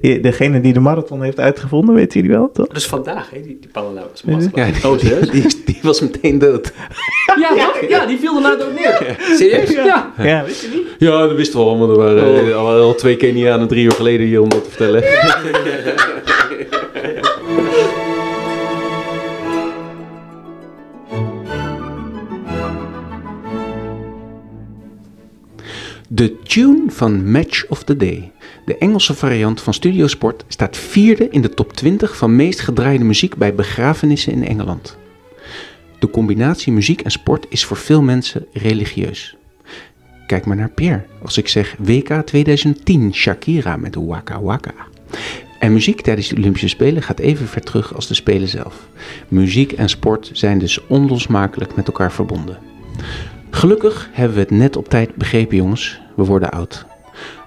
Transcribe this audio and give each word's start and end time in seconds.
de, 0.00 0.20
degene 0.20 0.60
die 0.60 0.72
de 0.72 0.80
marathon 0.80 1.22
heeft 1.22 1.40
uitgevonden, 1.40 1.94
weet 1.94 2.12
jullie 2.12 2.30
wel, 2.30 2.50
toch? 2.52 2.66
Dat 2.66 2.76
is 2.76 2.86
vandaag, 2.86 3.30
hè, 3.30 3.40
die, 3.42 3.58
die 3.60 3.70
Palalau's. 3.72 4.22
Ja, 4.26 4.66
die, 4.96 5.30
die, 5.30 5.62
die 5.64 5.78
was 5.82 6.00
meteen 6.00 6.38
dood. 6.38 6.72
Ja, 7.40 7.72
ja, 7.88 8.06
die 8.06 8.18
viel 8.18 8.32
daarna 8.32 8.64
ook 8.64 8.74
neer. 8.74 9.16
Serieus? 9.36 9.70
Ja. 9.70 10.12
Ja, 10.18 10.44
weet 10.44 10.60
je 10.60 10.68
niet? 10.74 10.86
Ja, 10.98 11.26
dat 11.26 11.36
wisten 11.36 11.58
we 11.58 11.64
allemaal. 11.64 11.90
Er 11.90 11.96
waren 11.96 12.56
al, 12.56 12.80
al 12.80 12.94
twee 12.94 13.16
Kenianen 13.16 13.68
drie 13.68 13.84
uur 13.84 13.92
geleden 13.92 14.26
hier 14.26 14.40
om 14.40 14.48
dat 14.48 14.64
te 14.64 14.70
vertellen. 14.70 15.02
De 26.10 26.42
tune 26.42 26.82
van 26.88 27.30
Match 27.30 27.64
of 27.68 27.82
the 27.84 27.96
Day, 27.96 28.32
de 28.68 28.78
Engelse 28.78 29.14
variant 29.14 29.60
van 29.60 29.74
Studiosport, 29.74 30.44
staat 30.48 30.76
vierde 30.76 31.28
in 31.30 31.40
de 31.40 31.54
top 31.54 31.72
20 31.72 32.16
van 32.16 32.36
meest 32.36 32.60
gedraaide 32.60 33.04
muziek 33.04 33.36
bij 33.36 33.54
begrafenissen 33.54 34.32
in 34.32 34.46
Engeland. 34.46 34.96
De 35.98 36.10
combinatie 36.10 36.72
muziek 36.72 37.00
en 37.00 37.10
sport 37.10 37.46
is 37.48 37.64
voor 37.64 37.76
veel 37.76 38.02
mensen 38.02 38.46
religieus. 38.52 39.36
Kijk 40.26 40.46
maar 40.46 40.56
naar 40.56 40.70
Pierre 40.70 41.04
als 41.22 41.38
ik 41.38 41.48
zeg 41.48 41.76
WK 41.78 42.12
2010 42.24 43.14
Shakira 43.14 43.76
met 43.76 43.94
Waka 43.94 44.40
Waka. 44.40 44.74
En 45.58 45.72
muziek 45.72 46.00
tijdens 46.00 46.28
de 46.28 46.36
Olympische 46.36 46.68
Spelen 46.68 47.02
gaat 47.02 47.18
even 47.18 47.46
ver 47.46 47.62
terug 47.62 47.94
als 47.94 48.06
de 48.06 48.14
Spelen 48.14 48.48
zelf. 48.48 48.88
Muziek 49.28 49.72
en 49.72 49.88
sport 49.88 50.30
zijn 50.32 50.58
dus 50.58 50.86
onlosmakelijk 50.86 51.76
met 51.76 51.86
elkaar 51.86 52.12
verbonden. 52.12 52.58
Gelukkig 53.50 54.08
hebben 54.12 54.34
we 54.34 54.42
het 54.42 54.50
net 54.50 54.76
op 54.76 54.88
tijd 54.88 55.14
begrepen, 55.14 55.56
jongens. 55.56 56.00
We 56.16 56.24
worden 56.24 56.50
oud. 56.50 56.87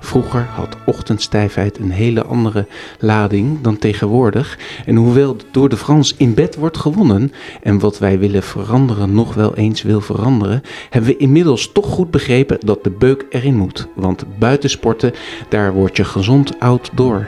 Vroeger 0.04 0.48
had 0.56 0.78
ochtendstijfheid 0.86 1.78
een 1.78 1.92
hele 1.92 2.24
andere 2.24 2.68
lading 3.00 3.62
dan 3.62 3.78
tegenwoordig. 3.78 4.60
En 4.86 4.96
hoewel 4.96 5.38
de 5.38 5.44
Tour 5.52 5.70
de 5.70 5.78
France 5.78 6.14
in 6.18 6.34
bed 6.34 6.56
wordt 6.56 6.78
gewonnen 6.78 7.32
en 7.64 7.80
wat 7.80 8.00
wij 8.00 8.20
willen 8.20 8.44
veranderen 8.44 9.14
nog 9.14 9.34
wel 9.34 9.56
eens 9.56 9.82
wil 9.82 10.02
veranderen, 10.02 10.62
hebben 10.90 11.12
we 11.12 11.18
inmiddels 11.18 11.72
toch 11.72 11.86
goed 11.86 12.12
begrepen 12.12 12.58
dat 12.60 12.84
de 12.84 12.90
beuk 12.90 13.26
erin 13.30 13.56
moet. 13.56 13.88
Want 13.96 14.26
buitensporten, 14.40 15.14
daar 15.50 15.74
word 15.74 15.98
je 15.98 16.04
gezond 16.04 16.60
oud 16.60 16.90
door. 16.94 17.28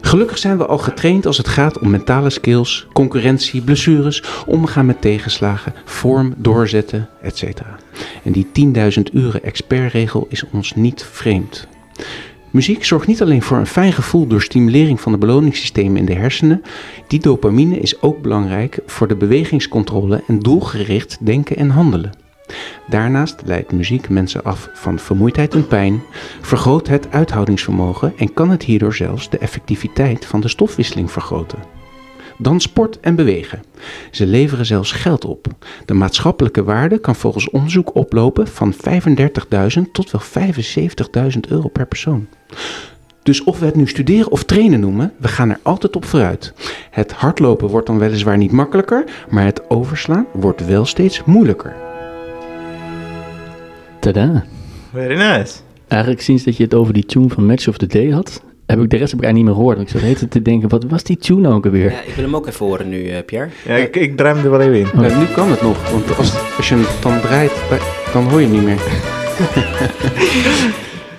Gelukkig 0.00 0.38
zijn 0.38 0.58
we 0.58 0.66
al 0.66 0.78
getraind 0.78 1.26
als 1.26 1.36
het 1.36 1.48
gaat 1.48 1.78
om 1.78 1.90
mentale 1.90 2.30
skills, 2.30 2.86
concurrentie, 2.92 3.62
blessures, 3.62 4.22
omgaan 4.46 4.86
met 4.86 5.00
tegenslagen, 5.00 5.74
vorm, 5.84 6.34
doorzetten, 6.36 7.08
etc. 7.22 7.42
En 8.22 8.32
die 8.32 8.46
10.000 8.98 9.02
uren 9.12 9.42
expertregel 9.42 10.26
is 10.28 10.44
ons 10.52 10.74
niet 10.74 11.04
vreemd. 11.04 11.68
Muziek 12.50 12.84
zorgt 12.84 13.06
niet 13.06 13.22
alleen 13.22 13.42
voor 13.42 13.56
een 13.56 13.66
fijn 13.66 13.92
gevoel 13.92 14.26
door 14.26 14.42
stimulering 14.42 15.00
van 15.00 15.12
de 15.12 15.18
beloningssystemen 15.18 15.96
in 15.96 16.04
de 16.04 16.14
hersenen, 16.14 16.62
die 17.06 17.20
dopamine 17.20 17.78
is 17.78 18.02
ook 18.02 18.22
belangrijk 18.22 18.78
voor 18.86 19.08
de 19.08 19.16
bewegingscontrole 19.16 20.22
en 20.26 20.38
doelgericht 20.38 21.18
denken 21.20 21.56
en 21.56 21.70
handelen. 21.70 22.19
Daarnaast 22.88 23.42
leidt 23.44 23.72
muziek 23.72 24.08
mensen 24.08 24.44
af 24.44 24.70
van 24.72 24.98
vermoeidheid 24.98 25.54
en 25.54 25.66
pijn, 25.66 26.02
vergroot 26.40 26.88
het 26.88 27.10
uithoudingsvermogen 27.10 28.12
en 28.16 28.34
kan 28.34 28.50
het 28.50 28.62
hierdoor 28.62 28.94
zelfs 28.94 29.30
de 29.30 29.38
effectiviteit 29.38 30.26
van 30.26 30.40
de 30.40 30.48
stofwisseling 30.48 31.10
vergroten. 31.10 31.58
Dan 32.38 32.60
sport 32.60 33.00
en 33.00 33.14
bewegen. 33.14 33.62
Ze 34.10 34.26
leveren 34.26 34.66
zelfs 34.66 34.92
geld 34.92 35.24
op. 35.24 35.46
De 35.84 35.94
maatschappelijke 35.94 36.64
waarde 36.64 36.98
kan 36.98 37.14
volgens 37.16 37.50
onderzoek 37.50 37.94
oplopen 37.94 38.46
van 38.46 38.74
35.000 38.74 38.78
tot 39.92 40.10
wel 40.10 40.22
75.000 41.32 41.38
euro 41.48 41.68
per 41.68 41.86
persoon. 41.86 42.26
Dus 43.22 43.44
of 43.44 43.58
we 43.58 43.66
het 43.66 43.76
nu 43.76 43.86
studeren 43.86 44.30
of 44.30 44.44
trainen 44.44 44.80
noemen, 44.80 45.12
we 45.16 45.28
gaan 45.28 45.50
er 45.50 45.60
altijd 45.62 45.96
op 45.96 46.04
vooruit. 46.04 46.52
Het 46.90 47.12
hardlopen 47.12 47.68
wordt 47.68 47.86
dan 47.86 47.98
weliswaar 47.98 48.36
niet 48.36 48.52
makkelijker, 48.52 49.04
maar 49.28 49.44
het 49.44 49.70
overslaan 49.70 50.26
wordt 50.32 50.66
wel 50.66 50.84
steeds 50.84 51.24
moeilijker. 51.24 51.89
Tada. 54.00 54.44
Very 54.92 55.16
nice. 55.16 55.54
Eigenlijk 55.88 56.22
sinds 56.22 56.44
dat 56.44 56.56
je 56.56 56.62
het 56.64 56.74
over 56.74 56.92
die 56.92 57.06
tune 57.06 57.28
van 57.28 57.46
Match 57.46 57.68
of 57.68 57.76
the 57.78 57.86
Day 57.86 58.10
had, 58.10 58.42
heb 58.66 58.80
ik 58.80 58.90
de 58.90 58.96
rest 58.96 59.10
heb 59.10 59.20
ik 59.20 59.26
eigenlijk 59.26 59.34
niet 59.34 59.44
meer 59.44 59.54
gehoord. 59.54 59.76
Want 59.76 59.88
Ik 59.88 59.92
zat 59.92 60.00
de 60.00 60.06
hele 60.06 60.18
tijd 60.18 60.30
te 60.30 60.42
denken, 60.42 60.68
wat 60.68 60.84
was 60.84 61.02
die 61.02 61.16
tune 61.16 61.40
nou 61.40 61.54
ook 61.54 61.64
alweer? 61.64 61.90
Ja, 61.90 62.00
ik 62.00 62.14
wil 62.14 62.24
hem 62.24 62.36
ook 62.36 62.46
even 62.46 62.66
horen 62.66 62.88
nu, 62.88 63.08
eh, 63.08 63.24
Pierre. 63.24 63.48
Ja, 63.66 63.76
ik, 63.76 63.96
ik 63.96 64.16
draai 64.16 64.34
hem 64.34 64.44
er 64.44 64.50
wel 64.50 64.60
even 64.60 64.78
in. 64.78 65.02
Ja, 65.02 65.18
nu 65.18 65.24
kan 65.24 65.50
het 65.50 65.62
nog, 65.62 65.90
want 65.90 66.16
als, 66.16 66.56
als 66.56 66.68
je 66.68 66.74
hem 66.74 66.84
dan 67.02 67.20
draait, 67.20 67.52
dan 68.12 68.24
hoor 68.24 68.40
je 68.40 68.46
hem 68.46 68.54
niet 68.56 68.64
meer. 68.64 68.80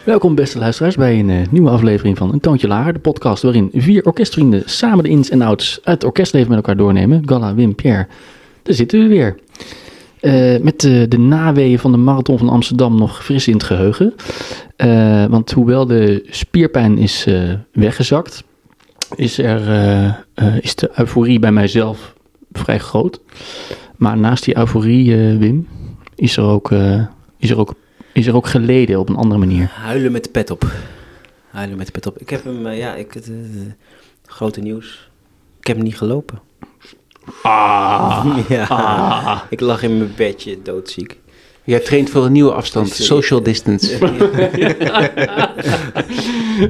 Welkom 0.03 0.35
beste 0.35 0.59
luisteraars 0.59 0.95
bij 0.95 1.19
een 1.19 1.29
eh, 1.29 1.37
nieuwe 1.49 1.69
aflevering 1.69 2.17
van 2.17 2.33
Een 2.33 2.39
Toontje 2.39 2.67
Lager, 2.67 2.93
de 2.93 2.99
podcast 2.99 3.43
waarin 3.43 3.69
vier 3.73 4.05
orkestvrienden 4.05 4.63
samen 4.65 5.03
de 5.03 5.09
ins 5.09 5.29
en 5.29 5.41
outs 5.41 5.79
uit 5.83 5.95
het 5.95 6.03
orkestleven 6.03 6.47
met 6.47 6.57
elkaar 6.57 6.77
doornemen. 6.77 7.21
Galla, 7.25 7.55
Wim, 7.55 7.75
Pierre, 7.75 8.07
daar 8.63 8.75
zitten 8.75 8.99
we 8.99 9.07
weer. 9.07 9.35
Eh, 10.21 10.57
met 10.61 10.83
eh, 10.83 11.03
de 11.07 11.17
naweeën 11.17 11.79
van 11.79 11.91
de 11.91 11.97
Marathon 11.97 12.37
van 12.37 12.49
Amsterdam 12.49 12.97
nog 12.97 13.23
fris 13.23 13.47
in 13.47 13.53
het 13.53 13.63
geheugen. 13.63 14.13
Eh, 14.75 15.25
want 15.25 15.51
hoewel 15.51 15.85
de 15.85 16.27
spierpijn 16.29 16.97
is 16.97 17.25
eh, 17.25 17.53
weggezakt, 17.71 18.43
is, 19.15 19.37
er, 19.37 20.25
is 20.61 20.75
de 20.75 20.91
euforie 20.95 21.39
bij 21.39 21.51
mijzelf 21.51 22.13
vrij 22.51 22.79
groot. 22.79 23.21
Maar 23.97 24.17
naast 24.17 24.43
die 24.43 24.57
euforie, 24.57 25.15
Wim, 25.15 25.67
is 26.15 26.37
er, 26.37 26.43
ook, 26.43 26.71
is, 27.37 27.49
er 27.49 27.57
ook, 27.57 27.73
is 28.13 28.27
er 28.27 28.35
ook 28.35 28.47
geleden 28.47 28.99
op 28.99 29.09
een 29.09 29.15
andere 29.15 29.39
manier. 29.39 29.71
Huilen 29.73 30.11
met 30.11 30.23
de 30.23 30.29
pet 30.29 30.51
op. 30.51 30.71
Huilen 31.49 31.77
met 31.77 31.85
de 31.85 31.91
pet 31.91 32.07
op. 32.07 32.17
Ik 32.17 32.29
heb 32.29 32.43
hem, 32.43 32.67
ja, 32.67 32.95
ik, 32.95 33.13
het 33.13 33.31
grote 34.25 34.59
nieuws. 34.59 35.09
Ik 35.59 35.67
heb 35.67 35.75
hem 35.75 35.85
niet 35.85 35.97
gelopen. 35.97 36.50
Ah, 37.41 38.37
ja, 38.49 39.47
ik 39.49 39.59
lag 39.59 39.83
in 39.83 39.97
mijn 39.97 40.13
bedje 40.15 40.61
doodziek. 40.61 41.19
Jij 41.63 41.79
traint 41.79 42.09
voor 42.09 42.25
een 42.25 42.31
nieuwe 42.31 42.53
afstand, 42.53 42.89
social 42.89 43.43
distance. 43.43 43.97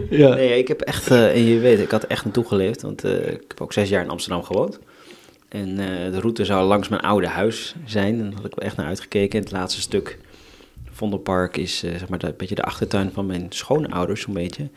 ja. 0.10 0.34
Nee, 0.34 0.58
ik 0.58 0.68
heb 0.68 0.82
echt, 0.82 1.12
eh, 1.12 1.36
en 1.36 1.44
je 1.44 1.60
weet, 1.60 1.80
ik 1.80 1.92
had 1.92 2.04
echt 2.04 2.24
naartoe 2.24 2.46
geleefd, 2.46 2.82
want 2.82 3.04
eh, 3.04 3.28
ik 3.28 3.44
heb 3.48 3.62
ook 3.62 3.74
zes 3.74 3.90
jaar 3.90 4.04
in 4.04 4.10
Amsterdam 4.10 4.44
gewoond. 4.44 4.80
En 5.52 5.80
eh, 5.80 6.12
de 6.12 6.20
route 6.20 6.46
zou 6.46 6.68
langs 6.68 6.90
mijn 6.90 7.02
oude 7.02 7.28
huis 7.28 7.76
zijn, 7.86 8.20
en 8.20 8.24
daar 8.24 8.34
had 8.34 8.46
ik 8.46 8.56
wel 8.56 8.68
echt 8.68 8.78
naar 8.78 8.86
uitgekeken. 8.86 9.40
En 9.40 9.44
het 9.44 9.54
laatste 9.54 9.82
stuk, 9.82 10.18
Vondelpark, 10.92 11.58
is 11.58 11.84
eh, 11.84 11.92
zeg 11.92 12.10
maar 12.10 12.24
een 12.24 12.34
beetje 12.38 12.56
de 12.56 12.64
achtertuin 12.64 13.12
van 13.14 13.26
mijn 13.26 13.46
schoonouders, 13.50 14.22
zo'n 14.22 14.34
beetje. 14.34 14.70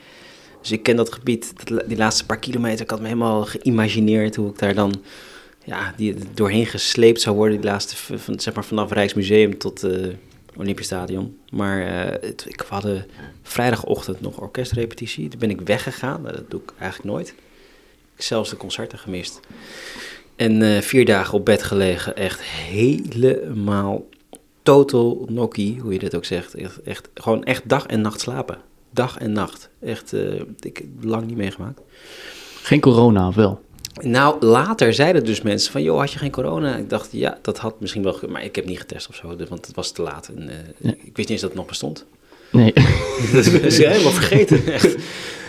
Dus 0.61 0.73
ik 0.73 0.83
ken 0.83 0.97
dat 0.97 1.13
gebied, 1.13 1.53
die 1.87 1.97
laatste 1.97 2.27
paar 2.27 2.39
kilometer, 2.39 2.81
ik 2.81 2.91
had 2.91 3.01
me 3.01 3.07
helemaal 3.07 3.45
geïmagineerd 3.45 4.37
hoe 4.37 4.51
ik 4.51 4.59
daar 4.59 4.75
dan 4.75 4.95
ja, 5.65 5.95
die, 5.97 6.15
doorheen 6.35 6.67
gesleept 6.67 7.21
zou 7.21 7.37
worden, 7.37 7.61
die 7.61 7.71
laatste, 7.71 8.19
van, 8.19 8.41
zeg 8.41 8.55
maar 8.55 8.65
vanaf 8.65 8.93
Rijksmuseum 8.93 9.59
tot 9.59 9.83
eh 9.83 10.07
Olympisch 10.57 10.87
Stadion. 10.87 11.39
Maar 11.51 11.87
het, 12.21 12.45
ik 12.49 12.65
hadden 12.69 13.07
vrijdagochtend 13.43 14.21
nog 14.21 14.41
orkestrepetitie. 14.41 15.29
Toen 15.29 15.39
ben 15.39 15.51
ik 15.51 15.61
weggegaan. 15.61 16.23
Dat 16.23 16.51
doe 16.51 16.61
ik 16.61 16.73
eigenlijk 16.79 17.13
nooit. 17.15 17.35
Ik 18.17 18.23
zelfs 18.23 18.51
de 18.51 18.57
concerten 18.57 18.99
gemist. 18.99 19.41
En 20.37 20.63
eh, 20.63 20.81
vier 20.81 21.05
dagen 21.05 21.39
op 21.39 21.45
bed 21.45 21.63
gelegen. 21.63 22.17
Echt 22.17 22.41
helemaal 22.43 24.05
total 24.63 25.27
nokkie, 25.29 25.81
hoe 25.81 25.93
je 25.93 25.99
dit 25.99 26.15
ook 26.15 26.25
zegt. 26.25 26.55
Echt, 26.55 26.83
echt, 26.83 27.09
gewoon 27.15 27.45
echt 27.45 27.69
dag 27.69 27.87
en 27.87 28.01
nacht 28.01 28.21
slapen. 28.21 28.59
Dag 28.91 29.19
en 29.19 29.33
nacht. 29.33 29.69
Echt, 29.81 30.15
ik 30.61 30.85
lang 31.01 31.27
niet 31.27 31.37
meegemaakt. 31.37 31.81
Geen 32.63 32.81
corona, 32.81 33.33
wel? 33.33 33.61
Nou, 34.03 34.45
later 34.45 34.95
zeiden 34.95 35.25
dus 35.25 35.43
mensen 35.43 35.73
van, 35.73 35.83
joh, 35.83 35.99
had 35.99 36.13
je 36.13 36.19
geen 36.19 36.31
corona? 36.31 36.77
Ik 36.77 36.91
dacht, 36.91 37.09
ja, 37.11 37.39
dat 37.43 37.59
had 37.59 37.81
misschien 37.81 38.03
wel, 38.03 38.19
maar 38.29 38.45
ik 38.45 38.57
heb 38.57 38.67
niet 38.67 38.79
getest 38.79 39.09
of 39.09 39.15
zo, 39.15 39.37
dus- 39.37 39.49
want 39.49 39.67
het 39.67 39.77
was 39.77 39.91
te 39.93 40.03
laat. 40.03 40.31
En, 40.37 40.49
eh, 40.49 40.55
Ja. 40.79 40.91
Ik 40.91 40.97
wist 41.03 41.17
niet 41.17 41.31
eens 41.31 41.41
dat 41.41 41.51
het 41.51 41.59
nog 41.59 41.69
bestond. 41.69 42.05
Nee. 42.51 42.73
dat 43.33 43.47
is 43.47 43.79
helemaal 43.79 44.13
vergeten, 44.13 44.67
echt. 44.73 44.97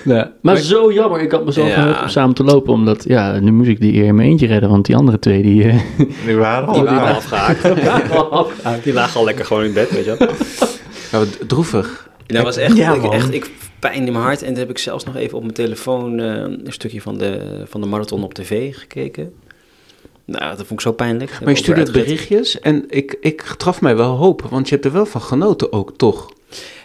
Ja, 0.05 0.31
maar 0.41 0.57
zo 0.57 0.91
jammer. 0.93 1.21
Ik 1.21 1.31
had 1.31 1.45
mezelf 1.45 1.67
Ja. 1.67 1.73
gehoopt 1.81 2.01
om 2.01 2.09
samen 2.09 2.35
te 2.35 2.43
lopen. 2.43 2.73
Omdat, 2.73 3.03
ja, 3.07 3.39
nu 3.39 3.51
moest 3.51 3.69
ik 3.69 3.79
die 3.79 3.93
eer 3.93 4.05
in 4.05 4.15
mijn 4.15 4.29
eentje 4.29 4.47
redden. 4.47 4.69
Want 4.69 4.85
die 4.85 4.95
andere 4.95 5.19
twee, 5.19 5.41
die... 5.41 5.63
eh, 5.63 5.79
Die 6.25 6.35
waren 6.35 6.67
al. 6.67 6.73
Die 6.73 6.83
waren 6.83 7.15
afgehaakt. 7.15 7.63
Die 8.83 8.93
lagen 8.93 9.19
al 9.19 9.25
lekker 9.25 9.45
gewoon 9.45 9.63
in 9.63 9.73
bed, 9.73 9.89
weet 9.91 10.05
je 10.05 10.15
wel. 11.11 11.25
Droevig. 11.47 12.09
Dat 12.27 12.43
was 12.43 12.57
echt, 12.57 12.77
Ja, 12.77 12.93
ik, 12.93 13.03
echt 13.03 13.33
ik, 13.33 13.51
pijn 13.89 14.05
in 14.05 14.13
mijn 14.13 14.25
hart. 14.25 14.41
En 14.41 14.47
toen 14.47 14.57
heb 14.57 14.69
ik 14.69 14.77
zelfs 14.77 15.03
nog 15.03 15.15
even 15.15 15.35
op 15.37 15.41
mijn 15.41 15.53
telefoon 15.53 16.19
eh, 16.19 16.27
een 16.35 16.65
stukje 16.67 17.01
van 17.01 17.17
de, 17.17 17.63
van 17.65 17.81
de 17.81 17.87
marathon 17.87 18.23
op 18.23 18.33
tv 18.33 18.75
gekeken. 18.75 19.33
Nou, 20.25 20.43
dat 20.43 20.57
vond 20.57 20.71
ik 20.71 20.81
zo 20.81 20.91
pijnlijk. 20.91 21.39
Maar 21.41 21.49
je 21.49 21.55
stuurde 21.57 21.91
berichtjes 21.91 22.59
en 22.59 22.85
ik, 22.89 23.17
ik 23.19 23.41
gaf 23.41 23.81
mij 23.81 23.95
wel 23.95 24.15
hoop, 24.15 24.41
want 24.41 24.67
je 24.69 24.73
hebt 24.73 24.85
er 24.87 24.93
wel 24.93 25.05
van 25.05 25.21
genoten 25.21 25.71
ook, 25.71 25.97
toch? 25.97 26.33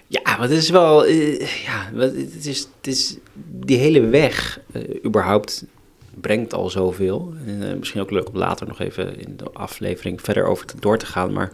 Ja, 0.06 0.20
maar 0.24 0.40
het 0.40 0.50
is 0.50 0.70
wel... 0.70 1.04
eh, 1.06 1.40
ja, 1.40 1.90
wat- 1.94 2.14
het 2.14 2.46
is, 2.46 2.58
het 2.58 2.86
is... 2.86 3.16
Die 3.50 3.78
hele 3.78 4.00
weg 4.00 4.60
eh, 4.72 4.82
überhaupt 5.04 5.64
brengt 6.20 6.54
al 6.54 6.70
zoveel. 6.70 7.32
En, 7.46 7.78
misschien 7.78 8.00
ook 8.00 8.10
leuk 8.10 8.28
om 8.28 8.36
later 8.36 8.66
nog 8.66 8.80
even 8.80 9.18
in 9.20 9.36
de 9.36 9.50
aflevering 9.52 10.20
verder 10.20 10.44
over 10.44 10.66
te, 10.66 10.74
door 10.80 10.98
te 10.98 11.06
gaan. 11.06 11.32
Maar 11.32 11.52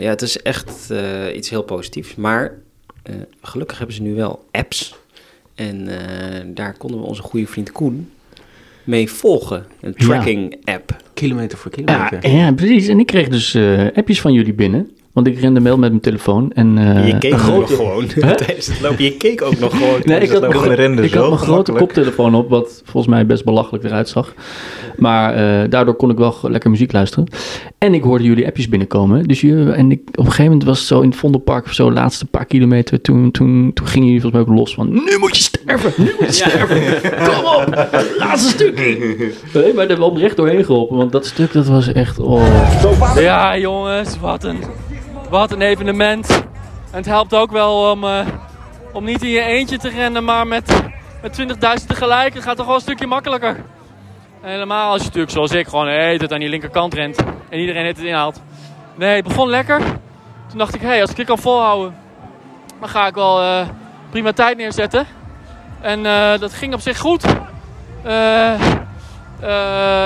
ja, 0.00 0.08
het 0.08 0.22
is 0.22 0.42
echt 0.42 0.90
iets 1.34 1.50
heel 1.50 1.62
positiefs. 1.62 2.14
Maar 2.14 2.58
eh, 3.06 3.14
gelukkig 3.42 3.78
hebben 3.78 3.96
ze 3.96 4.02
nu 4.02 4.14
wel 4.14 4.44
apps. 4.50 4.94
En 5.54 5.88
eh, 5.88 6.44
daar 6.46 6.76
konden 6.76 7.00
we 7.00 7.06
onze 7.06 7.22
goede 7.22 7.46
vriend 7.46 7.72
Koen 7.72 8.10
mee 8.84 9.10
volgen. 9.10 9.66
Een 9.80 9.94
tracking 9.94 10.56
app. 10.64 10.96
Kilometer 11.14 11.58
voor 11.58 11.72
Ja, 11.74 11.84
kilometer. 12.08 12.30
ja, 12.30 12.52
precies. 12.52 12.88
En 12.88 12.98
ik 12.98 13.06
kreeg 13.06 13.28
dus 13.28 13.54
eh, 13.54 13.86
appjes 13.94 14.20
van 14.20 14.32
jullie 14.32 14.54
binnen. 14.54 14.90
Want 15.16 15.28
ik 15.28 15.38
rende 15.40 15.60
mail 15.60 15.78
met 15.78 15.90
mijn 15.90 16.02
telefoon. 16.02 16.50
En, 16.54 16.78
eh, 16.78 17.06
je 17.06 17.18
keek 17.18 17.32
een 17.32 17.38
ook 17.54 17.66
grote- 17.66 17.74
gewoon 17.74 18.06
tijdens 18.36 18.66
het 18.66 18.80
lopen. 18.80 19.04
Je 19.04 19.16
keek 19.16 19.42
ook 19.42 19.58
nog 19.58 19.76
gewoon. 19.76 20.00
Nee, 20.04 20.20
ik 20.20 20.30
had, 20.30 20.40
mijn, 20.40 20.98
ik 21.04 21.14
had 21.14 21.28
mijn 21.28 21.38
grote 21.40 21.72
koptelefoon 21.72 22.34
op, 22.34 22.48
wat 22.50 22.80
volgens 22.84 23.14
mij 23.14 23.26
best 23.26 23.44
belachelijk 23.44 23.84
eruit 23.84 24.08
zag. 24.08 24.34
Maar 24.96 25.34
eh, 25.34 25.70
daardoor 25.70 25.94
kon 25.94 26.10
ik 26.10 26.16
wel 26.16 26.34
lekker 26.42 26.70
muziek 26.70 26.92
luisteren. 26.92 27.26
En 27.78 27.94
ik 27.94 28.02
hoorde 28.02 28.24
jullie 28.24 28.46
appjes 28.46 28.68
binnenkomen. 28.68 29.24
Dus 29.28 29.40
je, 29.40 29.72
en 29.76 29.90
ik, 29.90 30.00
op 30.10 30.18
een 30.18 30.24
gegeven 30.24 30.44
moment 30.44 30.64
was 30.64 30.78
het 30.78 30.86
zo 30.86 31.00
in 31.00 31.08
het 31.08 31.18
Vondelpark 31.18 31.64
of 31.64 31.72
zo, 31.72 31.88
de 31.88 31.94
laatste 31.94 32.26
paar 32.26 32.44
kilometer, 32.46 33.00
toen, 33.00 33.30
toen, 33.30 33.70
toen 33.74 33.86
gingen 33.86 34.06
jullie 34.06 34.20
volgens 34.20 34.44
mij 34.44 34.52
ook 34.54 34.58
los 34.60 34.74
van, 34.74 34.88
nu 34.92 35.16
moet 35.18 35.36
je 35.36 35.42
sterven, 35.42 35.92
nu 35.96 36.14
moet 36.18 36.26
je 36.26 36.32
sterven, 36.32 36.80
kom 37.24 37.44
op, 37.44 37.88
laatste 38.18 38.48
stukje. 38.50 38.84
Nee, 38.96 39.14
maar 39.52 39.62
daar 39.62 39.74
hebben 39.76 39.96
we 39.98 40.04
oprecht 40.04 40.36
doorheen 40.36 40.64
geholpen, 40.64 40.96
want 40.96 41.12
dat 41.12 41.26
stuk 41.26 41.52
dat 41.52 41.66
was 41.66 41.92
echt, 41.92 42.18
oh. 42.18 43.18
Ja, 43.18 43.58
jongens, 43.58 44.18
wat 44.20 44.44
een, 44.44 44.56
wat 45.28 45.50
een 45.50 45.60
evenement. 45.60 46.30
En 46.90 47.02
het 47.02 47.06
helpt 47.06 47.34
ook 47.34 47.50
wel 47.50 47.90
om, 47.90 48.04
eh, 48.04 48.26
om 48.92 49.04
niet 49.04 49.22
in 49.22 49.28
je 49.28 49.40
eentje 49.40 49.78
te 49.78 49.88
rennen, 49.88 50.24
maar 50.24 50.46
met, 50.46 50.82
met 51.22 51.32
20.000 51.32 51.86
tegelijk. 51.86 52.34
Het 52.34 52.42
gaat 52.42 52.56
toch 52.56 52.66
wel 52.66 52.74
een 52.74 52.80
stukje 52.80 53.06
makkelijker. 53.06 53.64
Helemaal 54.40 54.90
als 54.90 54.98
je 54.98 55.06
natuurlijk, 55.06 55.32
zoals 55.32 55.52
ik, 55.52 55.68
gewoon 55.68 55.88
het 55.88 56.32
aan 56.32 56.40
die 56.40 56.48
linkerkant 56.48 56.94
rent. 56.94 57.16
En 57.48 57.58
iedereen 57.58 57.86
het 57.86 57.98
inhaalt. 57.98 58.42
Nee, 58.94 59.16
het 59.16 59.24
begon 59.24 59.48
lekker. 59.48 59.78
Toen 60.48 60.58
dacht 60.58 60.74
ik, 60.74 60.80
hé, 60.80 60.86
hey, 60.86 61.00
als 61.00 61.10
ik 61.10 61.16
dit 61.16 61.26
kan 61.26 61.38
volhouden, 61.38 61.96
dan 62.80 62.88
ga 62.88 63.06
ik 63.06 63.14
wel 63.14 63.40
eh, 63.40 63.68
prima 64.10 64.32
tijd 64.32 64.56
neerzetten. 64.56 65.06
En 65.80 66.06
eh, 66.06 66.38
dat 66.38 66.52
ging 66.52 66.74
op 66.74 66.80
zich 66.80 66.98
goed. 66.98 67.24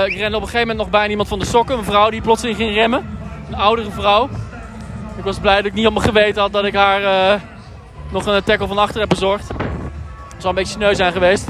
Ik 0.05 0.17
rende 0.17 0.35
op 0.35 0.41
een 0.41 0.49
gegeven 0.49 0.59
moment 0.59 0.77
nog 0.77 0.89
bijna 0.89 1.09
iemand 1.09 1.27
van 1.27 1.39
de 1.39 1.45
sokken. 1.45 1.77
Een 1.77 1.83
vrouw 1.83 2.09
die 2.09 2.21
plotseling 2.21 2.57
ging 2.57 2.73
remmen. 2.73 3.17
Een 3.47 3.55
oudere 3.55 3.91
vrouw. 3.91 4.29
Ik 5.17 5.23
was 5.23 5.39
blij 5.39 5.55
dat 5.55 5.65
ik 5.65 5.73
niet 5.73 5.87
op 5.87 5.93
mijn 5.93 6.05
geweten 6.05 6.41
had 6.41 6.51
dat 6.51 6.65
ik 6.65 6.75
haar 6.75 7.03
eh, 7.03 7.41
nog 8.11 8.25
een 8.25 8.43
tackle 8.43 8.67
van 8.67 8.77
achter 8.77 8.99
heb 8.99 9.09
bezorgd. 9.09 9.47
Dat 9.47 9.57
zou 10.37 10.47
een 10.47 10.55
beetje 10.55 10.73
sneu 10.73 10.95
zijn 10.95 11.11
geweest. 11.11 11.47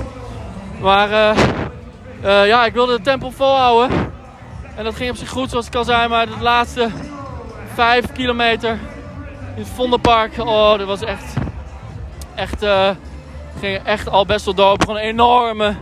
Maar 0.79 1.11
eh, 1.11 1.29
eh, 2.21 2.47
ja, 2.47 2.65
ik 2.65 2.73
wilde 2.73 2.95
de 2.95 3.01
tempo 3.01 3.29
volhouden. 3.29 4.11
En 4.75 4.83
dat 4.83 4.95
ging 4.95 5.09
op 5.09 5.15
zich 5.15 5.29
goed 5.29 5.49
zoals 5.49 5.67
ik 5.67 5.75
al 5.75 5.83
zei. 5.83 6.07
Maar 6.07 6.25
de 6.25 6.39
laatste 6.39 6.89
vijf 7.73 8.11
kilometer 8.11 8.71
in 9.55 9.61
het 9.61 9.71
Vondelpark. 9.75 10.37
Oh, 10.37 10.77
dat 10.77 10.87
was 10.87 11.01
echt... 11.01 11.33
Echt... 12.35 12.65
ging 13.59 13.83
echt 13.83 14.09
al 14.09 14.25
best 14.25 14.45
wel 14.45 14.53
door. 14.53 14.77
Een 14.87 14.95
enorme 14.95 15.75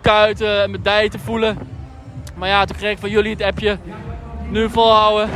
kuiten 0.00 0.62
en 0.62 0.70
mijn 0.70 0.82
dij 0.82 1.08
te 1.08 1.18
voelen. 1.18 1.58
Maar 2.34 2.48
ja, 2.48 2.64
toen 2.64 2.76
kreeg 2.76 2.92
ik 2.92 2.98
van 2.98 3.10
jullie 3.10 3.32
het 3.32 3.42
appje. 3.42 3.78
Nu 4.48 4.70
volhouden. 4.70 5.30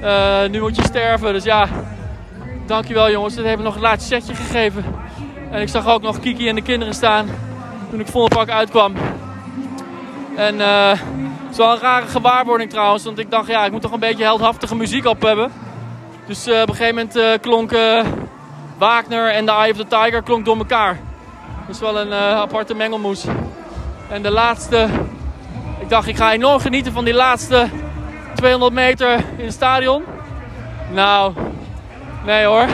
Eh, 0.00 0.48
nu 0.50 0.60
moet 0.60 0.76
je 0.76 0.82
sterven. 0.82 1.32
Dus 1.32 1.44
ja, 1.44 1.68
dankjewel 2.66 3.10
jongens. 3.10 3.34
Dit 3.34 3.56
me 3.56 3.62
nog 3.62 3.74
een 3.74 3.80
laatste 3.80 4.14
setje 4.14 4.34
gegeven. 4.34 4.84
En 5.50 5.60
ik 5.60 5.68
zag 5.68 5.86
ook 5.86 6.02
nog 6.02 6.20
Kiki 6.20 6.48
en 6.48 6.54
de 6.54 6.62
kinderen 6.62 6.94
staan 6.94 7.28
toen 7.90 8.00
ik 8.00 8.06
Vondelpark 8.06 8.50
uitkwam. 8.50 8.94
En 10.36 10.60
eh, 10.60 10.90
het 10.90 11.50
is 11.50 11.56
wel 11.56 11.72
een 11.72 11.80
rare 11.80 12.06
gewaarwording 12.06 12.70
trouwens. 12.70 13.04
Want 13.04 13.18
ik 13.18 13.30
dacht, 13.30 13.48
ja, 13.48 13.64
ik 13.64 13.72
moet 13.72 13.82
toch 13.82 13.92
een 13.92 14.00
beetje 14.00 14.24
heldhaftige 14.24 14.76
muziek 14.76 15.06
op 15.06 15.22
hebben. 15.22 15.52
Dus 16.26 16.46
eh, 16.46 16.60
op 16.60 16.68
een 16.68 16.74
gegeven 16.74 16.94
moment 16.94 17.40
klonk 17.40 17.72
eh, 17.72 18.04
Wagner 18.78 19.30
en 19.30 19.44
The 19.44 19.52
Eye 19.52 19.70
of 19.70 19.76
the 19.76 19.86
Tiger 19.86 20.22
klonk 20.22 20.44
door 20.44 20.56
elkaar. 20.56 20.98
Dat 21.66 21.74
is 21.74 21.80
wel 21.80 22.00
een 22.00 22.12
aparte 22.12 22.74
mengelmoes. 22.74 23.24
En 24.08 24.22
de 24.22 24.30
laatste, 24.30 24.88
ik 25.80 25.88
dacht 25.88 26.08
ik 26.08 26.16
ga 26.16 26.32
enorm 26.32 26.60
genieten 26.60 26.92
van 26.92 27.04
die 27.04 27.14
laatste 27.14 27.68
200 28.40 28.72
meter 28.72 29.24
in 29.36 29.44
het 29.44 29.52
stadion. 29.52 30.04
Nou, 30.92 31.32
nee 32.24 32.44
hoor. 32.44 32.66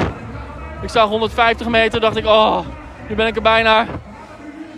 Ik 0.83 0.89
zag 0.89 1.09
150 1.09 1.69
meter, 1.69 2.01
dacht 2.01 2.17
ik, 2.17 2.27
oh, 2.27 2.59
nu 3.09 3.15
ben 3.15 3.27
ik 3.27 3.37
er 3.37 3.43
bijna. 3.43 3.87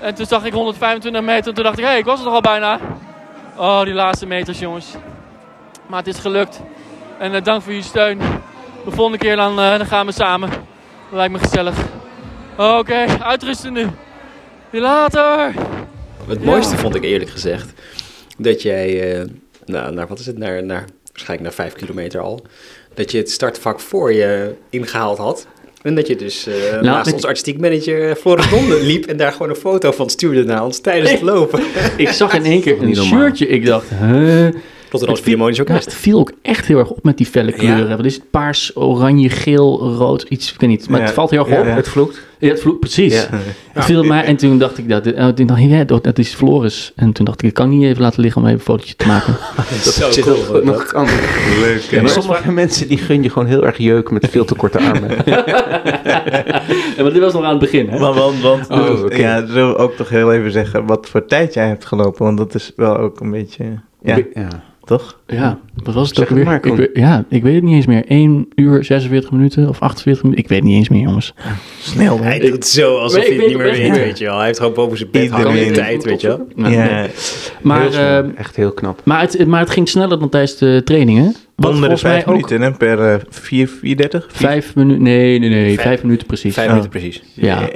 En 0.00 0.14
toen 0.14 0.26
zag 0.26 0.44
ik 0.44 0.52
125 0.52 1.22
meter 1.22 1.48
en 1.48 1.54
toen 1.54 1.64
dacht 1.64 1.78
ik, 1.78 1.84
hé, 1.84 1.90
hey, 1.90 1.98
ik 1.98 2.04
was 2.04 2.18
er 2.18 2.24
toch 2.24 2.34
al 2.34 2.40
bijna. 2.40 2.80
Oh, 3.56 3.82
die 3.82 3.94
laatste 3.94 4.26
meters 4.26 4.58
jongens. 4.58 4.86
Maar 5.86 5.98
het 5.98 6.06
is 6.06 6.18
gelukt. 6.18 6.60
En 7.18 7.34
eh, 7.34 7.42
dank 7.42 7.62
voor 7.62 7.72
je 7.72 7.82
steun. 7.82 8.18
De 8.84 8.90
volgende 8.90 9.18
keer 9.18 9.36
dan, 9.36 9.60
eh, 9.60 9.78
dan 9.78 9.86
gaan 9.86 10.06
we 10.06 10.12
samen. 10.12 10.50
Dat 10.50 10.58
lijkt 11.10 11.32
me 11.32 11.38
gezellig. 11.38 11.76
Oké, 12.56 13.04
uitrusten 13.22 13.72
nu. 13.72 13.86
Weer 14.70 14.80
later. 14.82 15.52
Het 16.26 16.44
mooiste 16.44 16.76
vond 16.76 16.94
ik 16.94 17.02
eerlijk 17.02 17.30
gezegd 17.30 17.72
dat 18.36 18.62
jij, 18.62 19.12
eh, 19.12 19.28
nou, 19.68 19.94
naar 19.94 20.06
wat 20.06 20.18
is 20.18 20.26
het, 20.26 20.38
naar, 20.38 20.64
naar, 20.64 20.84
waarschijnlijk 21.12 21.40
naar 21.42 21.66
vijf 21.66 21.72
kilometer 21.72 22.20
al, 22.20 22.42
dat 22.94 23.10
je 23.12 23.18
het 23.18 23.30
startvak 23.30 23.80
voor 23.80 24.12
je 24.12 24.52
ingehaald 24.70 25.18
had. 25.18 25.46
En 25.82 25.94
dat 25.94 26.06
je 26.06 26.16
dus 26.16 26.46
eh, 26.46 26.80
naast 26.80 27.08
ik- 27.08 27.14
ons 27.14 27.24
artistiek 27.24 27.60
manager 27.60 28.08
eh, 28.10 28.16
Floris 28.16 28.50
Donde 28.54 28.82
liep 28.82 29.06
en 29.06 29.16
daar 29.16 29.32
gewoon 29.32 29.48
een 29.48 29.56
foto 29.56 29.90
van 29.92 30.10
stuurde 30.10 30.44
naar 30.44 30.64
ons 30.64 30.80
tijdens 30.80 31.10
het 31.10 31.20
lopen. 31.20 31.62
Ik 31.96 32.08
zag 32.08 32.34
in 32.34 32.44
één 32.44 32.60
keer 32.60 32.82
een 32.82 32.96
shirtje. 32.96 33.46
Ik 33.46 33.64
dacht, 33.64 33.86
huh? 34.00 34.48
Rotterdams 34.90 35.20
Philharmonisch 35.20 35.56
Ja, 35.56 35.62
Orkest. 35.62 35.84
het 35.84 35.94
viel 35.94 36.18
ook 36.18 36.32
echt 36.42 36.66
heel 36.66 36.78
erg 36.78 36.90
op 36.90 37.04
met 37.04 37.16
die 37.16 37.26
felle 37.26 37.52
kleuren. 37.52 37.96
Wat 37.96 38.06
is 38.06 38.14
het? 38.14 38.30
Paars, 38.30 38.76
oranje, 38.76 39.28
geel, 39.28 39.78
rood, 39.96 40.22
iets, 40.28 40.52
ik 40.52 40.60
weet 40.60 40.70
niet. 40.70 40.88
Maar 40.88 41.00
Ja. 41.00 41.04
het 41.06 41.14
valt 41.14 41.30
heel 41.30 41.40
erg 41.40 41.48
Ja, 41.48 41.60
op. 41.60 41.66
ja. 41.66 41.74
Het 41.74 41.88
vloekt. 41.88 42.26
Ja, 42.40 42.48
het 42.48 42.60
vloekt, 42.60 42.80
precies. 42.80 43.14
Ja. 43.14 43.28
Het 43.72 43.84
viel 43.84 44.02
mij, 44.02 44.24
en 44.24 44.36
toen 44.36 44.58
dacht 44.58 44.78
ik 44.78 44.88
dat, 44.88 45.06
eh, 45.06 45.28
toen 45.28 45.46
dacht 45.46 45.60
ik, 45.60 45.70
ja, 45.70 45.84
dat, 45.84 46.04
dat 46.04 46.18
is 46.18 46.34
Floris. 46.34 46.92
En 46.96 47.12
toen 47.12 47.24
dacht 47.24 47.42
ik, 47.42 47.48
ik 47.48 47.54
kan 47.54 47.68
niet 47.68 47.82
even 47.82 48.02
laten 48.02 48.20
liggen 48.22 48.40
om 48.40 48.46
even 48.46 48.58
een 48.58 48.64
fotootje 48.64 48.94
te 48.96 49.06
maken. 49.06 49.36
Zo 49.82 50.10
Zit 50.10 50.24
cool. 50.24 50.36
nog, 50.36 50.62
nog 50.64 50.86
kan. 50.86 51.06
Leuk. 51.60 51.80
Ja, 51.80 52.00
maar 52.00 52.10
sommige 52.10 52.52
mensen 52.52 52.88
die 52.88 52.98
gun 52.98 53.22
je 53.22 53.30
gewoon 53.30 53.48
heel 53.48 53.66
erg 53.66 53.76
jeuk 53.78 54.10
met 54.10 54.28
veel 54.30 54.44
te 54.44 54.54
korte 54.54 54.78
armen. 54.78 55.10
Ja, 56.96 57.02
maar 57.02 57.12
dit 57.12 57.22
was 57.22 57.32
nog 57.32 57.42
aan 57.42 57.50
het 57.50 57.58
begin, 57.58 57.88
hè? 57.88 57.98
Maar 57.98 58.12
want, 58.12 58.40
want 58.40 58.70
Oh, 58.70 59.02
oké. 59.04 59.16
ja, 59.16 59.46
zullen 59.46 59.68
we 59.68 59.76
ook 59.76 59.96
toch 59.96 60.08
heel 60.08 60.32
even 60.32 60.50
zeggen 60.50 60.86
wat 60.86 61.08
voor 61.08 61.24
tijd 61.26 61.54
jij 61.54 61.66
hebt 61.68 61.84
gelopen? 61.84 62.24
Want 62.24 62.38
dat 62.38 62.54
is 62.54 62.72
wel 62.76 62.96
ook 62.96 63.20
een 63.20 63.30
beetje, 63.30 63.64
ja, 64.02 64.18
ja. 64.34 64.48
Toch? 64.88 65.18
Ja, 65.26 65.58
wat 65.84 65.94
was 65.94 66.08
het 66.08 66.16
Zeg 66.16 66.24
ook 66.24 66.30
het 66.38 66.38
weer? 66.62 66.74
maar, 66.74 66.84
ik 66.86 66.96
ja, 66.96 67.24
ik 67.28 67.42
weet 67.42 67.54
het 67.54 67.62
niet 67.62 67.74
eens 67.74 67.86
meer. 67.86 68.04
1 68.06 68.48
uur 68.54 68.84
46 68.84 69.30
minuten 69.30 69.68
of 69.68 69.80
48 69.80 70.22
minuten. 70.22 70.44
Ik 70.44 70.50
weet 70.50 70.58
het 70.58 70.68
niet 70.68 70.76
eens 70.76 70.88
meer, 70.88 71.00
jongens. 71.02 71.34
Snel, 71.80 72.18
hè? 72.18 72.24
Hij 72.24 72.38
doet 72.38 72.52
het 72.52 72.66
zo 72.66 72.98
alsof 72.98 73.18
Nee, 73.18 73.26
hij 73.26 73.34
ik 73.34 73.40
het 73.40 73.48
niet 73.48 73.58
meer 73.58 73.72
weet, 73.72 73.96
weet 74.04 74.18
je 74.18 74.24
wel. 74.24 74.36
Hij 74.36 74.46
heeft 74.46 74.58
gewoon 74.58 74.74
boven 74.74 74.98
zijn 74.98 75.10
bed 75.10 75.30
hangen 75.30 75.72
tijd, 75.72 76.04
weet 76.04 76.20
je 76.20 76.26
wel. 76.28 76.46
Ja. 76.70 77.06
Maar, 77.62 77.80
Heel 77.80 77.90
snel. 77.92 78.22
eh, 78.22 78.28
Echt 78.38 78.56
heel 78.56 78.72
knap. 78.72 79.00
maar, 79.04 79.20
het, 79.20 79.46
maar 79.46 79.60
het 79.60 79.70
ging 79.70 79.88
sneller 79.88 80.18
dan 80.18 80.28
tijdens 80.28 80.56
de 80.56 80.80
trainingen. 80.84 81.34
Wat 81.56 81.72
onder 81.74 81.88
de 81.88 81.96
vijf 81.96 82.26
minuten, 82.26 82.60
hè? 82.60 82.72
Per 82.72 83.00
eh, 83.12 83.14
vier, 83.28 83.68
430? 83.68 84.26
Vijf 84.36 84.74
minuten, 84.74 85.02
nee, 85.02 85.38
nee, 85.38 85.48
nee, 85.48 85.64
Vijf- 85.74 85.80
vijf, 85.80 86.02
minuten 86.02 86.26
precies. 86.26 86.54
Vijf 86.54 86.66
Oh. 86.66 86.72
minuten 86.72 87.00
precies. 87.00 87.22
Ja. 87.34 87.68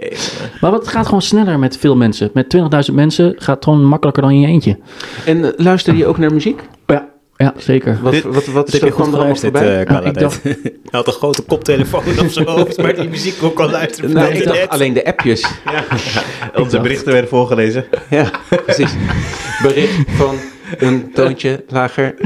Maar 0.61 0.73
het 0.73 0.89
gaat 0.89 1.05
gewoon 1.07 1.23
sneller 1.23 1.59
met 1.59 1.79
veel 1.79 1.97
mensen. 1.97 2.31
Met 2.35 2.49
20.000 2.89 2.95
mensen 2.95 3.35
gaat 3.37 3.55
het 3.55 3.65
gewoon 3.65 3.85
makkelijker 3.85 4.23
dan 4.23 4.33
in 4.33 4.41
je 4.41 4.47
eentje. 4.47 4.79
En 5.27 5.45
eh, 5.45 5.51
luister 5.65 5.95
je 5.95 6.07
ook 6.07 6.19
naar 6.19 6.33
muziek? 6.33 6.61
Ja, 6.87 7.09
ja 7.37 7.55
zeker. 7.57 7.99
Wat, 8.03 8.13
Dit- 8.13 8.23
wat, 8.23 8.47
wat, 8.47 8.67
is 8.73 8.81
heb 8.81 8.83
er 8.83 9.03
allemaal 9.03 9.37
voorbij? 9.37 9.81
eh 9.81 9.87
Carla, 9.87 10.09
ik 10.09 10.19
dacht-. 10.19 10.43
Hij 10.43 10.53
had 10.91 11.07
een 11.07 11.13
grote 11.13 11.43
koptelefoon 11.43 12.03
op 12.19 12.29
zijn 12.31 12.47
hoofd, 12.49 12.77
maar 12.83 12.95
die 12.95 13.09
muziek 13.09 13.43
ook 13.43 13.55
kon 13.55 13.71
luisteren. 13.71 14.13
nou, 14.13 14.33
ik 14.33 14.45
dacht 14.45 14.69
alleen 14.69 14.93
de 14.93 15.05
appjes. 15.05 15.45
Onze 16.63 16.81
berichten 16.81 17.13
werden 17.13 17.31
voorgelezen. 17.31 17.85
Ja, 18.11 18.31
precies. 18.65 18.91
Bericht 19.63 19.95
van 20.17 20.37
een 20.79 21.11
toontje 21.15 21.65
lager. 21.69 22.15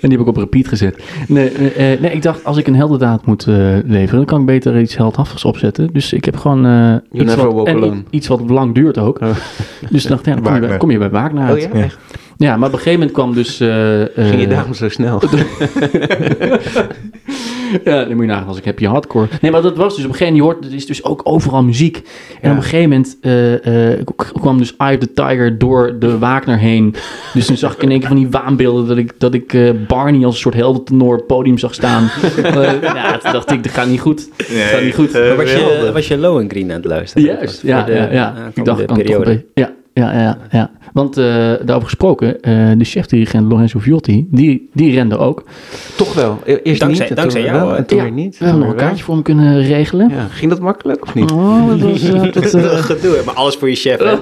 En 0.00 0.10
die 0.10 0.18
heb 0.18 0.20
ik 0.20 0.26
op 0.26 0.36
repeat 0.36 0.68
gezet. 0.68 1.02
Nee, 1.28 1.48
eh, 1.50 1.92
eh, 1.92 2.00
nee 2.00 2.12
ik 2.12 2.22
dacht, 2.22 2.44
als 2.44 2.56
ik 2.56 2.66
een 2.66 2.74
heldendaad 2.74 3.26
moet 3.26 3.46
eh, 3.46 3.54
leveren, 3.84 4.16
dan 4.16 4.24
kan 4.24 4.40
ik 4.40 4.46
beter 4.46 4.80
iets 4.80 4.96
heldhaftigs 4.96 5.44
opzetten. 5.44 5.88
Dus 5.92 6.12
ik 6.12 6.24
heb 6.24 6.36
gewoon 6.36 6.66
eh, 6.66 6.94
iets, 7.20 7.24
never 7.24 7.44
wat, 7.44 7.54
walk 7.54 7.66
en 7.66 8.06
iets 8.10 8.28
wat 8.28 8.50
lang 8.50 8.74
duurt 8.74 8.98
ook. 8.98 9.18
Dus 9.90 10.02
ik 10.04 10.10
dacht, 10.10 10.24
ja, 10.26 10.34
dan 10.34 10.42
kom 10.42 10.52
je, 10.54 10.60
bij, 10.60 10.60
Wagner. 10.60 10.78
kom 10.78 10.90
je 10.90 10.98
bij 10.98 11.10
Wagner 11.10 11.42
Oh 11.42 11.48
uit. 11.48 11.98
ja, 12.36 12.56
maar 12.56 12.68
op 12.68 12.72
een 12.74 12.78
gegeven 12.78 12.92
moment 12.98 13.12
kwam 13.12 13.34
dus... 13.34 13.60
eh, 13.60 14.02
eh, 14.02 14.08
Ging 14.28 14.40
je 14.40 14.46
daarom 14.48 14.74
zo 14.74 14.88
snel? 14.88 15.22
Ja, 17.84 18.04
dan 18.04 18.14
moet 18.16 18.24
je 18.24 18.30
nagaan 18.30 18.46
als 18.48 18.58
ik 18.58 18.64
heb 18.64 18.78
je 18.78 18.88
hardcore. 18.88 19.28
Nee, 19.40 19.50
maar 19.50 19.62
dat 19.62 19.76
was 19.76 19.94
dus 19.96 20.04
op 20.04 20.10
een 20.10 20.16
gegeven 20.16 20.36
moment, 20.38 20.58
je 20.60 20.62
hoort, 20.62 20.72
er 20.72 20.78
is 20.78 20.86
dus 20.86 21.04
ook 21.04 21.20
overal 21.24 21.62
muziek. 21.62 21.96
En 21.96 22.02
Ja. 22.42 22.50
op 22.50 22.56
een 22.56 22.62
gegeven 22.62 22.88
moment 22.88 23.16
eh, 23.20 23.92
eh, 23.92 24.06
kwam 24.40 24.58
dus 24.58 24.76
Eye 24.76 24.96
of 24.98 25.04
the 25.06 25.12
Tiger 25.12 25.58
door 25.58 25.96
de 25.98 26.18
Wagner 26.18 26.58
heen. 26.58 26.94
Dus 27.34 27.46
toen 27.46 27.56
zag 27.56 27.74
ik 27.74 27.82
in 27.82 27.90
één 27.90 27.98
keer 27.98 28.08
van 28.08 28.16
die 28.16 28.28
waanbeelden 28.30 28.86
dat 28.86 28.96
ik, 28.96 29.12
dat 29.18 29.34
ik 29.34 29.52
eh, 29.52 29.70
Barney 29.88 30.24
als 30.24 30.34
een 30.34 30.40
soort 30.40 30.54
heldentenor 30.54 31.12
op 31.12 31.16
het 31.18 31.26
podium 31.26 31.58
zag 31.58 31.74
staan. 31.74 32.08
Eh, 32.44 32.82
ja, 32.82 33.18
toen 33.18 33.32
dacht 33.32 33.50
ik, 33.50 33.62
dat 33.62 33.72
gaat 33.72 33.86
niet 33.86 34.00
goed. 34.00 34.28
Dat 34.36 34.46
gaat 34.46 34.82
niet 34.82 34.94
goed. 34.94 35.12
Maar 35.12 35.36
was 35.36 35.50
je, 35.52 35.90
was 35.92 36.08
je 36.08 36.18
low 36.18 36.38
en 36.38 36.48
green 36.50 36.70
aan 36.70 36.76
het 36.76 36.84
luisteren? 36.84 37.28
Juist, 37.28 37.60
Voor 37.60 37.68
ja, 37.68 37.82
de 37.82 37.92
ja, 37.92 38.12
ja. 38.12 38.34
Ik 38.54 38.64
dacht, 38.64 38.80
ik 38.80 38.86
kan 38.86 38.96
periode. 38.96 39.24
beetje... 39.24 39.46
Ja, 39.54 39.70
ja, 39.94 40.20
ja, 40.20 40.38
ja. 40.50 40.70
Want 40.94 41.16
eh, 41.16 41.24
daarover 41.64 41.82
gesproken, 41.84 42.40
eh, 42.40 42.70
de 42.78 42.84
chef-dirigent 42.84 43.50
Lorenzo 43.50 43.78
Viotti, 43.78 44.26
die, 44.30 44.68
die 44.72 44.94
rende 44.94 45.16
ook. 45.18 45.44
Toch 45.96 46.14
wel. 46.14 46.38
E- 46.44 46.54
Eerst 46.62 46.80
Dankzij- 46.80 47.06
niet, 47.08 47.16
dankzij 47.16 47.40
toen 47.42 47.50
jou, 47.50 47.62
wel, 47.64 47.70
hè? 47.70 47.76
en 47.78 47.86
toen 47.86 47.96
Ja, 47.98 48.02
weer 48.02 48.12
niet. 48.12 48.38
We 48.38 48.44
hebben 48.44 48.62
nog 48.62 48.72
een 48.72 48.78
kaartje 48.78 49.04
voor 49.04 49.14
hem 49.14 49.22
kunnen 49.22 49.62
regelen. 49.62 50.08
Ja, 50.08 50.26
ging 50.30 50.50
dat 50.50 50.60
makkelijk 50.60 51.02
of 51.02 51.14
niet? 51.14 51.30
Oh, 51.30 51.68
dat 51.68 51.80
was, 51.80 52.02
eh, 52.02 52.22
dat, 52.32 52.54
eh, 52.54 52.62
Gedoe, 52.78 53.22
maar 53.24 53.34
alles 53.34 53.54
voor 53.56 53.68
je 53.68 53.74
chef, 53.74 53.98
hè? 53.98 54.14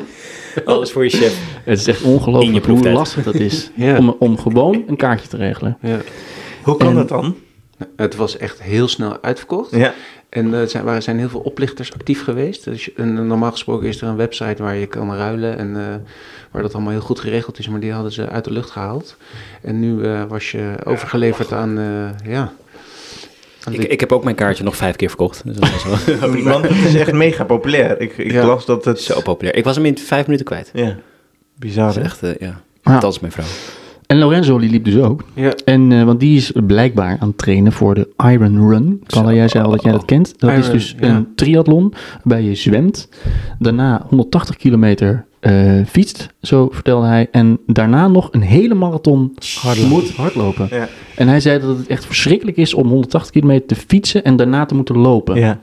Alles 0.64 0.90
voor 0.92 1.04
je 1.04 1.10
chef. 1.10 1.38
het 1.64 1.78
is 1.78 1.86
echt 1.86 2.00
In 2.02 2.08
je 2.08 2.14
ongelooflijk 2.14 2.66
hoe 2.66 2.90
lastig 2.90 3.24
dat 3.24 3.34
is 3.34 3.70
Ja. 3.74 3.98
om, 3.98 4.16
om 4.18 4.38
gewoon 4.38 4.82
een 4.86 4.96
kaartje 4.96 5.28
te 5.28 5.36
regelen. 5.36 5.76
Ja. 5.80 5.98
Hoe 6.62 6.76
kan 6.76 6.88
En- 6.88 6.94
dat 6.94 7.08
dan? 7.08 7.34
Het 7.96 8.16
was 8.16 8.36
echt 8.36 8.62
heel 8.62 8.88
snel 8.88 9.18
uitverkocht. 9.22 9.76
Ja. 9.76 9.92
En 10.32 10.52
er 10.52 10.68
zijn, 10.68 10.86
er 10.86 11.02
zijn 11.02 11.18
heel 11.18 11.28
veel 11.28 11.40
oplichters 11.40 11.94
actief 11.94 12.24
geweest. 12.24 12.64
Dus, 12.64 12.94
en 12.94 13.26
normaal 13.26 13.50
gesproken 13.50 13.88
is 13.88 14.00
er 14.00 14.08
een 14.08 14.16
website 14.16 14.62
waar 14.62 14.76
je 14.76 14.86
kan 14.86 15.14
ruilen 15.14 15.58
en 15.58 15.76
eh, 15.76 15.94
waar 16.50 16.62
dat 16.62 16.74
allemaal 16.74 16.92
heel 16.92 17.00
goed 17.00 17.20
geregeld 17.20 17.58
is. 17.58 17.68
Maar 17.68 17.80
die 17.80 17.92
hadden 17.92 18.12
ze 18.12 18.28
uit 18.28 18.44
de 18.44 18.52
lucht 18.52 18.70
gehaald. 18.70 19.16
En 19.62 19.80
nu 19.80 20.04
eh, 20.04 20.24
was 20.24 20.50
je 20.50 20.74
overgeleverd 20.84 21.52
aan, 21.52 21.78
eh, 21.78 22.30
ja... 22.32 22.52
Ik, 23.70 23.84
ik 23.84 24.00
heb 24.00 24.12
ook 24.12 24.24
mijn 24.24 24.36
kaartje 24.36 24.64
nog 24.64 24.76
vijf 24.76 24.96
keer 24.96 25.08
verkocht. 25.08 25.42
Dus 25.44 25.56
dat 25.56 25.70
was 25.70 26.06
wel 26.06 26.42
Want 26.42 26.68
het 26.68 26.76
is 26.76 26.94
echt 26.94 27.12
mega 27.12 27.44
populair. 27.44 28.00
Ik, 28.00 28.18
ik 28.18 28.30
Ja. 28.30 28.46
las 28.46 28.66
dat 28.66 28.84
het... 28.84 29.00
zo 29.00 29.20
populair. 29.20 29.56
Ik 29.56 29.64
was 29.64 29.76
hem 29.76 29.84
in 29.84 29.98
vijf 29.98 30.24
minuten 30.26 30.46
kwijt. 30.46 30.70
Ja, 30.72 30.96
bizar 31.58 31.86
Dat 31.86 31.96
is 31.96 32.02
echt, 32.02 32.20
ja. 32.40 32.60
Ja. 32.82 32.98
Dat 32.98 33.12
is 33.12 33.20
mijn 33.20 33.32
vrouw. 33.32 33.46
En 34.12 34.18
Lorenzo 34.18 34.58
die 34.58 34.70
liep 34.70 34.84
dus 34.84 34.96
ook. 34.96 35.24
ja, 35.34 35.52
En, 35.64 35.92
eh, 35.92 36.04
want 36.04 36.20
die 36.20 36.36
is 36.36 36.52
blijkbaar 36.66 37.16
aan 37.20 37.28
het 37.28 37.38
trainen 37.38 37.72
voor 37.72 37.94
de 37.94 38.08
Iron 38.16 38.68
Run. 38.68 39.02
Carla, 39.06 39.32
jij 39.32 39.48
zei 39.48 39.64
al 39.64 39.70
dat 39.70 39.82
jij 39.82 39.92
dat 39.92 40.04
kent. 40.04 40.34
Dat 40.38 40.52
is 40.52 40.70
dus 40.70 40.94
ja. 41.00 41.08
een 41.08 41.34
triathlon 41.34 41.94
waarbij 42.22 42.48
je 42.48 42.54
zwemt. 42.54 43.08
Daarna 43.58 44.06
180 44.08 44.56
kilometer 44.56 45.24
eh, 45.40 45.80
fietst, 45.86 46.28
zo 46.40 46.68
vertelde 46.72 47.06
hij. 47.06 47.28
En 47.30 47.58
daarna 47.66 48.08
nog 48.08 48.28
een 48.30 48.42
hele 48.42 48.74
marathon 48.74 49.36
moet 49.88 50.10
hardlopen. 50.10 50.68
Ja. 50.70 50.88
En 51.16 51.28
hij 51.28 51.40
zei 51.40 51.60
dat 51.60 51.76
het 51.76 51.86
echt 51.86 52.06
verschrikkelijk 52.06 52.56
is 52.56 52.74
om 52.74 52.88
180 52.88 53.32
kilometer 53.32 53.66
te 53.66 53.74
fietsen 53.74 54.24
en 54.24 54.36
daarna 54.36 54.66
te 54.66 54.74
moeten 54.74 54.98
lopen. 54.98 55.36
Ja. 55.36 55.60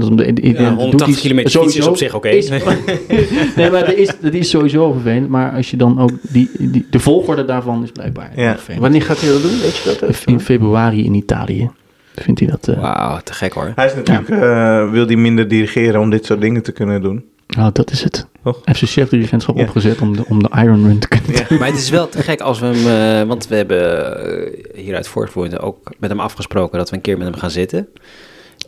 Dat 0.00 0.10
is 0.10 0.10
om 0.10 0.16
de- 0.16 0.32
de- 0.32 0.40
de- 0.52 0.62
Ja, 0.62 0.68
doet 0.68 0.78
180 0.78 1.08
iets- 1.08 1.20
kilometer 1.20 1.50
fietsen 1.50 1.80
is 1.80 1.84
sowieso 1.84 1.90
op 1.90 1.96
zich 1.96 2.14
oké. 2.14 2.28
nee, 3.56 3.70
maar 3.70 3.84
dat 3.86 3.94
is, 3.94 4.10
dat 4.20 4.32
is 4.32 4.50
sowieso 4.50 4.92
vervelend. 4.92 5.28
Maar 5.28 5.52
als 5.52 5.70
je 5.70 5.76
dan 5.76 6.00
ook 6.00 6.10
die, 6.22 6.50
die, 6.58 6.86
de 6.90 6.98
volgorde 6.98 7.44
daarvan 7.44 7.82
is 7.82 7.90
blijkbaar 7.92 8.32
Ja. 8.36 8.52
vervelend. 8.52 8.80
Wanneer 8.82 9.02
gaat 9.02 9.20
hij 9.20 9.30
dat 9.32 9.42
doen? 9.42 9.60
Weet 9.60 9.76
je 9.76 9.96
dat? 10.00 10.22
In 10.26 10.40
februari 10.40 11.04
in 11.04 11.14
Italië 11.14 11.70
vindt 12.14 12.40
hij 12.40 12.48
dat. 12.48 12.68
eh, 12.68 12.80
Wauw, 12.80 13.18
te 13.24 13.32
gek 13.32 13.52
hoor. 13.52 13.72
Hij 13.74 13.86
is 13.86 13.94
natuurlijk, 13.94 14.28
eh, 14.28 14.90
wil 14.90 15.06
hij 15.06 15.16
minder 15.16 15.48
dirigeren 15.48 16.00
om 16.00 16.10
dit 16.10 16.24
soort 16.24 16.40
dingen 16.40 16.62
te 16.62 16.72
kunnen 16.72 17.02
doen. 17.02 17.24
Nou, 17.56 17.70
dat 17.72 17.90
is 17.90 18.02
het. 18.02 18.26
Toch? 18.44 18.54
Hij 18.54 18.62
heeft 18.64 18.78
zijn 18.78 18.90
chef-dirigentschap 18.90 19.56
Ja. 19.56 19.62
opgezet 19.62 20.00
om 20.00 20.16
de, 20.16 20.22
om 20.28 20.42
de 20.42 20.48
Iron 20.56 20.84
Run 20.86 20.98
te 20.98 21.08
kunnen 21.08 21.32
Ja. 21.32 21.44
doen. 21.48 21.58
Maar 21.58 21.68
het 21.68 21.76
is 21.78 21.90
wel 21.90 22.08
te 22.08 22.22
gek 22.22 22.40
als 22.40 22.58
we 22.60 22.66
hem... 22.66 23.20
eh, 23.22 23.28
want 23.28 23.48
we 23.48 23.54
hebben 23.56 24.52
hieruit 24.74 25.08
voortvoerend 25.08 25.60
ook 25.60 25.90
met 25.98 26.10
hem 26.10 26.20
afgesproken... 26.20 26.78
dat 26.78 26.90
we 26.90 26.96
een 26.96 27.02
keer 27.02 27.18
met 27.18 27.26
hem 27.26 27.36
gaan 27.36 27.50
zitten. 27.50 27.88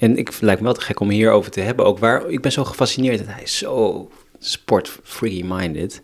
En 0.03 0.17
ik 0.17 0.41
lijkt 0.41 0.61
me 0.61 0.67
wel 0.67 0.75
te 0.75 0.81
gek 0.81 1.01
om 1.01 1.11
hierover 1.11 1.51
te 1.51 1.61
hebben. 1.61 1.85
Ook 1.85 1.99
waar, 1.99 2.29
ik 2.31 2.41
ben 2.41 2.53
zo 2.53 2.65
gefascineerd 2.65 3.19
dat 3.19 3.27
hij 3.27 3.43
is 3.43 3.59
zo 3.59 4.09
sport-free-minded. 4.39 6.01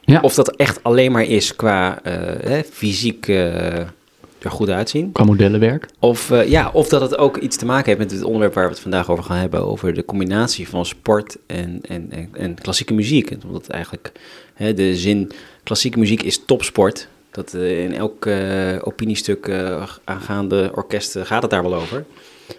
Ja. 0.00 0.20
Of 0.20 0.34
dat 0.34 0.56
echt 0.56 0.82
alleen 0.82 1.12
maar 1.12 1.24
is 1.24 1.56
qua 1.56 2.02
eh, 2.02 2.14
hè, 2.40 2.62
fysiek 2.62 3.28
eh, 3.28 3.78
er 4.38 4.50
goed 4.50 4.68
uitzien. 4.68 5.12
Qua 5.12 5.24
modellenwerk. 5.24 5.88
Of, 5.98 6.30
eh, 6.30 6.48
ja, 6.48 6.70
of 6.72 6.88
dat 6.88 7.00
het 7.00 7.18
ook 7.18 7.36
iets 7.36 7.56
te 7.56 7.66
maken 7.66 7.86
heeft 7.86 7.98
met 7.98 8.10
het 8.10 8.22
onderwerp 8.22 8.54
waar 8.54 8.64
we 8.64 8.70
het 8.70 8.80
vandaag 8.80 9.10
over 9.10 9.24
gaan 9.24 9.36
hebben. 9.36 9.66
Over 9.66 9.94
de 9.94 10.04
combinatie 10.04 10.68
van 10.68 10.86
sport 10.86 11.36
en, 11.46 11.80
en, 11.88 12.06
en, 12.10 12.28
en 12.32 12.54
klassieke 12.54 12.94
muziek. 12.94 13.36
Omdat 13.46 13.68
eigenlijk 13.68 14.12
hè, 14.54 14.74
de 14.74 14.96
zin 14.96 15.32
klassieke 15.62 15.98
muziek 15.98 16.22
is 16.22 16.44
topsport. 16.44 17.08
Dat 17.30 17.54
in 17.54 17.94
elk 17.94 18.26
opiniestuk 18.80 19.50
aangaande 20.04 20.70
orkesten 20.74 21.26
gaat 21.26 21.42
het 21.42 21.50
daar 21.50 21.62
wel 21.62 21.74
over. 21.74 22.04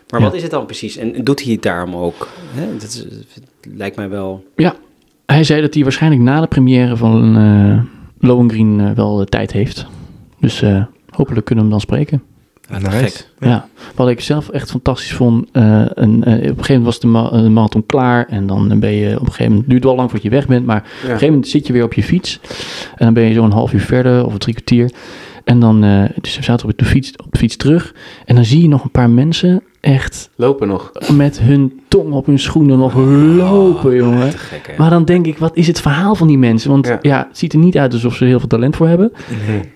Maar 0.09 0.19
Ja. 0.19 0.25
wat 0.25 0.35
is 0.35 0.41
het 0.41 0.51
dan 0.51 0.65
precies? 0.65 0.97
En 0.97 1.23
doet 1.23 1.43
hij 1.43 1.51
het 1.53 1.61
daarom 1.63 1.95
ook? 1.95 2.27
Hè? 2.53 2.71
Dat 2.73 2.83
is, 2.83 3.05
lijkt 3.75 3.95
mij 3.95 4.09
wel... 4.09 4.43
Ja, 4.55 4.75
hij 5.25 5.43
zei 5.43 5.61
dat 5.61 5.73
hij 5.73 5.83
waarschijnlijk 5.83 6.21
na 6.21 6.41
de 6.41 6.47
première 6.47 6.97
van 6.97 7.37
eh 7.37 7.79
Lohengrin 8.27 8.79
eh, 8.79 8.91
wel 8.91 9.25
tijd 9.25 9.51
heeft. 9.51 9.85
Dus 10.39 10.61
eh, 10.61 10.83
hopelijk 11.09 11.45
kunnen 11.45 11.65
we 11.65 11.69
hem 11.71 11.79
dan 11.79 11.79
spreken. 11.79 12.23
Ja, 12.69 12.77
Nice. 12.77 12.91
gek. 12.97 13.27
Ja. 13.39 13.67
wat 13.95 14.09
ik 14.09 14.21
zelf 14.21 14.49
echt 14.49 14.69
fantastisch 14.71 15.13
vond. 15.13 15.47
eh, 15.51 15.81
een, 15.87 16.23
eh, 16.23 16.33
op 16.33 16.39
een 16.39 16.41
gegeven 16.41 16.65
moment 16.67 16.83
was 16.85 16.99
de, 16.99 17.07
ma- 17.07 17.29
de 17.41 17.49
marathon 17.49 17.85
klaar. 17.85 18.25
En 18.27 18.47
dan 18.47 18.79
ben 18.79 18.91
je 18.91 19.13
op 19.15 19.19
een 19.19 19.25
gegeven 19.25 19.43
moment. 19.45 19.61
Het 19.61 19.69
duurt 19.69 19.83
wel 19.83 19.95
lang 19.95 20.09
voordat 20.09 20.23
je 20.31 20.35
weg 20.35 20.47
bent. 20.47 20.65
Maar 20.65 20.77
op 20.77 20.83
een 20.83 20.99
gegeven 21.07 21.27
moment 21.27 21.47
zit 21.47 21.67
je 21.67 21.73
weer 21.73 21.83
op 21.83 21.93
je 21.93 22.03
fiets. 22.03 22.39
En 22.95 23.05
dan 23.05 23.13
ben 23.13 23.23
je 23.23 23.33
zo'n 23.33 23.51
half 23.51 23.73
uur 23.73 23.79
verder 23.81 24.25
of 24.25 24.33
een 24.33 24.39
drie 24.39 24.53
kwartier. 24.53 24.91
En 25.43 25.59
dan 25.59 25.83
eh, 25.83 26.03
dus 26.21 26.37
we 26.37 26.43
zaten 26.43 26.69
op 26.69 26.77
de, 26.77 26.85
fiets, 26.85 27.11
op 27.25 27.31
de 27.31 27.37
fiets 27.37 27.55
terug. 27.55 27.93
En 28.25 28.35
dan 28.35 28.45
zie 28.45 28.61
je 28.61 28.67
nog 28.67 28.83
een 28.83 28.91
paar 28.91 29.09
mensen 29.09 29.63
echt 29.81 30.29
Lopen 30.35 30.67
nog. 30.67 30.91
met 31.13 31.39
hun 31.39 31.81
tong 31.87 32.13
op 32.13 32.25
hun 32.25 32.39
schoenen 32.39 32.77
nog 32.77 32.95
lopen, 33.37 33.95
jongen. 33.95 34.29
Te 34.29 34.37
gek, 34.37 34.67
hè? 34.67 34.73
Maar 34.77 34.89
dan 34.89 35.05
denk 35.05 35.25
ik, 35.25 35.37
wat 35.37 35.55
is 35.55 35.67
het 35.67 35.81
verhaal 35.81 36.15
van 36.15 36.27
die 36.27 36.37
mensen? 36.37 36.71
Want 36.71 36.87
Ja. 36.87 36.99
ja, 37.01 37.25
het 37.27 37.37
ziet 37.37 37.53
er 37.53 37.59
niet 37.59 37.77
uit 37.77 37.93
alsof 37.93 38.15
ze 38.15 38.25
heel 38.25 38.39
veel 38.39 38.47
talent 38.47 38.75
voor 38.75 38.87
hebben. 38.87 39.11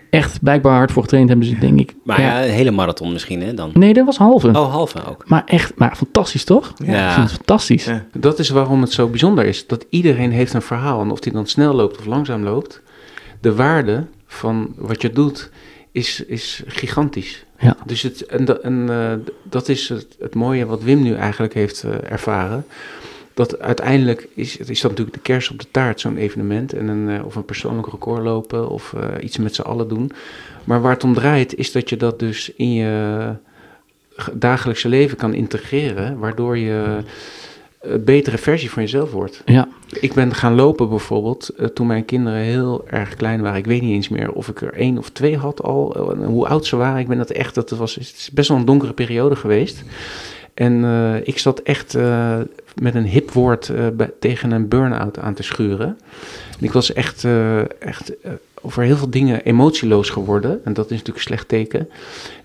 Echt 0.10 0.42
blijkbaar 0.42 0.76
hard 0.78 0.92
voor 0.92 1.02
getraind 1.02 1.30
hebben 1.30 1.48
ze, 1.48 1.58
denk 1.58 1.80
ik. 1.80 1.96
Maar 2.04 2.22
ja. 2.22 2.40
ja, 2.40 2.46
een 2.46 2.52
hele 2.52 2.72
marathon 2.72 3.12
misschien, 3.12 3.42
hè, 3.42 3.54
dan? 3.54 3.72
Nee, 3.74 3.94
dat 3.94 4.06
was 4.06 4.18
halve. 4.18 4.48
Oh, 4.48 4.72
halve 4.72 5.06
ook. 5.10 5.24
Maar 5.28 5.44
echt, 5.46 5.74
maar 5.76 5.96
fantastisch 5.96 6.44
toch? 6.44 6.74
Ja. 6.86 7.08
Ik 7.08 7.14
vind 7.14 7.28
het 7.30 7.36
fantastisch. 7.36 7.86
Ja. 7.86 8.06
Dat 8.14 8.40
is 8.40 8.50
waarom 8.50 8.82
het 8.82 8.92
zo 8.92 9.08
bijzonder 9.08 9.46
is. 9.46 9.68
Dat 9.68 9.86
iedereen 9.90 10.32
heeft 10.32 10.54
een 10.54 10.62
verhaal. 10.62 11.02
En 11.02 11.12
of 11.12 11.20
die 11.20 11.32
dan 11.34 11.46
snel 11.46 11.74
loopt 11.74 11.98
of 12.00 12.06
langzaam 12.06 12.44
loopt. 12.44 12.82
De 13.42 13.56
waarde 13.56 14.06
van 14.28 14.74
wat 14.78 15.02
je 15.02 15.10
doet 15.10 15.50
is, 15.92 16.24
is 16.26 16.64
gigantisch. 16.68 17.46
Ja. 17.66 17.78
Dus 17.86 18.02
het, 18.02 18.26
en, 18.26 18.90
eh, 18.90 19.14
dat 19.44 19.70
is 19.70 19.90
het, 19.90 20.16
het 20.20 20.36
mooie 20.36 20.66
wat 20.66 20.84
Wim 20.84 21.02
nu 21.02 21.16
eigenlijk 21.16 21.54
heeft 21.54 21.84
eh, 21.84 22.12
ervaren. 22.12 22.66
Dat 23.34 23.60
uiteindelijk 23.60 24.28
is, 24.34 24.58
is 24.58 24.82
dat 24.82 24.92
natuurlijk 24.92 25.18
de 25.18 25.22
kers 25.22 25.50
op 25.50 25.60
de 25.60 25.68
taart, 25.72 26.00
zo'n 26.00 26.18
evenement. 26.18 26.74
En 26.74 26.88
een, 26.88 27.10
eh, 27.10 27.26
of 27.26 27.36
een 27.36 27.46
persoonlijk 27.46 27.88
record 27.88 28.24
lopen 28.24 28.70
of 28.70 28.96
iets 29.22 29.38
met 29.38 29.56
z'n 29.56 29.62
allen 29.62 29.88
doen. 29.88 30.12
Maar 30.64 30.82
waar 30.82 30.94
het 30.94 31.04
om 31.04 31.14
draait 31.14 31.56
is 31.56 31.72
dat 31.72 31.90
je 31.90 31.98
dat 31.98 32.20
dus 32.20 32.52
in 32.56 32.74
je 32.74 33.34
dagelijkse 34.34 34.90
leven 34.90 35.18
kan 35.18 35.34
integreren. 35.34 36.20
Waardoor 36.20 36.58
je 36.58 36.98
een 37.88 38.04
betere 38.04 38.38
versie 38.38 38.72
van 38.72 38.82
jezelf 38.84 39.12
wordt. 39.12 39.42
Ja, 39.46 39.68
Ik 40.00 40.14
ben 40.14 40.34
gaan 40.34 40.56
lopen 40.56 40.90
bijvoorbeeld 40.90 41.50
eh, 41.50 41.66
toen 41.68 41.88
mijn 41.88 42.06
kinderen 42.06 42.40
heel 42.40 42.84
erg 42.88 43.16
klein 43.16 43.42
waren. 43.42 43.58
Ik 43.58 43.66
weet 43.66 43.82
niet 43.82 43.92
eens 43.94 44.10
meer 44.10 44.32
of 44.32 44.48
ik 44.48 44.62
er 44.62 44.74
één 44.74 44.98
of 44.98 45.10
twee 45.10 45.38
had 45.38 45.62
al. 45.64 46.16
hoe 46.26 46.48
oud 46.48 46.66
ze 46.66 46.76
waren. 46.76 47.00
Ik 47.00 47.08
ben 47.08 47.18
dat 47.18 47.30
echt, 47.30 47.56
dat 47.56 47.70
was, 47.70 47.96
het 47.96 48.04
is 48.04 48.30
best 48.34 48.50
wel 48.50 48.58
een 48.58 48.66
donkere 48.66 48.94
periode 48.94 49.36
geweest. 49.36 49.84
En 50.54 50.84
eh, 50.84 51.28
ik 51.28 51.38
zat 51.40 51.60
echt 51.60 51.96
eh, 51.96 52.38
met 52.82 52.96
een 52.96 53.06
hip 53.06 53.32
woord 53.32 53.72
bij- 53.94 54.12
tegen 54.20 54.52
een 54.52 54.68
burn-out 54.68 55.20
aan 55.20 55.34
te 55.34 55.44
schuren. 55.44 55.98
En 56.60 56.66
ik 56.66 56.72
was 56.72 56.94
echt, 56.94 57.26
echt 57.80 58.12
over 58.66 58.84
heel 58.84 58.98
veel 58.98 59.10
dingen 59.10 59.44
emotieloos 59.44 60.10
geworden. 60.10 60.66
En 60.66 60.74
dat 60.74 60.86
is 60.86 60.92
natuurlijk 60.92 61.18
een 61.18 61.24
slecht 61.24 61.48
teken. 61.48 61.90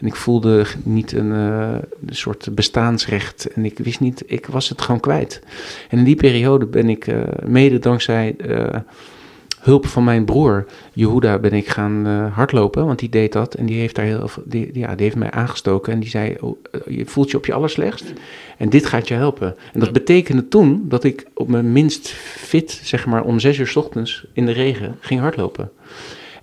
En 0.00 0.06
ik 0.06 0.14
voelde 0.14 0.66
niet 0.82 1.12
een, 1.12 1.32
eh, 1.32 1.78
een 2.06 2.14
soort 2.16 2.54
bestaansrecht. 2.54 3.52
En 3.52 3.64
ik 3.64 3.78
wist 3.78 4.00
niet, 4.00 4.22
ik 4.26 4.46
was 4.46 4.68
het 4.68 4.82
gewoon 4.82 5.00
kwijt. 5.00 5.42
En 5.88 5.98
in 5.98 6.04
die 6.04 6.16
periode 6.16 6.66
ben 6.66 6.88
ik 6.88 7.06
eh, 7.06 7.22
mede 7.44 7.78
dankzij 7.78 8.34
eh, 8.38 8.80
hulp 9.60 9.86
van 9.86 10.04
mijn 10.04 10.24
broer 10.24 10.66
Jehuda 10.92 11.38
ben 11.38 11.52
ik 11.52 11.68
gaan 11.68 12.06
eh, 12.06 12.36
hardlopen. 12.36 12.86
Want 12.86 12.98
die 12.98 13.08
deed 13.08 13.32
dat 13.32 13.54
en 13.54 13.66
die 13.66 13.78
heeft 13.78 13.94
daar 13.94 14.04
heel 14.04 14.30
die, 14.44 14.70
ja, 14.72 14.94
die 14.94 15.04
heeft 15.04 15.16
mij 15.16 15.30
aangestoken. 15.30 15.92
En 15.92 16.00
die 16.00 16.08
zei, 16.08 16.36
oh, 16.40 16.58
eh, 16.70 16.96
je 16.96 17.06
voelt 17.06 17.30
je 17.30 17.36
op 17.36 17.46
je 17.46 17.52
allerslechtst. 17.52 18.12
En 18.56 18.68
dit 18.68 18.86
gaat 18.86 19.08
je 19.08 19.14
helpen. 19.14 19.56
En 19.72 19.80
dat 19.80 19.92
betekende 19.92 20.48
toen 20.48 20.84
dat 20.88 21.04
ik 21.04 21.26
op 21.34 21.48
mijn 21.48 21.72
minst 21.72 22.08
fit, 22.08 22.80
zeg 22.82 23.06
maar 23.06 23.22
om 23.24 23.38
zes 23.38 23.58
uur 23.58 23.66
's 23.66 23.76
ochtends 23.76 24.26
in 24.32 24.46
de 24.46 24.52
regen 24.52 24.96
ging 25.00 25.20
hardlopen. 25.20 25.70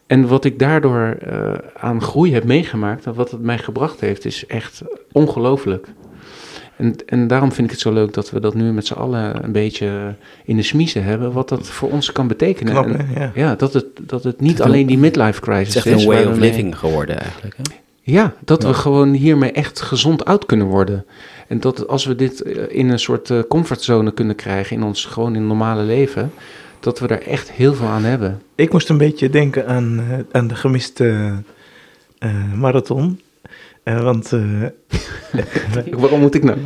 En 0.07 0.27
wat 0.27 0.45
ik 0.45 0.59
daardoor 0.59 1.17
eh, 1.19 1.53
aan 1.73 2.01
groei 2.01 2.33
heb 2.33 2.43
meegemaakt 2.43 3.05
en 3.05 3.13
wat 3.13 3.31
het 3.31 3.41
mij 3.41 3.57
gebracht 3.57 3.99
heeft, 3.99 4.25
is 4.25 4.45
echt 4.45 4.81
ongelooflijk. 5.11 5.87
En, 6.77 6.95
en 7.05 7.27
daarom 7.27 7.51
vind 7.51 7.67
ik 7.67 7.71
het 7.73 7.81
zo 7.81 7.93
leuk 7.93 8.13
dat 8.13 8.29
we 8.31 8.39
dat 8.39 8.53
nu 8.53 8.71
met 8.73 8.87
z'n 8.87 8.93
allen 8.93 9.43
een 9.43 9.51
beetje 9.51 10.15
in 10.45 10.55
de 10.55 10.63
smiezen 10.63 11.03
hebben, 11.03 11.31
wat 11.31 11.49
dat 11.49 11.67
voor 11.67 11.89
ons 11.91 12.11
kan 12.11 12.27
betekenen. 12.27 12.73
Knap, 12.73 12.85
En- 12.85 13.07
hè? 13.07 13.19
Ja. 13.23 13.31
ja, 13.35 13.55
dat 13.55 13.73
het, 13.73 13.85
dat 14.01 14.23
het 14.23 14.39
niet 14.41 14.61
alleen 14.61 14.87
die 14.87 14.97
midlife 14.97 15.27
Het 15.35 15.39
crisis 15.39 15.75
is 15.75 15.85
echt 15.85 16.01
een 16.01 16.07
way 16.07 16.23
of 16.23 16.29
mee- 16.31 16.39
living 16.49 16.77
geworden 16.79 17.19
eigenlijk, 17.19 17.55
hè? 17.57 17.63
ja, 18.01 18.33
dat 18.45 18.61
Ja. 18.61 18.67
we 18.67 18.73
gewoon 18.73 19.13
hiermee 19.13 19.51
echt 19.51 19.81
gezond 19.81 20.25
oud 20.25 20.45
kunnen 20.45 20.67
worden. 20.67 21.05
En 21.47 21.59
dat 21.59 21.87
als 21.87 22.05
we 22.05 22.15
dit 22.15 22.41
eh, 22.41 22.63
in 22.69 22.89
een 22.89 22.99
soort 22.99 23.29
eh, 23.29 23.39
comfortzone 23.47 24.11
kunnen 24.11 24.35
krijgen 24.35 24.75
in 24.75 24.83
ons 24.83 25.05
gewoon 25.05 25.35
in 25.35 25.47
normale 25.47 25.83
leven, 25.83 26.31
dat 26.79 26.99
we 26.99 27.07
daar 27.07 27.21
echt 27.21 27.51
heel 27.51 27.73
veel 27.73 27.87
aan 27.87 28.03
hebben. 28.03 28.41
Ik 28.55 28.71
moest 28.71 28.89
een 28.89 28.97
beetje 28.97 29.29
denken 29.29 29.67
aan, 29.67 29.99
eh, 29.99 30.17
aan 30.31 30.47
de 30.47 30.55
gemiste 30.55 31.31
eh, 32.19 32.29
marathon. 32.55 33.19
Eh, 33.87 34.01
want, 34.01 34.33
eh, 34.33 34.41
Waarom 36.01 36.19
moet 36.19 36.35
ik 36.35 36.43
nou 36.43 36.57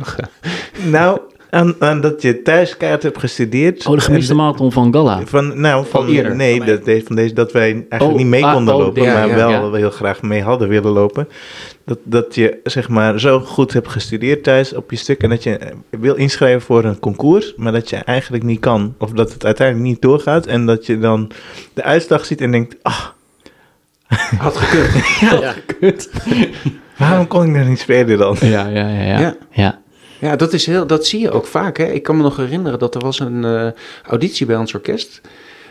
nou, 0.90 1.20
aan, 1.50 1.74
aan 1.78 2.00
dat 2.00 2.22
je 2.22 2.42
thuis 2.42 2.76
keihard 2.76 3.02
hebt 3.02 3.18
gestudeerd. 3.18 3.86
Oh, 3.86 3.94
de 3.94 4.00
gemiste 4.00 4.34
marathon 4.34 4.72
van 4.72 4.92
Galla. 4.92 5.20
Van, 5.24 5.60
nou, 5.60 5.86
van, 5.86 6.00
Oh, 6.00 6.08
eerder. 6.08 6.36
nee, 6.36 6.64
dat, 6.64 6.84
deze- 6.84 7.06
van 7.06 7.16
deze, 7.16 7.34
dat 7.34 7.52
wij 7.52 7.62
eigenlijk 7.72 8.02
Oh, 8.02 8.16
niet 8.16 8.26
mee 8.26 8.44
ah, 8.44 8.54
konden 8.54 8.74
oh, 8.74 8.80
lopen, 8.80 9.02
ja, 9.02 9.12
maar 9.12 9.28
ja, 9.28 9.34
wel 9.34 9.50
ja. 9.50 9.72
heel 9.72 9.90
graag 9.90 10.22
mee 10.22 10.42
hadden 10.42 10.68
willen 10.68 10.92
lopen. 10.92 11.28
Dat, 11.84 11.98
dat 12.02 12.34
je 12.34 12.60
zeg 12.64 12.88
maar 12.88 13.20
zo 13.20 13.40
goed 13.40 13.72
hebt 13.72 13.88
gestudeerd 13.88 14.42
thuis 14.42 14.74
op 14.74 14.90
je 14.90 14.96
stuk 14.96 15.22
en 15.22 15.30
dat 15.30 15.42
je 15.42 15.56
eh, 15.56 15.76
wil 15.90 16.14
inschrijven 16.14 16.62
voor 16.62 16.84
een 16.84 16.98
concours, 16.98 17.54
maar 17.56 17.72
dat 17.72 17.90
je 17.90 17.96
eigenlijk 17.96 18.44
niet 18.44 18.60
kan. 18.60 18.94
Of 18.98 19.10
dat 19.10 19.32
het 19.32 19.44
uiteindelijk 19.44 19.88
niet 19.88 20.02
doorgaat 20.02 20.46
en 20.46 20.66
dat 20.66 20.86
je 20.86 20.98
dan 20.98 21.30
de 21.74 21.82
uitslag 21.82 22.24
ziet 22.24 22.40
en 22.40 22.50
denkt, 22.50 22.76
ah, 22.82 23.06
Had 24.38 24.56
gekund. 24.56 26.10
Ja. 26.60 26.80
Waarom 27.08 27.26
kon 27.26 27.46
ik 27.46 27.54
daar 27.54 27.64
niet 27.68 27.78
spelen 27.80 28.18
dan? 28.18 28.36
Ja, 28.40 28.66
ja, 28.66 28.88
ja. 28.88 29.02
Ja, 29.02 29.18
Ja. 29.18 29.36
ja. 29.50 29.80
Ja, 30.20 30.36
dat, 30.36 30.52
is 30.52 30.66
heel, 30.66 30.86
dat 30.86 31.06
zie 31.06 31.20
je 31.20 31.30
ook 31.30 31.46
vaak. 31.46 31.76
Hè? 31.76 31.84
Ik 31.84 32.02
kan 32.02 32.16
me 32.16 32.22
nog 32.22 32.36
herinneren 32.36 32.78
dat 32.78 32.94
er 32.94 33.00
was 33.00 33.18
een 33.18 33.44
eh, 33.44 33.68
auditie 34.06 34.46
bij 34.46 34.56
ons 34.56 34.74
orkest. 34.74 35.20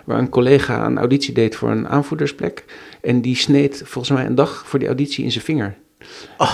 Waar 0.06 0.18
een 0.20 0.30
collega 0.30 0.86
een 0.86 0.98
auditie 0.98 1.34
deed 1.34 1.56
voor 1.56 1.70
een 1.72 1.88
aanvoerdersplek. 1.88 2.66
En 3.02 3.22
die 3.22 3.36
sneed 3.36 3.82
volgens 3.86 4.18
mij 4.18 4.26
een 4.26 4.36
dag 4.36 4.64
voor 4.66 4.80
die 4.80 4.88
auditie 4.88 5.24
in 5.24 5.32
zijn 5.32 5.44
vinger. 5.44 5.76
Ja, 6.40 6.48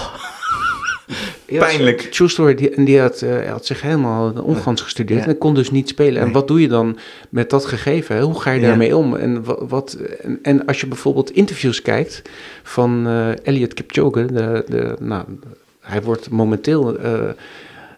Pijnlijk. 1.48 2.01
True 2.01 2.27
story. 2.27 2.56
Die, 2.56 2.70
en 2.70 2.86
die 2.86 3.00
had, 3.00 3.22
eh, 3.22 3.50
had 3.50 3.66
zich 3.66 3.82
helemaal 3.82 4.34
de 4.34 4.44
omgans 4.44 4.82
gestudeerd. 4.82 5.24
Ja. 5.24 5.27
En 5.30 5.38
kon 5.38 5.54
dus 5.54 5.72
niet 5.72 5.88
spelen. 5.89 6.22
En 6.22 6.32
wat 6.32 6.48
doe 6.48 6.62
je 6.62 6.68
dan 6.68 6.98
met 7.30 7.50
dat 7.50 7.66
gegeven? 7.66 8.20
Hoe 8.22 8.42
ga 8.42 8.51
je 8.51 8.62
Ja. 8.62 8.68
daarmee 8.68 8.96
om? 8.96 9.16
En, 9.16 9.44
wat, 9.68 9.98
en 10.42 10.66
als 10.66 10.82
je 10.82 10.88
bijvoorbeeld 10.88 11.32
interviews 11.32 11.82
kijkt 11.82 12.22
van 12.63 13.08
eh 13.08 13.46
Elliot 13.48 13.74
Kipchoge. 13.74 14.25
De, 14.25 14.63
de, 14.68 14.96
nou, 15.00 15.24
hij 15.82 16.01
wordt 16.01 16.30
momenteel, 16.30 16.98
eh, 17.00 17.20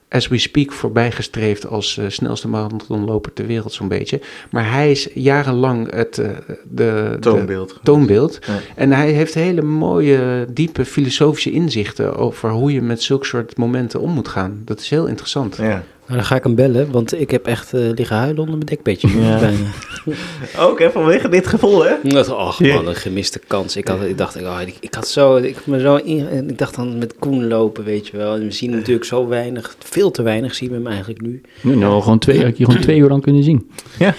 as 0.09 0.27
we 0.27 0.37
speak, 0.37 0.71
voorbijgestreefd 0.71 1.67
als 1.67 1.97
eh, 1.97 2.05
snelste 2.07 2.47
marathonloper 2.47 3.33
ter 3.33 3.45
wereld 3.45 3.73
zo'n 3.73 3.87
beetje. 3.87 4.21
Maar 4.51 4.71
hij 4.71 4.91
is 4.91 5.09
jarenlang 5.13 5.91
het 5.91 6.17
eh, 6.17 6.29
de, 6.47 6.57
de 6.69 7.17
Toonbeeld. 7.19 7.79
toonbeeld. 7.83 8.39
Ja. 8.47 8.59
En 8.75 8.91
hij 8.91 9.11
heeft 9.11 9.33
hele 9.33 9.61
mooie, 9.61 10.45
diepe 10.53 10.85
filosofische 10.85 11.51
inzichten 11.51 12.15
over 12.15 12.49
hoe 12.49 12.73
je 12.73 12.81
met 12.81 13.01
zulke 13.01 13.25
soort 13.25 13.57
momenten 13.57 13.99
om 13.99 14.11
moet 14.11 14.27
gaan. 14.27 14.61
Dat 14.65 14.79
is 14.79 14.89
heel 14.89 15.05
interessant. 15.05 15.57
Ja. 15.57 15.83
Nou, 16.09 16.21
dan 16.21 16.29
ga 16.29 16.35
ik 16.35 16.43
hem 16.43 16.55
bellen, 16.55 16.91
want 16.91 17.19
ik 17.19 17.31
heb 17.31 17.45
echt 17.45 17.73
eh, 17.73 17.81
liggen 17.95 18.15
huilen 18.17 18.37
onder 18.39 18.53
mijn 18.55 18.65
dekbedje. 18.65 19.19
Ja. 19.21 19.49
Ook 20.67 20.79
hè, 20.79 20.91
vanwege 20.91 21.29
dit 21.29 21.47
gevoel 21.47 21.85
hè? 21.85 21.93
Dat, 22.03 22.29
ach 22.29 22.59
Ja. 22.63 22.73
man, 22.75 22.87
een 22.87 22.95
gemiste 22.95 23.39
kans. 23.47 23.75
Ik, 23.75 23.87
had, 23.87 24.01
ik 24.03 24.17
dacht, 24.17 24.41
oh, 24.41 24.59
ik, 24.65 24.75
ik 24.79 24.93
had 24.93 25.07
zo, 25.07 25.35
ik, 25.35 25.65
me 25.65 25.79
zo 25.79 25.95
in, 25.95 26.27
en 26.27 26.49
ik 26.49 26.57
dacht 26.57 26.75
dan 26.75 26.97
met 26.97 27.15
Koen 27.19 27.47
lopen, 27.47 27.83
weet 27.83 28.07
je 28.07 28.17
wel. 28.17 28.35
En 28.35 28.43
we 28.45 28.51
zien 28.51 28.69
natuurlijk 28.71 29.05
zo 29.05 29.27
weinig, 29.27 29.75
veel 29.79 30.11
te 30.11 30.21
weinig 30.21 30.55
zien 30.55 30.69
we 30.69 30.75
hem 30.75 30.87
eigenlijk 30.87 31.21
nu. 31.21 31.41
Nou, 31.61 32.01
gewoon 32.01 32.19
twee, 32.19 32.37
had 32.37 32.47
ik 32.47 32.57
je 32.57 32.65
gewoon 32.65 32.81
twee 32.81 32.97
uur 32.99 33.09
lang 33.09 33.21
kunnen 33.21 33.43
zien. 33.43 33.69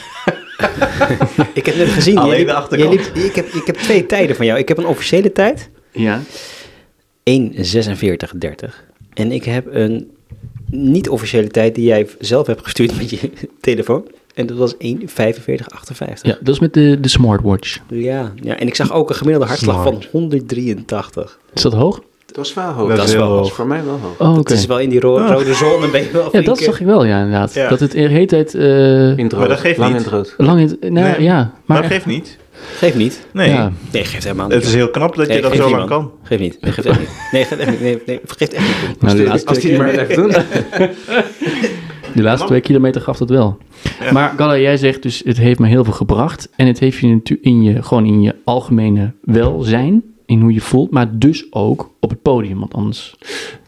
Ik 1.54 1.66
heb 1.66 1.76
net 1.76 1.88
gezien, 1.88 2.18
Alleen 2.18 2.38
liep- 2.38 2.46
de 2.46 2.52
achterkant. 2.52 2.90
liep- 2.92 3.24
ik, 3.24 3.34
heb, 3.34 3.46
ik 3.46 3.66
heb 3.66 3.76
twee 3.76 4.06
tijden 4.06 4.36
van 4.36 4.46
jou. 4.46 4.58
Ik 4.58 4.68
heb 4.68 4.78
een 4.78 4.86
officiële 4.86 5.32
tijd, 5.32 5.70
Ja. 5.92 6.20
1.46.30. 7.30 8.68
En 9.14 9.32
ik 9.32 9.44
heb 9.44 9.66
een 9.74 10.10
niet-officiële 10.70 11.48
tijd 11.48 11.74
die 11.74 11.84
jij 11.84 12.06
zelf 12.18 12.46
hebt 12.46 12.62
gestuurd 12.62 12.96
met 12.96 13.10
je 13.10 13.18
telefoon. 13.60 14.04
En 14.34 14.46
dat 14.46 14.56
was 14.56 14.74
1.45.58. 14.74 14.78
Ja, 16.22 16.36
dat 16.40 16.54
is 16.54 16.58
met 16.60 16.74
de, 16.74 16.98
de 17.00 17.08
smartwatch. 17.08 17.78
Ja, 17.88 18.32
ja, 18.42 18.56
en 18.58 18.66
ik 18.66 18.74
zag 18.74 18.92
ook 18.92 19.08
een 19.08 19.14
gemiddelde 19.14 19.48
hartslag 19.48 19.82
van 19.82 20.02
183. 20.10 21.38
Is 21.54 21.62
dat 21.62 21.72
hoog? 21.72 22.00
Het 22.26 22.36
was 22.36 22.54
wel 22.54 22.64
hoog. 22.72 22.88
Dat 22.88 22.98
is 22.98 23.04
is 23.04 23.14
wel 23.14 23.28
Dat 23.28 23.38
hoog. 23.38 23.52
voor 23.54 23.66
mij 23.66 23.84
wel 23.84 23.98
hoog. 24.02 24.18
Oh. 24.30 24.36
Het 24.36 24.50
is 24.50 24.66
wel 24.66 24.78
in 24.80 24.88
die 24.90 25.00
ro- 25.00 25.18
Ah. 25.18 25.30
rode 25.30 25.54
zone 25.54 25.88
ben 25.90 26.02
je 26.02 26.10
wel 26.12 26.28
Ja, 26.32 26.40
dat 26.42 26.58
zag 26.58 26.80
ik 26.80 26.86
wel, 26.86 27.04
ja, 27.04 27.16
inderdaad. 27.18 27.54
Ja. 27.54 27.68
Dat 27.68 27.80
het 27.80 27.92
de 27.92 27.98
hele 28.00 28.26
tijd... 28.26 28.54
eh, 28.54 28.62
In 29.18 29.24
het 29.24 29.32
rood. 29.32 29.40
Maar 29.40 29.48
dat 29.48 29.58
geeft 29.60 29.78
Lang 29.78 29.92
niet. 29.92 29.98
in 30.02 30.06
het 30.06 30.14
rood. 30.14 30.34
lang 30.46 30.60
in 30.60 30.66
het... 30.66 30.80
Nou, 30.80 30.92
Nee. 30.92 31.22
ja, 31.22 31.34
Maar 31.36 31.52
maar... 31.66 31.82
dat 31.82 31.90
geeft 31.90 32.06
niet. 32.06 32.38
Geeft 32.60 32.96
niet. 32.96 33.26
Nee. 33.32 33.48
Ja. 33.48 33.72
Nee, 33.92 34.04
geeft 34.04 34.24
helemaal 34.24 34.46
niet. 34.46 34.54
Het 34.54 34.64
is 34.64 34.74
heel 34.74 34.90
knap 34.90 35.16
dat 35.16 35.32
je 35.32 35.40
dat 35.40 35.56
zo 35.56 35.70
lang 35.70 35.88
kan. 35.88 36.12
Geeft 36.22 36.40
niet. 36.40 36.58
Nee, 36.60 36.72
geeft 36.72 36.86
echt 36.86 36.98
niet. 36.98 37.08
Nee, 37.32 37.44
geeft 37.44 37.60
echt 37.60 37.70
niet. 37.70 37.80
Nee, 37.80 38.02
nee, 38.06 38.20
geeft 38.24 38.54
echt 38.54 38.66
niet. 38.66 39.00
Nou, 39.00 39.28
Als 39.44 39.58
die 39.58 39.70
het 39.70 39.80
maar 39.80 39.90
blijft 39.90 40.14
doen. 40.14 40.28
de 42.14 42.22
laatste 42.22 42.46
twee 42.46 42.60
kilometer 42.60 43.00
gaf 43.00 43.18
dat 43.18 43.30
wel. 43.30 43.58
Ja. 44.00 44.12
Maar 44.12 44.34
Galla, 44.36 44.58
jij 44.58 44.76
zegt 44.76 45.02
dus, 45.02 45.22
het 45.24 45.36
heeft 45.36 45.58
me 45.58 45.66
heel 45.68 45.84
veel 45.84 45.92
gebracht. 45.92 46.48
En 46.56 46.66
het 46.66 46.78
heeft 46.78 46.98
je 46.98 47.06
natuurlijk 47.06 47.48
in 47.48 47.62
je, 47.62 47.82
gewoon 47.82 48.06
in 48.06 48.22
je 48.22 48.34
algemene 48.44 49.12
welzijn, 49.22 50.02
in 50.30 50.40
hoe 50.40 50.52
je 50.52 50.60
voelt, 50.60 50.90
maar 50.90 51.18
dus 51.18 51.52
ook 51.52 51.90
op 52.00 52.10
het 52.10 52.22
podium. 52.22 52.58
Want 52.58 52.74
anders, 52.74 53.16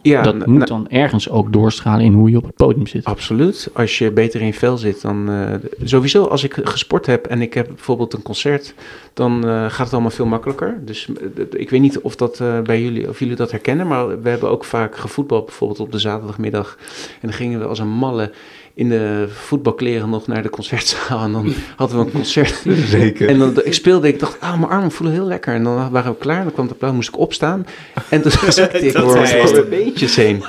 Ja, 0.02 0.22
dat 0.22 0.46
moet 0.46 0.66
dan 0.66 0.88
ergens 0.88 1.30
ook 1.30 1.52
doorstralen 1.52 2.04
in 2.04 2.12
hoe 2.12 2.30
je 2.30 2.36
op 2.36 2.44
het 2.44 2.54
podium 2.54 2.86
zit. 2.86 3.04
Absoluut. 3.04 3.70
Als 3.72 3.98
je 3.98 4.10
beter 4.10 4.40
in 4.40 4.54
vel 4.54 4.76
zit, 4.76 5.02
dan 5.02 5.30
eh, 5.30 5.54
sowieso 5.84 6.24
als 6.24 6.44
ik 6.44 6.58
gesport 6.64 7.06
heb 7.06 7.26
en 7.26 7.42
ik 7.42 7.54
heb 7.54 7.66
bijvoorbeeld 7.66 8.12
een 8.12 8.22
concert, 8.22 8.74
dan 9.14 9.48
eh, 9.48 9.64
gaat 9.70 9.84
het 9.84 9.92
allemaal 9.92 10.10
veel 10.10 10.26
makkelijker. 10.26 10.80
Dus 10.84 11.08
ik 11.50 11.70
weet 11.70 11.80
niet 11.80 12.00
of 12.00 12.16
dat 12.16 12.40
eh, 12.40 12.60
bij 12.60 12.82
jullie, 12.82 13.08
of 13.08 13.18
jullie 13.18 13.36
dat 13.36 13.50
herkennen, 13.50 13.86
maar 13.86 14.22
we 14.22 14.28
hebben 14.28 14.50
ook 14.50 14.64
vaak 14.64 14.96
gevoetbald 14.96 15.46
bijvoorbeeld 15.46 15.80
op 15.80 15.92
de 15.92 15.98
zaterdagmiddag. 15.98 16.76
En 17.12 17.28
dan 17.28 17.32
gingen 17.32 17.58
we 17.58 17.66
als 17.66 17.78
een 17.78 17.88
malle 17.88 18.32
in 18.74 18.88
de 18.88 19.26
voetbalkleren 19.28 20.10
nog 20.10 20.26
naar 20.26 20.42
de 20.42 20.50
concertzaal 20.50 21.24
en 21.24 21.32
dan 21.32 21.52
hadden 21.76 21.98
we 21.98 22.04
een 22.04 22.10
concert. 22.10 22.62
Zeker. 22.86 23.28
En 23.28 23.38
dan 23.38 23.60
ik 23.64 23.74
speelde, 23.74 24.08
ik 24.08 24.20
dacht, 24.20 24.40
ah, 24.40 24.58
mijn 24.58 24.70
armen 24.72 24.90
voelen 24.90 25.14
heel 25.14 25.26
lekker. 25.26 25.54
En 25.54 25.64
dan 25.64 25.90
waren 25.90 26.12
we 26.12 26.18
klaar, 26.18 26.36
en 26.36 26.42
dan 26.42 26.52
kwam 26.52 26.64
het 26.64 26.74
applaus, 26.74 26.92
moest 26.92 27.08
ik 27.08 27.18
opstaan. 27.18 27.66
En 28.08 28.22
toen 28.22 28.32
zakte 28.52 28.78
ik 28.86 28.92
door 28.92 29.16
is 29.22 29.32
mijn 29.32 29.42
echt. 29.42 29.68
beentjes 29.68 30.16
heen. 30.16 30.42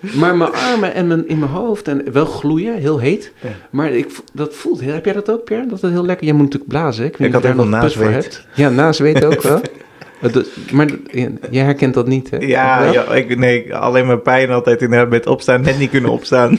Maar 0.00 0.36
mijn 0.36 0.52
armen 0.52 0.94
en 0.94 1.06
mijn, 1.06 1.28
in 1.28 1.38
mijn 1.38 1.50
hoofd, 1.50 1.88
en 1.88 2.12
wel 2.12 2.26
gloeien, 2.26 2.76
heel 2.78 2.98
heet. 2.98 3.32
Ja. 3.40 3.48
Maar 3.70 3.92
ik, 3.92 4.08
dat 4.32 4.54
voelt 4.54 4.80
heel, 4.80 4.92
heb 4.92 5.04
jij 5.04 5.14
dat 5.14 5.30
ook, 5.30 5.44
Pierre? 5.44 5.66
Dat 5.66 5.80
het 5.80 5.90
heel 5.90 6.04
lekker, 6.04 6.26
jij 6.26 6.34
moet 6.34 6.44
natuurlijk 6.44 6.70
blazen. 6.70 7.04
Ik, 7.04 7.16
weet 7.16 7.26
Ik 7.28 7.34
had 7.34 7.42
daar 7.42 7.56
nog 7.56 7.80
put 7.80 7.92
voor 7.92 8.10
hebt. 8.10 8.46
Ja, 8.54 8.68
nazweet 8.68 9.24
ook 9.24 9.42
wel. 9.42 9.60
Eh, 10.20 10.36
Maar 10.72 10.88
jij 11.50 11.64
herkent 11.64 11.94
dat 11.94 12.06
niet, 12.06 12.30
hè? 12.30 12.36
Ja, 12.36 12.84
ja 12.92 13.02
ik, 13.14 13.38
nee, 13.38 13.74
alleen 13.74 14.06
maar 14.06 14.18
pijn 14.18 14.50
altijd 14.50 14.82
inderdaad 14.82 15.08
met 15.08 15.26
opstaan. 15.26 15.60
Net 15.60 15.78
niet 15.78 15.90
kunnen 15.90 16.10
opstaan. 16.10 16.58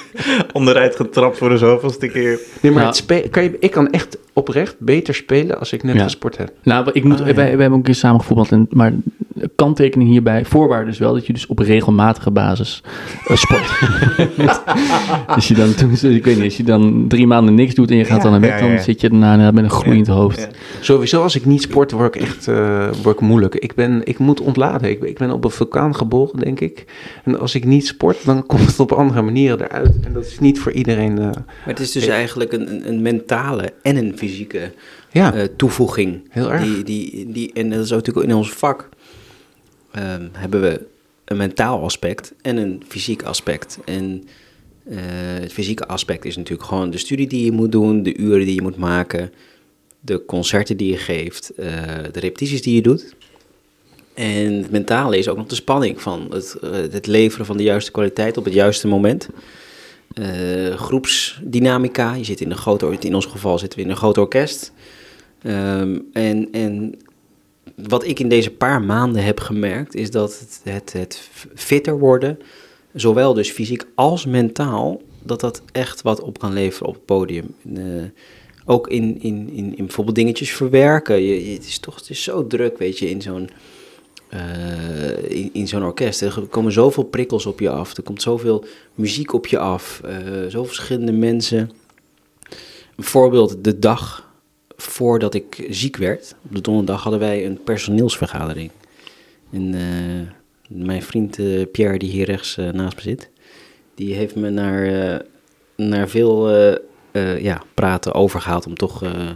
Onderuit 0.53 0.95
getrapt 0.95 1.37
voor 1.37 1.49
de 1.49 1.57
zoveelste 1.57 2.07
keer. 2.07 2.39
Nee, 2.61 2.71
maar 2.71 2.73
Nou. 2.73 2.85
het 2.85 2.95
spe- 2.95 3.27
kan 3.29 3.43
je, 3.43 3.55
ik 3.59 3.71
kan 3.71 3.89
echt 3.89 4.17
oprecht 4.33 4.75
beter 4.79 5.13
spelen 5.15 5.59
als 5.59 5.73
ik 5.73 5.83
net 5.83 5.95
Ja. 5.95 6.03
gesport 6.03 6.37
heb. 6.37 6.51
Nou, 6.63 6.89
ik 6.93 7.03
moet, 7.03 7.21
Ah, 7.21 7.27
ja. 7.27 7.33
wij, 7.33 7.35
wij 7.35 7.45
hebben 7.49 7.67
ook 7.71 7.75
een 7.77 7.81
keer 7.81 7.95
samen 7.95 8.19
gevoetbald. 8.19 8.51
En, 8.51 8.67
maar 8.69 8.93
kanttekening 9.55 10.09
hierbij, 10.09 10.45
voorwaarde 10.45 10.91
is 10.91 10.97
wel 10.97 11.13
dat 11.13 11.25
je 11.27 11.33
dus 11.33 11.47
op 11.47 11.59
regelmatige 11.59 12.31
basis 12.31 12.83
eh, 13.27 13.35
sport. 13.37 13.79
dus 15.35 15.47
je 15.47 15.53
dan, 15.53 15.73
toen, 15.75 15.91
ik 16.11 16.25
weet 16.25 16.35
niet, 16.35 16.43
als 16.45 16.57
je 16.57 16.63
dan 16.63 17.05
drie 17.07 17.27
maanden 17.27 17.55
niks 17.55 17.73
doet 17.75 17.91
en 17.91 17.97
je 17.97 18.05
gaat 18.05 18.17
Ja. 18.17 18.23
dan 18.23 18.31
naar 18.31 18.39
bed, 18.39 18.59
Ja, 18.59 18.67
dan 18.67 18.79
zit 18.79 19.01
je 19.01 19.09
daarna 19.09 19.51
met 19.51 19.63
een 19.63 19.69
gloeiend 19.69 20.07
hoofd. 20.07 20.39
Ja. 20.39 20.47
Sowieso, 20.79 21.21
als 21.23 21.35
ik 21.35 21.45
niet 21.45 21.61
sport, 21.61 21.91
word 21.91 22.15
ik 22.15 22.21
echt 22.21 22.47
uh, 22.47 22.87
word 23.03 23.15
ik 23.15 23.21
moeilijk. 23.21 23.55
Ik, 23.55 23.75
ben, 23.75 24.01
ik 24.03 24.17
moet 24.17 24.41
ontladen. 24.41 24.89
Ik, 24.89 25.01
ik 25.03 25.17
ben 25.17 25.31
op 25.31 25.43
een 25.43 25.49
vulkaan 25.51 25.95
geboren, 25.95 26.39
denk 26.39 26.59
ik. 26.59 26.85
En 27.23 27.39
als 27.39 27.55
ik 27.55 27.65
niet 27.65 27.87
sport, 27.87 28.25
dan 28.25 28.45
komt 28.47 28.65
het 28.67 28.79
op 28.79 28.91
andere 28.91 29.21
manieren 29.21 29.61
eruit. 29.61 29.95
En 30.03 30.13
dat 30.13 30.25
is 30.25 30.39
niet 30.39 30.59
voor 30.59 30.71
iedereen. 30.71 31.11
Uh, 31.11 31.17
Maar 31.17 31.45
het 31.63 31.79
is 31.79 31.91
dus 31.91 32.07
eigenlijk 32.07 32.51
een, 32.51 32.87
een, 32.87 33.01
mentale 33.01 33.73
en 33.81 33.95
een 33.95 34.17
fysieke 34.17 34.71
ja, 35.11 35.35
uh, 35.35 35.43
toevoeging. 35.55 36.21
heel 36.29 36.51
erg. 36.51 36.63
Die, 36.63 36.83
die, 36.83 37.31
die, 37.31 37.53
en 37.53 37.69
dat 37.69 37.83
is 37.83 37.91
ook 37.91 37.97
natuurlijk 37.97 38.27
in 38.27 38.35
ons 38.35 38.51
vak. 38.51 38.89
Um, 39.95 40.29
hebben 40.31 40.61
we 40.61 40.85
een 41.25 41.37
mentaal 41.37 41.83
aspect 41.83 42.33
en 42.41 42.57
een 42.57 42.83
fysiek 42.87 43.23
aspect. 43.23 43.79
En 43.85 44.23
uh, 44.89 44.97
het 45.39 45.53
fysieke 45.53 45.87
aspect 45.87 46.25
is 46.25 46.37
natuurlijk 46.37 46.67
gewoon 46.67 46.89
de 46.89 46.97
studie 46.97 47.27
die 47.27 47.45
je 47.45 47.51
moet 47.51 47.71
doen, 47.71 48.03
de 48.03 48.17
uren 48.17 48.45
die 48.45 48.55
je 48.55 48.61
moet 48.61 48.77
maken, 48.77 49.31
de 49.99 50.25
concerten 50.25 50.77
die 50.77 50.91
je 50.91 50.97
geeft, 50.97 51.51
de 51.55 52.19
repetities 52.19 52.61
die 52.61 52.75
je 52.75 52.81
doet. 52.81 53.15
En 54.13 54.53
het 54.53 54.71
mentale 54.71 55.17
is 55.17 55.27
ook 55.27 55.37
nog 55.37 55.47
de 55.47 55.55
spanning 55.55 56.01
van 56.01 56.27
het, 56.31 56.57
het 56.91 57.07
leveren 57.07 57.45
van 57.45 57.57
de 57.57 57.63
juiste 57.63 57.91
kwaliteit 57.91 58.37
op 58.37 58.45
het 58.45 58.53
juiste 58.53 58.87
moment. 58.87 59.29
Uh, 60.19 60.75
groepsdynamica, 60.75 62.13
je 62.13 62.23
zit 62.23 62.41
in 62.41 62.51
een 62.51 62.57
groot, 62.57 63.03
in 63.03 63.15
ons 63.15 63.25
geval 63.25 63.59
zitten 63.59 63.79
we 63.79 63.85
in 63.85 63.91
een 63.91 63.97
groot 63.97 64.17
orkest. 64.17 64.73
Um, 65.43 66.09
en, 66.13 66.47
en 66.51 66.95
wat 67.75 68.05
ik 68.05 68.19
in 68.19 68.29
deze 68.29 68.51
paar 68.51 68.81
maanden 68.81 69.23
heb 69.23 69.39
gemerkt, 69.39 69.95
is 69.95 70.11
dat 70.11 70.39
het, 70.39 70.61
het, 70.63 70.93
het 70.93 71.29
fitter 71.55 71.99
worden, 71.99 72.39
zowel 72.93 73.33
dus 73.33 73.51
fysiek 73.51 73.85
als 73.95 74.25
mentaal, 74.25 75.01
dat 75.23 75.39
dat 75.39 75.61
echt 75.71 76.01
wat 76.01 76.21
op 76.21 76.39
kan 76.39 76.53
leveren 76.53 76.87
op 76.87 76.93
het 76.93 77.05
podium. 77.05 77.55
Uh, 77.63 78.03
ook 78.65 78.87
in, 78.87 79.21
in, 79.21 79.49
in, 79.49 79.77
in 79.77 79.85
bijvoorbeeld 79.85 80.15
dingetjes 80.15 80.51
verwerken. 80.51 81.21
Je, 81.21 81.53
het 81.53 81.65
is 81.65 81.79
toch 81.79 81.95
het 81.95 82.09
is 82.09 82.23
zo 82.23 82.47
druk, 82.47 82.77
weet 82.77 82.99
je, 82.99 83.09
in 83.09 83.21
zo'n 83.21 83.49
in, 85.27 85.49
in 85.53 85.67
zo'n 85.67 85.83
orkest. 85.83 86.21
Er 86.21 86.41
komen 86.49 86.71
zoveel 86.71 87.03
prikkels 87.03 87.45
op 87.45 87.59
je 87.59 87.69
af. 87.69 87.97
Er 87.97 88.03
komt 88.03 88.21
zoveel 88.21 88.65
muziek 88.95 89.33
op 89.33 89.47
je 89.47 89.59
af. 89.59 90.01
Uh, 90.05 90.11
zoveel 90.43 90.65
verschillende 90.65 91.11
mensen. 91.11 91.71
Een 92.95 93.03
voorbeeld, 93.03 93.63
de 93.63 93.79
dag 93.79 94.29
voordat 94.75 95.33
ik 95.33 95.67
ziek 95.69 95.97
werd, 95.97 96.35
op 96.43 96.55
de 96.55 96.61
donderdag 96.61 97.01
hadden 97.03 97.19
wij 97.19 97.45
een 97.45 97.63
personeelsvergadering. 97.63 98.71
En 99.51 99.73
uh, 99.73 100.29
mijn 100.67 101.03
vriend 101.03 101.39
Pierre, 101.71 101.97
die 101.97 102.11
hier 102.11 102.25
rechts 102.25 102.55
naast 102.55 102.95
me 102.95 103.01
zit, 103.01 103.29
die 103.95 104.13
heeft 104.13 104.35
me 104.35 104.49
naar, 104.49 104.83
eh, 104.83 105.19
naar 105.75 106.09
veel 106.09 106.49
eh, 106.49 106.75
eh, 107.11 107.41
ja, 107.41 107.63
praten 107.73 108.13
overgehaald 108.13 108.65
om 108.65 108.75
toch 108.75 109.03
eh, 109.03 109.29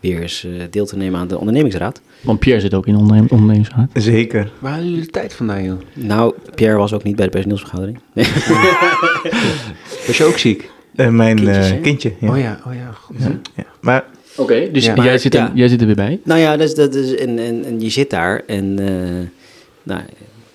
weer 0.00 0.20
eens 0.22 0.44
eh, 0.44 0.50
deel 0.70 0.86
te 0.86 0.96
nemen 0.96 1.20
aan 1.20 1.28
de 1.28 1.38
ondernemingsraad. 1.38 2.00
Want 2.20 2.38
Pierre 2.38 2.60
zit 2.60 2.74
ook 2.74 2.86
in 2.86 2.92
de 2.92 2.98
ondernem 2.98 3.26
ondernemingsraad. 3.30 3.90
Zeker. 3.94 4.50
Waar 4.58 4.70
halen 4.72 4.88
jullie 4.88 5.04
de 5.04 5.10
tijd 5.10 5.34
vandaan, 5.34 5.64
joh? 5.64 5.78
Nou, 5.94 6.34
Pierre 6.54 6.76
was 6.76 6.92
ook 6.92 7.02
niet 7.02 7.16
bij 7.16 7.24
de 7.24 7.30
personeelsvergadering. 7.30 7.98
Nee. 8.12 8.26
Was 10.06 10.16
je 10.16 10.24
ook 10.24 10.38
ziek? 10.38 10.70
Eh, 10.96 11.08
mijn 11.08 11.36
Kindjes, 11.36 11.70
eh, 11.70 11.80
kindje. 11.80 12.12
Ja. 12.20 12.30
Oh 12.30 12.38
ja, 12.38 12.60
oh 12.66 12.74
ja. 12.74 12.90
Goed. 12.92 13.16
Ja, 13.18 13.40
ja. 13.56 13.64
Maar 13.80 14.04
Oké, 14.36 14.70
dus 14.72 14.84
Ja. 14.84 14.94
jij, 15.04 15.18
zit 15.18 15.34
er, 15.34 15.40
ja. 15.40 15.52
jij 15.54 15.68
zit 15.68 15.80
er 15.80 15.86
weer 15.86 15.94
bij. 15.94 16.20
Nou 16.24 16.40
ja, 16.40 16.56
dus, 16.56 16.74
dat 16.74 16.94
is, 16.94 17.14
en, 17.14 17.38
en, 17.38 17.64
en 17.64 17.80
je 17.80 17.90
zit 17.90 18.10
daar 18.10 18.42
en 18.46 18.78
eh, 18.78 19.26
nou, 19.82 20.00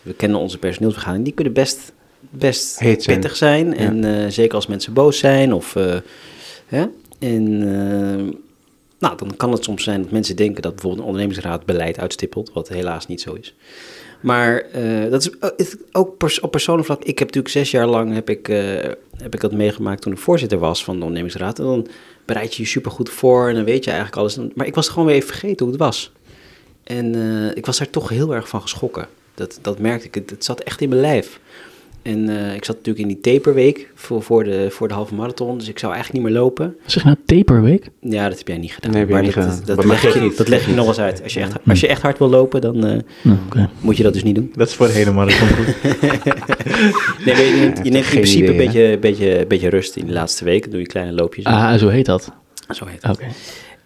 we 0.01 0.13
kennen 0.13 0.39
onze 0.39 0.57
personeelsvergadering. 0.57 1.25
Die 1.25 1.33
kunnen 1.35 1.53
best, 1.53 1.91
best 2.29 2.79
Heet 2.79 3.05
pittig 3.05 3.35
zijn. 3.35 3.75
En 3.77 4.03
eh, 4.03 4.29
zeker 4.29 4.55
als 4.55 4.67
mensen 4.67 4.93
boos 4.93 5.17
zijn 5.17 5.53
of... 5.53 5.75
eh, 5.75 5.95
hè? 6.65 6.85
En 7.19 7.63
nou, 9.03 9.17
dan 9.17 9.35
kan 9.37 9.51
het 9.51 9.63
soms 9.63 9.83
zijn 9.83 10.01
dat 10.01 10.11
mensen 10.11 10.35
denken 10.35 10.61
dat 10.61 10.71
bijvoorbeeld 10.71 11.01
een 11.01 11.07
ondernemingsraad 11.07 11.65
beleid 11.65 11.99
uitstippelt, 11.99 12.51
wat 12.53 12.67
helaas 12.69 13.07
niet 13.07 13.21
zo 13.21 13.33
is. 13.33 13.55
Maar 14.21 14.57
eh, 14.61 15.09
dat 15.11 15.21
is 15.21 15.31
het- 15.71 15.77
ook 15.91 16.15
op 16.41 16.51
persoonlijk 16.51 16.85
vlak. 16.87 16.99
Ik 17.03 17.19
heb 17.19 17.27
natuurlijk 17.27 17.53
zes 17.53 17.71
jaar 17.71 17.87
lang 17.87 18.13
heb 18.13 18.29
ik, 18.29 18.49
eh, 18.49 18.57
heb 19.17 19.33
ik 19.33 19.39
dat 19.41 19.51
meegemaakt 19.51 20.01
toen 20.01 20.13
ik 20.13 20.19
voorzitter 20.19 20.57
was 20.59 20.83
van 20.83 20.93
de 20.95 20.99
ondernemingsraad. 21.05 21.59
En 21.59 21.65
dan 21.65 21.87
bereid 22.25 22.55
je 22.55 22.61
je 22.63 22.67
supergoed 22.67 23.09
voor 23.09 23.49
en 23.49 23.55
dan 23.55 23.63
weet 23.63 23.83
je 23.83 23.89
eigenlijk 23.91 24.19
alles. 24.19 24.37
Maar 24.55 24.65
ik 24.67 24.75
was 24.75 24.89
gewoon 24.89 25.05
weer 25.05 25.15
even 25.15 25.27
vergeten 25.27 25.65
hoe 25.65 25.73
het 25.75 25.83
was. 25.83 26.11
En 26.83 27.15
eh, 27.15 27.57
ik 27.57 27.65
was 27.65 27.77
daar 27.77 27.89
toch 27.89 28.09
heel 28.09 28.33
erg 28.35 28.47
van 28.47 28.61
geschrokken. 28.61 29.07
Dat, 29.35 29.59
dat 29.61 29.79
merkte 29.79 30.07
ik. 30.07 30.15
Het 30.29 30.43
zat 30.45 30.59
echt 30.59 30.81
in 30.81 30.89
mijn 30.89 31.01
lijf. 31.01 31.39
En 32.03 32.29
eh, 32.29 32.55
ik 32.55 32.65
zat 32.65 32.75
natuurlijk 32.75 33.09
in 33.09 33.19
die 33.19 33.33
taperweek 33.33 33.91
voor, 33.95 34.21
voor, 34.23 34.43
de, 34.43 34.67
voor 34.69 34.87
de 34.87 34.93
halve 34.93 35.13
marathon. 35.13 35.57
Dus 35.57 35.67
ik 35.67 35.79
zou 35.79 35.93
eigenlijk 35.93 36.23
niet 36.23 36.33
meer 36.33 36.41
lopen. 36.41 36.75
Zeg 36.85 37.03
je 37.03 37.09
nou 37.09 37.21
taperweek? 37.25 37.89
Ja, 37.99 38.29
dat 38.29 38.37
heb 38.37 38.47
jij 38.47 38.57
niet 38.57 38.73
gedaan. 38.73 38.91
Nee, 38.91 38.99
heb 38.99 39.09
maar 39.09 39.21
niet 39.21 39.33
dat, 39.33 39.43
gedaan. 39.43 39.61
Dat, 39.65 39.75
dat 39.75 39.85
leg 39.85 40.03
ik 40.05 40.13
je, 40.13 40.19
niet. 40.19 40.37
dat 40.37 40.47
leg 40.47 40.65
je 40.65 40.73
nog 40.73 40.87
eens 40.87 40.99
uit. 40.99 41.23
Als 41.23 41.33
je 41.33 41.39
echt, 41.39 41.55
als 41.67 41.79
je 41.79 41.87
echt 41.87 42.01
hard 42.01 42.17
wil 42.17 42.29
lopen, 42.29 42.61
dan 42.61 42.75
eh, 42.85 42.99
Nou, 43.21 43.37
oké. 43.45 43.69
moet 43.81 43.97
je 43.97 44.03
dat 44.03 44.13
dus 44.13 44.23
niet 44.23 44.35
doen. 44.35 44.51
dat 44.55 44.67
is 44.67 44.73
voor 44.73 44.87
de 44.87 44.93
hele 44.93 45.11
marathon 45.11 45.47
goed. 45.47 45.75
Nee, 47.25 47.35
je 47.35 47.55
neemt, 47.59 47.79
je 47.83 47.91
neemt 47.91 48.05
in 48.05 48.11
principe 48.11 48.43
idee, 48.43 48.49
een 48.49 48.57
beetje, 48.57 48.97
beetje, 48.99 49.45
beetje 49.47 49.69
rust 49.69 49.95
in 49.95 50.05
de 50.05 50.13
laatste 50.13 50.43
week. 50.45 50.61
Dan 50.61 50.71
doe 50.71 50.79
je 50.79 50.85
kleine 50.85 51.11
loopjes. 51.11 51.45
Ah, 51.45 51.77
zo 51.77 51.87
heet 51.87 52.05
dat. 52.05 52.31
Zo 52.69 52.85
heet 52.85 53.01
het. 53.01 53.11
Oké. 53.11 53.25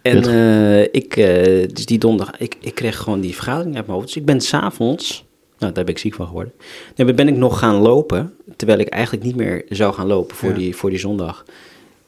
En 0.02 0.24
eh, 0.24 0.82
ik, 0.82 1.16
eh, 1.16 1.68
dus 1.72 1.86
die 1.86 1.98
donderdag, 1.98 2.38
ik, 2.38 2.56
ik 2.60 2.74
kreeg 2.74 2.96
gewoon 2.96 3.20
die 3.20 3.34
vergadering 3.34 3.76
uit 3.76 3.86
mijn 3.86 3.98
hoofd. 3.98 4.06
Dus 4.08 4.16
ik 4.16 4.24
ben 4.24 4.40
s'avonds, 4.40 5.24
nou 5.58 5.72
daar 5.72 5.84
ben 5.84 5.94
ik 5.94 5.98
ziek 6.00 6.14
van 6.14 6.26
geworden. 6.26 6.52
Nee, 6.96 7.14
ben 7.14 7.28
ik 7.28 7.36
nog 7.36 7.58
gaan 7.58 7.76
lopen, 7.76 8.34
terwijl 8.56 8.78
ik 8.78 8.88
eigenlijk 8.88 9.24
niet 9.24 9.36
meer 9.36 9.64
zou 9.68 9.94
gaan 9.94 10.06
lopen 10.06 10.36
voor, 10.36 10.48
Ja. 10.48 10.54
die, 10.54 10.76
voor 10.76 10.90
die 10.90 10.98
zondag. 10.98 11.44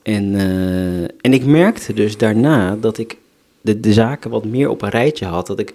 En, 0.03 0.35
eh, 0.35 1.03
en 1.03 1.33
ik 1.33 1.45
merkte 1.45 1.93
dus 1.93 2.17
daarna 2.17 2.77
dat 2.77 2.99
ik 2.99 3.17
de, 3.61 3.81
de 3.81 3.93
zaken 3.93 4.31
wat 4.31 4.45
meer 4.45 4.69
op 4.69 4.83
een 4.83 4.89
rijtje 4.89 5.25
had. 5.27 5.47
Dat 5.47 5.59
ik 5.59 5.75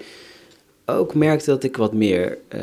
ook 0.85 1.13
merkte 1.13 1.49
dat 1.49 1.63
ik 1.63 1.77
wat 1.77 1.93
meer 1.93 2.37
eh, 2.47 2.61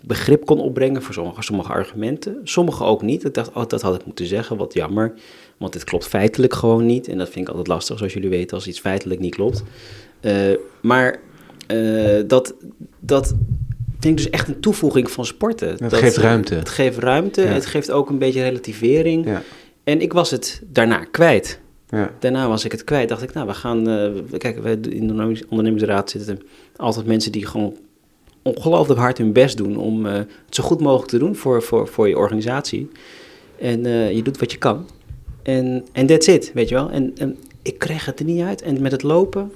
begrip 0.00 0.46
kon 0.46 0.60
opbrengen 0.60 1.02
voor 1.02 1.14
sommige, 1.14 1.42
sommige 1.42 1.72
argumenten. 1.72 2.40
Sommige 2.44 2.84
ook 2.84 3.02
niet. 3.02 3.24
Ik 3.24 3.34
dacht, 3.34 3.52
oh, 3.52 3.66
dat 3.66 3.82
had 3.82 3.94
ik 3.94 4.06
moeten 4.06 4.26
zeggen, 4.26 4.56
wat 4.56 4.74
jammer. 4.74 5.14
Want 5.56 5.72
dit 5.72 5.84
klopt 5.84 6.06
feitelijk 6.06 6.54
gewoon 6.54 6.86
niet. 6.86 7.08
En 7.08 7.18
dat 7.18 7.28
vind 7.28 7.40
ik 7.40 7.48
altijd 7.48 7.66
lastig, 7.66 7.98
zoals 7.98 8.12
jullie 8.12 8.28
weten, 8.28 8.56
als 8.56 8.66
iets 8.66 8.80
feitelijk 8.80 9.20
niet 9.20 9.34
klopt. 9.34 9.62
Eh, 10.20 10.34
maar 10.80 11.20
dat, 12.26 12.54
dat 13.00 13.34
ik 14.00 14.16
dus 14.16 14.30
echt 14.30 14.48
een 14.48 14.60
toevoeging 14.60 15.10
van 15.10 15.24
sporten. 15.26 15.68
Het 15.68 15.78
Dat, 15.78 15.92
geeft 15.94 16.16
eh, 16.16 16.22
ruimte. 16.22 16.54
Het 16.54 16.68
geeft 16.68 16.98
ruimte. 16.98 17.40
Ja. 17.42 17.46
Het 17.48 17.66
geeft 17.66 17.90
ook 17.90 18.10
een 18.10 18.18
beetje 18.18 18.42
relativering. 18.42 19.24
Ja, 19.26 19.42
En 19.84 20.00
ik 20.00 20.12
was 20.12 20.30
het 20.30 20.62
daarna 20.72 21.04
kwijt. 21.04 21.60
ja. 21.88 22.10
Daarna 22.18 22.48
was 22.48 22.64
ik 22.64 22.72
het 22.72 22.84
kwijt. 22.84 23.08
Dacht 23.08 23.22
ik, 23.22 23.32
nou, 23.32 23.46
we 23.46 23.54
gaan. 23.54 23.84
we- 23.84 24.38
kijk, 24.38 24.58
wij 24.62 24.78
in 24.88 25.06
de 25.06 25.12
ondernemingsraad 25.48 26.10
zitten 26.10 26.40
altijd 26.76 27.06
mensen 27.06 27.32
die 27.32 27.46
gewoon 27.46 27.76
ongelooflijk 28.42 29.00
hard 29.00 29.18
hun 29.18 29.32
best 29.32 29.56
doen 29.56 29.76
om 29.76 30.06
eh, 30.06 30.12
het 30.12 30.26
zo 30.48 30.62
goed 30.62 30.80
mogelijk 30.80 31.10
te 31.10 31.18
doen 31.18 31.36
voor, 31.36 31.62
voor, 31.62 31.88
voor 31.88 32.08
je 32.08 32.16
organisatie. 32.18 32.90
En 33.60 33.82
je 34.16 34.22
doet 34.22 34.38
wat 34.38 34.52
je 34.52 34.58
kan. 34.58 34.86
En 35.42 35.84
en 35.92 36.06
that's 36.06 36.26
it, 36.26 36.50
weet 36.54 36.68
je 36.68 36.74
wel. 36.74 36.90
En, 36.90 37.12
en 37.18 37.36
ik 37.62 37.78
kreeg 37.78 38.04
het 38.06 38.18
er 38.18 38.24
niet 38.24 38.42
uit. 38.42 38.62
En 38.62 38.82
met 38.82 38.92
het 38.92 39.02
lopen, 39.02 39.52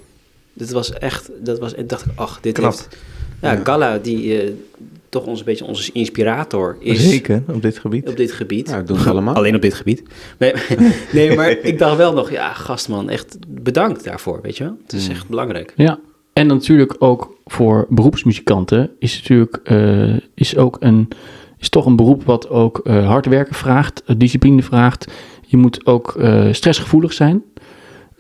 dat 0.53 0.71
was 0.71 0.93
echt, 0.93 1.31
dat 1.43 1.59
was, 1.59 1.75
en 1.75 1.87
dacht 1.87 2.05
ik, 2.07 2.13
ach, 2.15 2.41
dit 2.41 2.55
Knap. 2.55 2.71
heeft... 2.71 2.97
Ja, 3.43 3.53
Ja. 3.53 3.61
Gala, 3.65 3.99
die 3.99 4.41
eh, 4.43 4.51
toch 5.09 5.25
ons 5.27 5.39
een 5.39 5.45
beetje 5.45 5.65
onze 5.65 5.93
inspirator 5.93 6.77
is 6.81 7.09
Zeker, 7.11 7.43
op 7.49 7.63
dit 7.63 7.79
gebied. 7.79 8.09
op 8.09 8.17
dit 8.17 8.33
gebied. 8.33 8.69
Dat 8.71 8.87
doen 8.87 8.99
ze 8.99 9.11
allemaal. 9.11 9.35
Alleen 9.35 9.55
op 9.55 9.63
dit 9.63 9.75
gebied. 9.75 10.03
Nee, 10.39 10.53
nee, 11.13 11.37
maar 11.37 11.51
ik 11.51 11.79
dacht 11.79 11.97
wel 11.97 12.13
nog, 12.13 12.31
ja, 12.31 12.53
gastman, 12.53 13.09
echt 13.11 13.37
bedankt 13.49 14.05
daarvoor, 14.05 14.39
weet 14.43 14.57
je 14.57 14.65
wel. 14.65 14.77
Het 14.83 14.93
is 14.93 15.07
Mm. 15.09 15.15
echt 15.15 15.29
belangrijk. 15.29 15.73
Ja, 15.77 15.99
en 16.33 16.47
natuurlijk 16.47 16.97
ook 16.99 17.37
voor 17.47 17.87
beroepsmuzikanten 17.89 18.91
is 18.99 19.17
natuurlijk 19.19 19.61
eh, 19.65 20.17
is 20.35 20.57
ook 20.57 20.77
een 20.81 21.09
is 21.59 21.69
toch 21.69 21.87
een 21.87 21.97
beroep 21.97 22.25
wat 22.25 22.49
ook 22.49 22.79
eh, 22.85 23.07
hard 23.07 23.27
werken 23.27 23.55
vraagt, 23.55 24.03
discipline 24.17 24.63
vraagt. 24.63 25.13
Je 25.47 25.57
moet 25.57 25.87
ook 25.87 26.15
eh, 26.19 26.53
stressgevoelig 26.53 27.13
zijn. 27.13 27.43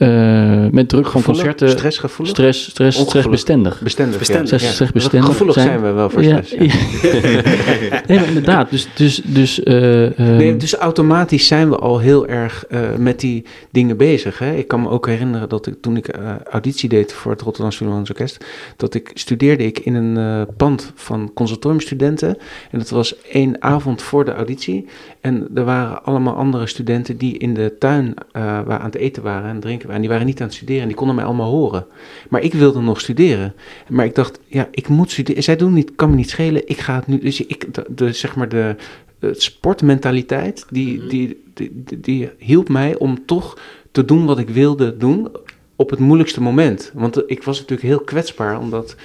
Eh, 0.00 0.66
met 0.70 0.88
druk 0.88 1.02
van 1.06 1.10
Gevoelig? 1.20 1.24
concerten. 1.42 1.70
Stressgevoelig? 1.70 2.34
Stress, 2.34 2.70
stress, 2.70 2.98
stressbestendig. 3.00 3.80
Bestendig. 3.80 4.18
Bestendig. 4.18 4.50
ja. 4.50 4.56
Stress- 4.56 4.68
Ja. 4.68 4.74
stressbestendig 4.74 5.28
Gevoelig 5.28 5.54
zijn. 5.54 5.66
zijn 5.66 5.82
we 5.82 5.90
wel 5.90 6.10
voor 6.10 6.22
Ja, 6.22 6.42
stress. 6.42 6.72
ja. 6.72 8.00
nee, 8.06 8.18
maar 8.18 8.26
inderdaad. 8.28 8.70
Dus, 8.70 8.88
dus, 8.94 9.20
dus, 9.24 9.62
eh, 9.62 10.06
eh, 10.06 10.36
Nee, 10.36 10.56
dus 10.56 10.74
automatisch 10.74 11.46
zijn 11.46 11.68
we 11.70 11.76
al 11.76 11.98
heel 11.98 12.26
erg 12.26 12.64
eh, 12.68 12.80
met 12.98 13.20
die 13.20 13.44
dingen 13.70 13.96
bezig. 13.96 14.38
Hè? 14.38 14.54
Ik 14.54 14.68
kan 14.68 14.80
me 14.82 14.88
ook 14.88 15.06
herinneren 15.06 15.48
dat 15.48 15.66
ik 15.66 15.74
toen 15.80 15.96
ik 15.96 16.08
eh, 16.08 16.30
auditie 16.50 16.88
deed 16.88 17.12
voor 17.12 17.32
het 17.32 17.40
Rotterdam 17.42 17.72
Philharmonisch 17.72 18.10
Orkest, 18.10 18.44
dat 18.76 18.94
ik 18.94 19.10
studeerde 19.14 19.64
ik 19.64 19.78
in 19.78 19.94
een 19.94 20.46
pand 20.56 20.92
van 20.94 21.30
conservatoriumstudenten. 21.34 22.36
En 22.70 22.78
dat 22.78 22.88
was 22.90 23.20
één 23.22 23.62
avond 23.62 24.02
voor 24.02 24.24
de 24.24 24.32
auditie. 24.34 24.86
En 25.20 25.48
er 25.54 25.64
waren 25.64 26.04
allemaal 26.04 26.34
andere 26.34 26.66
studenten 26.66 27.16
die 27.16 27.38
in 27.38 27.54
de 27.54 27.74
tuin 27.78 28.14
eh, 28.32 28.42
waar 28.42 28.78
aan 28.78 28.84
het 28.86 28.94
eten 28.96 29.22
waren 29.22 29.50
en 29.50 29.60
drinken 29.60 29.88
waren. 29.90 29.94
En 29.94 30.00
die 30.00 30.10
waren 30.10 30.26
niet 30.26 30.40
aan 30.40 30.46
het 30.46 30.56
studeren 30.56 30.82
en 30.82 30.88
die 30.88 30.96
konden 30.96 31.16
mij 31.16 31.24
allemaal 31.24 31.50
horen. 31.50 31.86
Maar 32.28 32.42
ik 32.42 32.54
wilde 32.54 32.80
nog 32.80 33.00
studeren. 33.00 33.54
Maar 33.88 34.04
ik 34.04 34.14
dacht, 34.14 34.40
ja, 34.46 34.68
ik 34.70 34.88
moet 34.88 35.10
studeren. 35.10 35.42
Zij 35.42 35.56
doen 35.56 35.72
niet, 35.72 35.92
kan 35.94 36.10
me 36.10 36.16
niet 36.16 36.30
schelen. 36.30 36.68
Ik 36.68 36.78
ga 36.78 36.94
het 36.94 37.06
nu. 37.06 37.18
Dus 37.18 37.46
ik, 37.46 37.74
de, 37.74 37.84
de, 37.94 38.12
zeg 38.12 38.36
maar 38.36 38.48
de, 38.48 38.76
de 39.18 39.34
sportmentaliteit, 39.36 40.66
die, 40.70 41.06
die, 41.06 41.42
die, 41.54 41.82
die, 41.84 42.00
die 42.00 42.30
hielp 42.38 42.68
mij 42.68 42.96
om 42.96 43.26
toch 43.26 43.58
te 43.92 44.04
doen 44.04 44.26
wat 44.26 44.38
ik 44.38 44.48
wilde 44.48 44.96
doen 44.96 45.28
op 45.76 45.90
het 45.90 45.98
moeilijkste 45.98 46.40
moment. 46.40 46.90
Want 46.94 47.22
ik 47.30 47.42
was 47.42 47.58
natuurlijk 47.58 47.88
heel 47.88 48.00
kwetsbaar 48.00 48.58
om 48.58 48.70
dat 48.70 48.96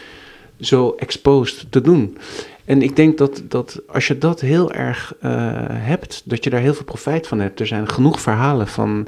zo 0.59 0.95
exposed 0.97 1.65
te 1.69 1.81
doen. 1.81 2.17
En 2.65 2.81
ik 2.81 2.95
denk 2.95 3.17
dat, 3.17 3.41
dat 3.47 3.81
als 3.87 4.07
je 4.07 4.17
dat 4.17 4.41
heel 4.41 4.71
erg 4.71 5.13
eh, 5.19 5.31
hebt, 5.67 6.21
dat 6.25 6.43
je 6.43 6.49
daar 6.49 6.61
heel 6.61 6.73
veel 6.73 6.85
profijt 6.85 7.27
van 7.27 7.39
hebt. 7.39 7.59
Er 7.59 7.67
zijn 7.67 7.89
genoeg 7.89 8.21
verhalen 8.21 8.67
van. 8.67 9.07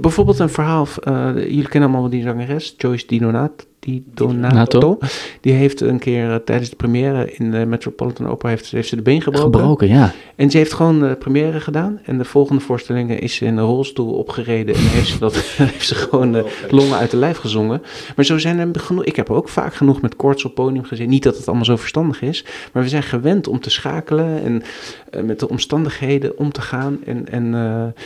Bijvoorbeeld 0.00 0.38
een 0.38 0.48
verhaal, 0.48 0.86
eh, 1.02 1.34
jullie 1.34 1.68
kennen 1.68 1.90
allemaal 1.90 2.10
die 2.10 2.22
zangeres, 2.22 2.74
Joyce 2.76 3.06
Di 3.06 3.18
Donato. 3.18 3.64
Di 3.84 4.04
Donato. 4.14 4.56
Nato. 4.56 4.98
Die 5.40 5.52
heeft 5.52 5.80
een 5.80 5.98
keer 5.98 6.30
eh, 6.30 6.36
tijdens 6.36 6.70
de 6.70 6.76
première 6.76 7.32
in 7.32 7.50
de 7.50 7.66
Metropolitan 7.66 8.28
Opera 8.28 8.48
heeft, 8.48 8.70
heeft 8.70 8.88
ze 8.88 8.96
de 8.96 9.02
been 9.02 9.22
gebroken. 9.22 9.60
gebroken, 9.60 9.88
ja. 9.88 10.12
En 10.36 10.50
ze 10.50 10.56
heeft 10.56 10.72
gewoon 10.72 11.00
de 11.00 11.16
première 11.18 11.60
gedaan. 11.60 12.00
En 12.04 12.18
de 12.18 12.24
volgende 12.24 12.60
voorstellingen 12.60 13.20
is 13.20 13.34
ze 13.34 13.44
in 13.44 13.56
een 13.56 13.64
rolstoel 13.64 14.12
opgereden. 14.12 14.74
En 14.74 14.80
heeft 14.80 15.08
ze, 15.08 15.18
dat, 15.18 15.34
heeft 15.56 15.86
ze 15.86 15.94
gewoon 15.94 16.44
longen 16.70 16.98
uit 16.98 17.10
de 17.10 17.16
lijf 17.16 17.36
gezongen. 17.36 17.82
Maar 18.16 18.24
zo 18.24 18.38
zijn 18.38 18.58
er 18.58 18.80
genoeg. 18.80 19.04
Ik 19.04 19.16
heb 19.16 19.30
ook 19.30 19.48
vaak 19.48 19.74
genoeg 19.74 20.00
met 20.00 20.16
koorts 20.16 20.44
op 20.44 20.54
podium 20.54 20.84
gezien. 20.84 21.08
Niet 21.08 21.22
dat 21.22 21.36
het 21.36 21.46
allemaal 21.46 21.64
zo 21.64 21.76
verstandig 21.76 22.22
is. 22.22 22.44
Maar 22.72 22.82
we 22.82 22.88
zijn 22.88 23.02
gewend 23.02 23.48
om 23.48 23.60
te 23.60 23.70
schakelen. 23.70 24.42
En 24.42 24.62
eh, 25.10 25.22
met 25.22 25.40
de 25.40 25.48
omstandigheden 25.48 26.38
om 26.38 26.52
te 26.52 26.60
gaan. 26.60 26.98
En, 27.04 27.28
en, 27.28 27.54
eh, 27.54 28.02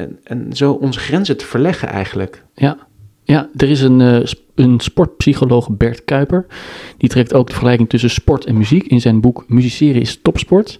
en, 0.00 0.18
en 0.24 0.52
zo 0.52 0.72
onze 0.72 1.00
grenzen 1.00 1.36
te 1.36 1.46
verleggen 1.46 1.88
eigenlijk. 1.88 2.44
Ja, 2.54 2.78
ja 3.24 3.48
er 3.56 3.70
is 3.70 3.80
een, 3.80 4.00
eh, 4.00 4.20
een 4.54 4.80
sportpsycholoog, 4.80 5.70
Bert 5.70 6.04
Kuiper. 6.04 6.46
Die 6.96 7.08
trekt 7.08 7.34
ook 7.34 7.46
de 7.46 7.52
vergelijking 7.52 7.88
tussen 7.88 8.10
sport 8.10 8.44
en 8.44 8.58
muziek 8.58 8.86
in 8.86 9.00
zijn 9.00 9.20
boek 9.20 9.44
Musiceren 9.48 10.00
is 10.00 10.18
topsport. 10.22 10.78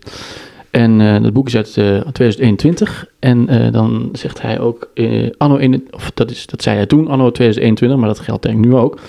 En 0.71 1.01
eh, 1.01 1.23
dat 1.23 1.33
boek 1.33 1.47
is 1.47 1.57
uit 1.57 1.77
eh, 1.77 2.01
2021. 2.13 3.07
En 3.19 3.49
eh, 3.49 3.73
dan 3.73 4.09
zegt 4.13 4.43
hij 4.43 4.61
ook, 4.61 4.91
anno 5.37 5.57
in, 5.57 5.89
of 5.91 6.11
dat, 6.15 6.31
is, 6.31 6.47
dat 6.47 6.63
zei 6.63 6.77
hij 6.77 6.87
toen, 6.87 7.09
anno 7.09 7.31
2021, 7.31 7.99
maar 7.99 8.09
dat 8.09 8.19
geldt 8.19 8.43
denk 8.43 8.59
ik 8.59 8.65
nu 8.65 8.75
ook. 8.75 9.01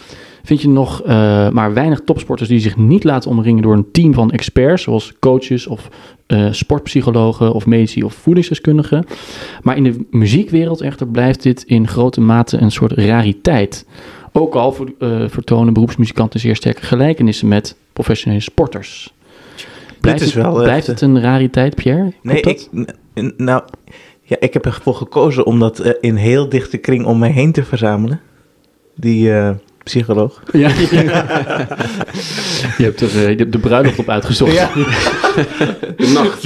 Vind 0.44 0.62
je 0.62 0.70
nog 0.70 1.02
eh, 1.02 1.50
maar 1.50 1.74
weinig 1.74 2.02
topsporters 2.06 2.50
die 2.50 2.60
zich 2.60 2.78
niet 2.78 3.04
laten 3.04 3.30
omringen 3.30 3.62
door 3.62 3.74
een 3.74 3.92
team 3.92 4.14
van 4.14 4.32
experts, 4.32 4.84
zoals 4.84 5.14
coaches 5.20 5.68
of 5.68 5.90
eh, 6.32 6.48
sportpsychologen 6.52 7.54
of 7.54 7.66
medici 7.66 8.04
of 8.04 8.14
voedingsdeskundigen. 8.14 9.06
Maar 9.62 9.78
in 9.78 9.84
de 9.84 10.06
muziekwereld 10.10 10.82
echter 10.82 11.08
blijft 11.08 11.44
dit 11.44 11.64
in 11.64 11.88
grote 11.88 12.22
mate 12.22 12.58
een 12.58 12.72
soort 12.72 12.92
rariteit. 12.92 13.86
Ook 14.32 14.56
al 14.56 14.76
eh, 15.00 15.24
vertonen 15.28 15.74
beroepsmuzikanten 15.74 16.40
zeer 16.40 16.56
sterke 16.56 16.82
gelijkenissen 16.82 17.48
met 17.48 17.76
professionele 17.94 18.42
sporters. 18.42 19.14
Blijft, 20.02 20.20
Dit 20.20 20.28
is 20.28 20.34
het, 20.34 20.44
wel, 20.44 20.58
eh, 20.58 20.64
blijft 20.64 20.88
het 20.88 21.02
een 21.02 21.22
rariteit, 21.22 21.76
Pierre? 21.76 22.14
Nee, 22.22 22.42
ik, 22.42 22.70
nou, 23.38 23.64
ja, 24.22 24.36
ik 24.40 24.54
heb 24.54 24.66
ervoor 24.66 24.96
gekozen 24.96 25.46
om 25.46 25.60
dat 25.60 25.80
in 26.00 26.16
heel 26.16 26.50
dichte 26.50 26.78
kring 26.78 27.06
om 27.06 27.20
mij 27.20 27.32
heen 27.32 27.52
te 27.52 27.64
verzamelen. 27.64 28.20
Die 28.96 29.32
psycholoog. 29.84 30.44
Ja. 30.52 30.68
je, 32.78 32.84
hebt 32.84 33.02
er, 33.02 33.08
eh, 33.16 33.30
je 33.30 33.36
hebt 33.36 33.52
de 33.52 33.60
bruiloft 33.60 34.00
op 34.00 34.10
uitgezocht. 34.10 34.54
Ja. 34.54 34.70
De 35.98 36.12
nacht. 36.14 36.46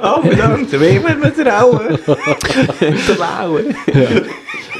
Oh, 0.00 0.24
bedankt. 0.24 0.70
Ben 0.78 0.92
je 0.92 1.00
met 1.06 1.22
me 1.22 1.32
trouwen? 1.32 1.98
trouwen. 3.06 3.64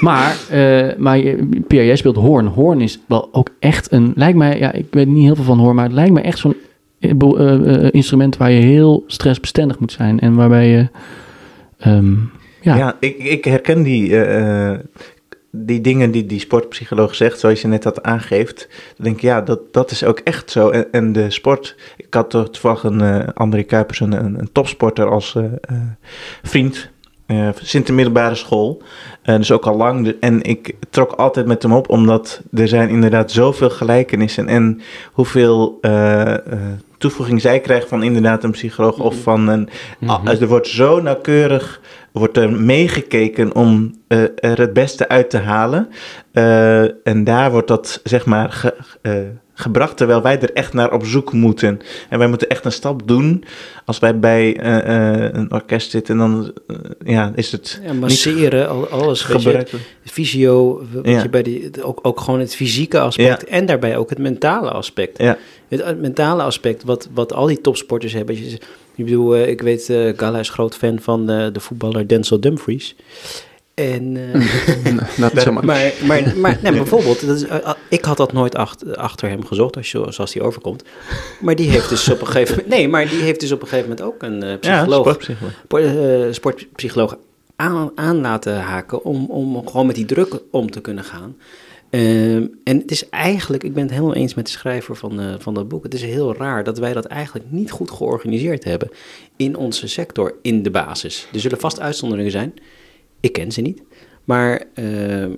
Maar, 0.00 0.36
eh, 0.50 0.86
maar 0.96 1.18
je- 1.18 1.48
Pierre, 1.66 1.86
jij 1.86 1.96
speelt 1.96 2.16
hoorn. 2.16 2.46
Hoorn 2.46 2.80
is 2.80 2.98
wel 3.08 3.28
ook 3.32 3.48
echt 3.58 3.92
een... 3.92 4.12
Lijkt 4.16 4.38
mij, 4.38 4.58
ja, 4.58 4.72
ik 4.72 4.86
weet 4.90 5.06
niet 5.08 5.24
heel 5.24 5.34
veel 5.34 5.44
van 5.44 5.58
hoorn, 5.58 5.74
maar 5.74 5.84
het 5.84 5.94
lijkt 5.94 6.12
me 6.12 6.20
echt 6.20 6.38
zo'n 6.38 6.56
eh, 7.00 7.10
eh, 7.10 7.74
eh, 7.84 7.88
instrument 7.90 8.36
waar 8.36 8.50
je 8.50 8.60
heel 8.62 9.04
stressbestendig 9.06 9.78
moet 9.78 9.92
zijn. 9.92 10.20
En 10.20 10.34
waarbij 10.34 10.68
je... 10.68 10.88
ehm, 11.78 12.12
ja, 12.60 12.76
Ja, 12.76 12.96
ik, 13.00 13.16
ik 13.18 13.44
herken 13.44 13.82
die, 13.82 14.16
eh, 14.16 14.70
eh, 14.72 14.78
die 15.50 15.80
dingen 15.80 16.10
die 16.10 16.26
die 16.26 16.40
sportpsycholoog 16.40 17.14
zegt, 17.14 17.40
zoals 17.40 17.60
je 17.60 17.68
net 17.68 17.84
had 17.84 18.02
aangeeft. 18.02 18.68
Dan 18.96 19.04
denk 19.04 19.16
ik, 19.16 19.22
ja, 19.22 19.40
dat, 19.40 19.72
dat 19.72 19.90
is 19.90 20.04
ook 20.04 20.18
echt 20.18 20.50
zo. 20.50 20.70
En, 20.70 20.86
en 20.92 21.12
de 21.12 21.30
sport, 21.30 21.76
ik 21.96 22.14
had 22.14 22.30
toevallig 22.30 22.82
een 22.82 23.00
eh 23.00 23.28
André 23.34 23.62
Kuipers, 23.62 24.00
een, 24.00 24.12
een, 24.12 24.48
topsporter 24.52 25.10
als 25.10 25.34
eh, 25.34 25.44
eh, 25.44 25.76
vriend. 26.42 26.90
eh 27.26 27.48
sinds 27.62 27.86
de 27.86 27.92
middelbare 27.92 28.34
school. 28.34 28.82
Dus 29.22 29.52
ook 29.52 29.66
al 29.66 29.76
lang. 29.76 30.16
En 30.20 30.42
ik 30.42 30.74
trok 30.90 31.12
altijd 31.12 31.46
met 31.46 31.62
hem 31.62 31.72
op, 31.72 31.88
omdat 31.88 32.42
er 32.52 32.68
zijn 32.68 32.88
inderdaad 32.88 33.30
zoveel 33.30 33.70
gelijkenissen. 33.70 34.48
En 34.48 34.80
hoeveel 35.12 35.78
toevoeging 37.00 37.40
zij 37.40 37.60
krijgt 37.60 37.88
van 37.88 38.02
inderdaad 38.02 38.44
een 38.44 38.50
psycholoog 38.50 38.98
of 38.98 39.22
van 39.22 39.48
een... 39.48 39.68
Ah, 40.06 40.28
er 40.40 40.46
wordt 40.48 40.66
zo 40.68 41.00
nauwkeurig 41.00 41.80
wordt 42.12 42.36
er 42.36 42.52
meegekeken 42.52 43.54
om 43.54 43.94
eh, 44.08 44.22
er 44.36 44.58
het 44.58 44.72
beste 44.72 45.08
uit 45.08 45.30
te 45.30 45.38
halen. 45.38 45.88
Eh, 46.32 47.06
en 47.06 47.24
daar 47.24 47.50
wordt 47.50 47.68
dat, 47.68 48.00
zeg 48.04 48.26
maar, 48.26 48.50
ge- 48.52 48.76
eh, 49.02 49.12
gebracht 49.60 49.96
terwijl 49.96 50.22
wij 50.22 50.40
er 50.40 50.52
echt 50.52 50.72
naar 50.72 50.92
op 50.92 51.04
zoek 51.04 51.32
moeten. 51.32 51.80
En 52.08 52.18
wij 52.18 52.28
moeten 52.28 52.48
echt 52.48 52.64
een 52.64 52.72
stap 52.72 53.08
doen. 53.08 53.44
Als 53.84 53.98
wij 53.98 54.18
bij 54.18 54.56
eh, 54.56 55.24
eh, 55.24 55.32
een 55.32 55.52
orkest 55.52 55.90
zitten, 55.90 56.16
dan 56.16 56.52
eh, 56.66 56.76
ja, 57.04 57.32
is 57.34 57.52
het 57.52 57.80
Ja, 57.84 57.92
masseren, 57.92 58.68
al, 58.68 58.88
alles. 58.88 59.26
Ja. 61.02 61.20
je 61.22 61.28
bij 61.30 61.42
die, 61.42 61.82
ook, 61.82 61.98
ook 62.02 62.20
gewoon 62.20 62.40
het 62.40 62.54
fysieke 62.54 63.00
aspect 63.00 63.44
en 63.44 63.66
daarbij 63.66 63.96
ook 63.96 64.10
het 64.10 64.18
mentale 64.18 64.70
aspect. 64.70 65.18
Ja. 65.18 65.38
Het, 65.68 65.84
het 65.84 66.00
mentale 66.00 66.42
aspect, 66.42 66.84
wat, 66.84 67.08
wat 67.14 67.32
al 67.32 67.46
die 67.46 67.60
topsporters 67.60 68.12
hebben. 68.12 68.44
Je, 68.44 68.58
ik 68.94 69.04
bedoel, 69.04 69.36
ik 69.36 69.60
weet, 69.60 69.92
Gala 70.16 70.38
is 70.38 70.50
groot 70.50 70.76
fan 70.76 71.00
van 71.00 71.26
de 71.26 71.60
voetballer 71.60 72.08
Denzel 72.08 72.40
Dumfries. 72.40 72.96
En, 73.80 74.16
eh, 74.16 75.28
so 75.44 75.52
much. 75.52 75.62
maar, 75.64 75.92
maar, 76.06 76.32
maar 76.36 76.58
nee, 76.62 76.72
bijvoorbeeld, 76.82 77.26
dat 77.26 77.36
is, 77.36 77.42
eh, 77.46 77.60
ah, 77.64 77.74
ik 77.88 78.04
had 78.04 78.16
dat 78.16 78.32
nooit 78.32 78.54
achter, 78.54 78.96
achter 78.96 79.28
hem 79.28 79.44
gezocht, 79.46 79.76
als 79.76 79.90
je, 79.90 80.06
zoals 80.08 80.34
hij 80.34 80.42
overkomt. 80.42 80.82
Maar 81.40 81.54
die 81.56 81.70
heeft 81.70 81.88
dus 81.88 82.08
op 82.08 82.20
een 82.20 82.26
gegeven 82.26 82.54
moment, 82.54 82.74
nee, 82.74 82.88
maar 82.88 83.08
die 83.08 83.22
heeft 83.22 83.40
dus 83.40 83.52
op 83.52 83.62
een 83.62 83.68
gegeven 83.68 83.88
moment 83.88 84.06
ook 84.06 84.22
een 84.22 84.42
eh, 84.42 84.48
Ja, 84.50 84.56
psycholoog 84.56 85.00
sportpsycholoog. 85.04 85.52
po- 85.66 85.76
eh, 85.76 86.32
sportpsycholoog 86.32 87.16
aan, 87.56 87.90
aan 87.94 88.20
laten 88.20 88.60
haken 88.60 89.04
om, 89.04 89.26
om 89.30 89.66
gewoon 89.68 89.86
met 89.86 89.94
die 89.96 90.04
druk 90.04 90.38
om 90.50 90.70
te 90.70 90.80
kunnen 90.80 91.04
gaan. 91.04 91.36
Ehm, 91.90 92.46
en 92.64 92.78
het 92.78 92.90
is 92.90 93.08
eigenlijk, 93.08 93.64
ik 93.64 93.74
ben 93.74 93.82
het 93.82 93.92
helemaal 93.92 94.14
eens 94.14 94.34
met 94.34 94.44
de 94.46 94.50
schrijver 94.52 94.96
van, 94.96 95.20
eh, 95.20 95.26
van 95.38 95.54
dat 95.54 95.68
boek. 95.68 95.82
Het 95.82 95.94
is 95.94 96.02
heel 96.02 96.34
raar 96.36 96.64
dat 96.64 96.78
wij 96.78 96.92
dat 96.92 97.04
eigenlijk 97.04 97.46
niet 97.50 97.70
goed 97.70 97.90
georganiseerd 97.90 98.64
hebben 98.64 98.90
in 99.36 99.56
onze 99.56 99.88
sector 99.88 100.34
in 100.42 100.62
de 100.62 100.70
basis. 100.70 101.26
Er 101.32 101.40
zullen 101.40 101.60
vast 101.60 101.80
uitzonderingen 101.80 102.30
zijn. 102.30 102.54
Ik 103.20 103.32
ken 103.32 103.52
ze 103.52 103.60
niet. 103.60 103.82
Maar 104.24 104.62
ehm, 104.74 105.30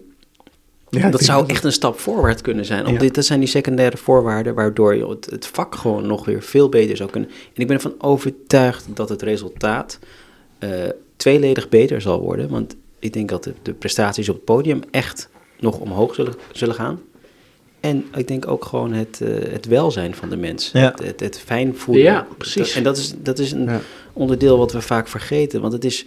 Ja, 0.91 1.11
dat 1.11 1.23
zou 1.23 1.45
echt 1.47 1.65
een 1.65 1.73
stap 1.73 1.99
voorwaarts 1.99 2.43
kunnen 2.43 2.65
zijn. 2.65 2.87
Om 2.87 2.93
Ja. 2.93 2.99
dit, 2.99 3.15
dat 3.15 3.25
zijn 3.25 3.41
die 3.41 3.49
secundaire 3.49 3.97
voorwaarden 3.97 4.55
waardoor 4.55 4.95
je 4.97 5.09
het, 5.09 5.27
het 5.31 5.47
vak 5.47 5.75
gewoon 5.75 6.07
nog 6.07 6.25
weer 6.25 6.43
veel 6.43 6.69
beter 6.69 6.97
zou 6.97 7.11
kunnen. 7.11 7.31
En 7.31 7.61
ik 7.63 7.67
ben 7.67 7.77
ervan 7.77 7.95
overtuigd 7.99 8.87
dat 8.95 9.09
het 9.09 9.23
resultaat 9.23 9.99
eh, 10.59 10.71
tweeledig 11.17 11.69
beter 11.69 12.01
zal 12.01 12.21
worden. 12.21 12.49
Want 12.49 12.77
ik 12.99 13.13
denk 13.13 13.29
dat 13.29 13.45
de, 13.45 13.53
de 13.63 13.73
prestaties 13.73 14.29
op 14.29 14.35
het 14.35 14.45
podium 14.45 14.81
echt 14.91 15.29
nog 15.61 15.79
omhoog 15.79 16.15
zullen, 16.15 16.35
zullen 16.53 16.75
gaan. 16.75 17.01
En 17.81 18.05
ik 18.17 18.29
denk 18.29 18.49
ook 18.49 18.65
gewoon 18.65 18.93
het, 18.93 19.21
eh, 19.21 19.53
het 19.53 19.67
welzijn 19.67 20.15
van 20.15 20.29
de 20.31 20.37
mens. 20.37 20.71
Ja. 20.73 20.81
Het, 20.91 21.03
het, 21.07 21.21
het 21.21 21.39
fijn 21.39 21.77
voelen. 21.77 22.05
Ja, 22.05 22.27
precies. 22.39 22.67
Dat- 22.67 22.77
en 22.77 22.83
dat 22.83 22.97
is, 22.97 23.15
dat 23.19 23.39
is 23.39 23.53
een 23.53 23.65
Ja. 23.65 23.81
onderdeel 24.13 24.59
wat 24.59 24.73
we 24.73 24.81
vaak 24.81 25.09
vergeten. 25.09 25.61
Want 25.61 25.73
het 25.73 25.85
is 25.85 26.07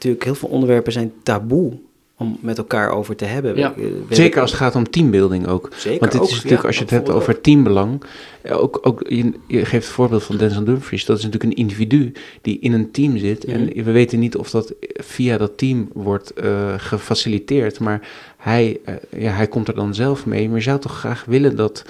natuurlijk, 0.00 0.24
heel 0.24 0.34
veel 0.34 0.48
onderwerpen 0.48 0.92
zijn 0.92 1.12
taboe 1.22 1.72
om 2.16 2.38
met 2.40 2.58
elkaar 2.58 2.90
over 2.90 3.16
te 3.16 3.24
hebben. 3.24 3.56
Ja. 3.56 3.74
We- 3.76 3.82
we 3.82 3.90
Zeker 4.08 4.22
hebben- 4.22 4.40
als 4.40 4.50
het 4.50 4.60
gaat 4.60 4.74
om 4.74 4.90
teambuilding 4.90 5.46
ook. 5.46 5.68
Zeker 5.76 6.00
Want 6.00 6.12
dit 6.12 6.20
ook, 6.20 6.26
is 6.26 6.34
natuurlijk, 6.34 6.60
ja, 6.62 6.66
als 6.66 6.76
je 6.76 6.82
het 6.82 6.90
hebt 6.92 7.10
over 7.10 7.40
teambelang, 7.40 8.02
eh, 8.42 8.62
ook, 8.62 8.78
ook, 8.82 9.02
je, 9.08 9.32
je 9.46 9.64
geeft 9.64 9.84
het 9.86 9.94
voorbeeld 9.94 10.22
van 10.22 10.36
Denzel 10.36 10.64
Dumfries, 10.64 11.04
dat 11.04 11.18
is 11.18 11.24
natuurlijk 11.24 11.52
een 11.52 11.58
individu 11.58 12.12
die 12.42 12.58
in 12.60 12.72
een 12.72 12.90
team 12.90 13.16
zit. 13.18 13.46
Mhm. 13.46 13.56
En 13.56 13.84
we 13.84 13.90
weten 13.90 14.18
niet 14.18 14.36
of 14.36 14.50
dat 14.50 14.74
via 14.94 15.36
dat 15.38 15.58
team 15.58 15.88
wordt 15.92 16.32
eh, 16.32 16.74
gefaciliteerd, 16.76 17.80
maar 17.80 18.08
hij, 18.36 18.80
eh, 18.84 18.94
ja, 19.16 19.30
hij 19.32 19.46
komt 19.46 19.68
er 19.68 19.74
dan 19.74 19.94
zelf 19.94 20.26
mee. 20.26 20.48
Maar 20.48 20.56
je 20.56 20.62
zou 20.62 20.78
toch 20.80 20.98
graag 20.98 21.24
willen 21.24 21.56
dat 21.56 21.84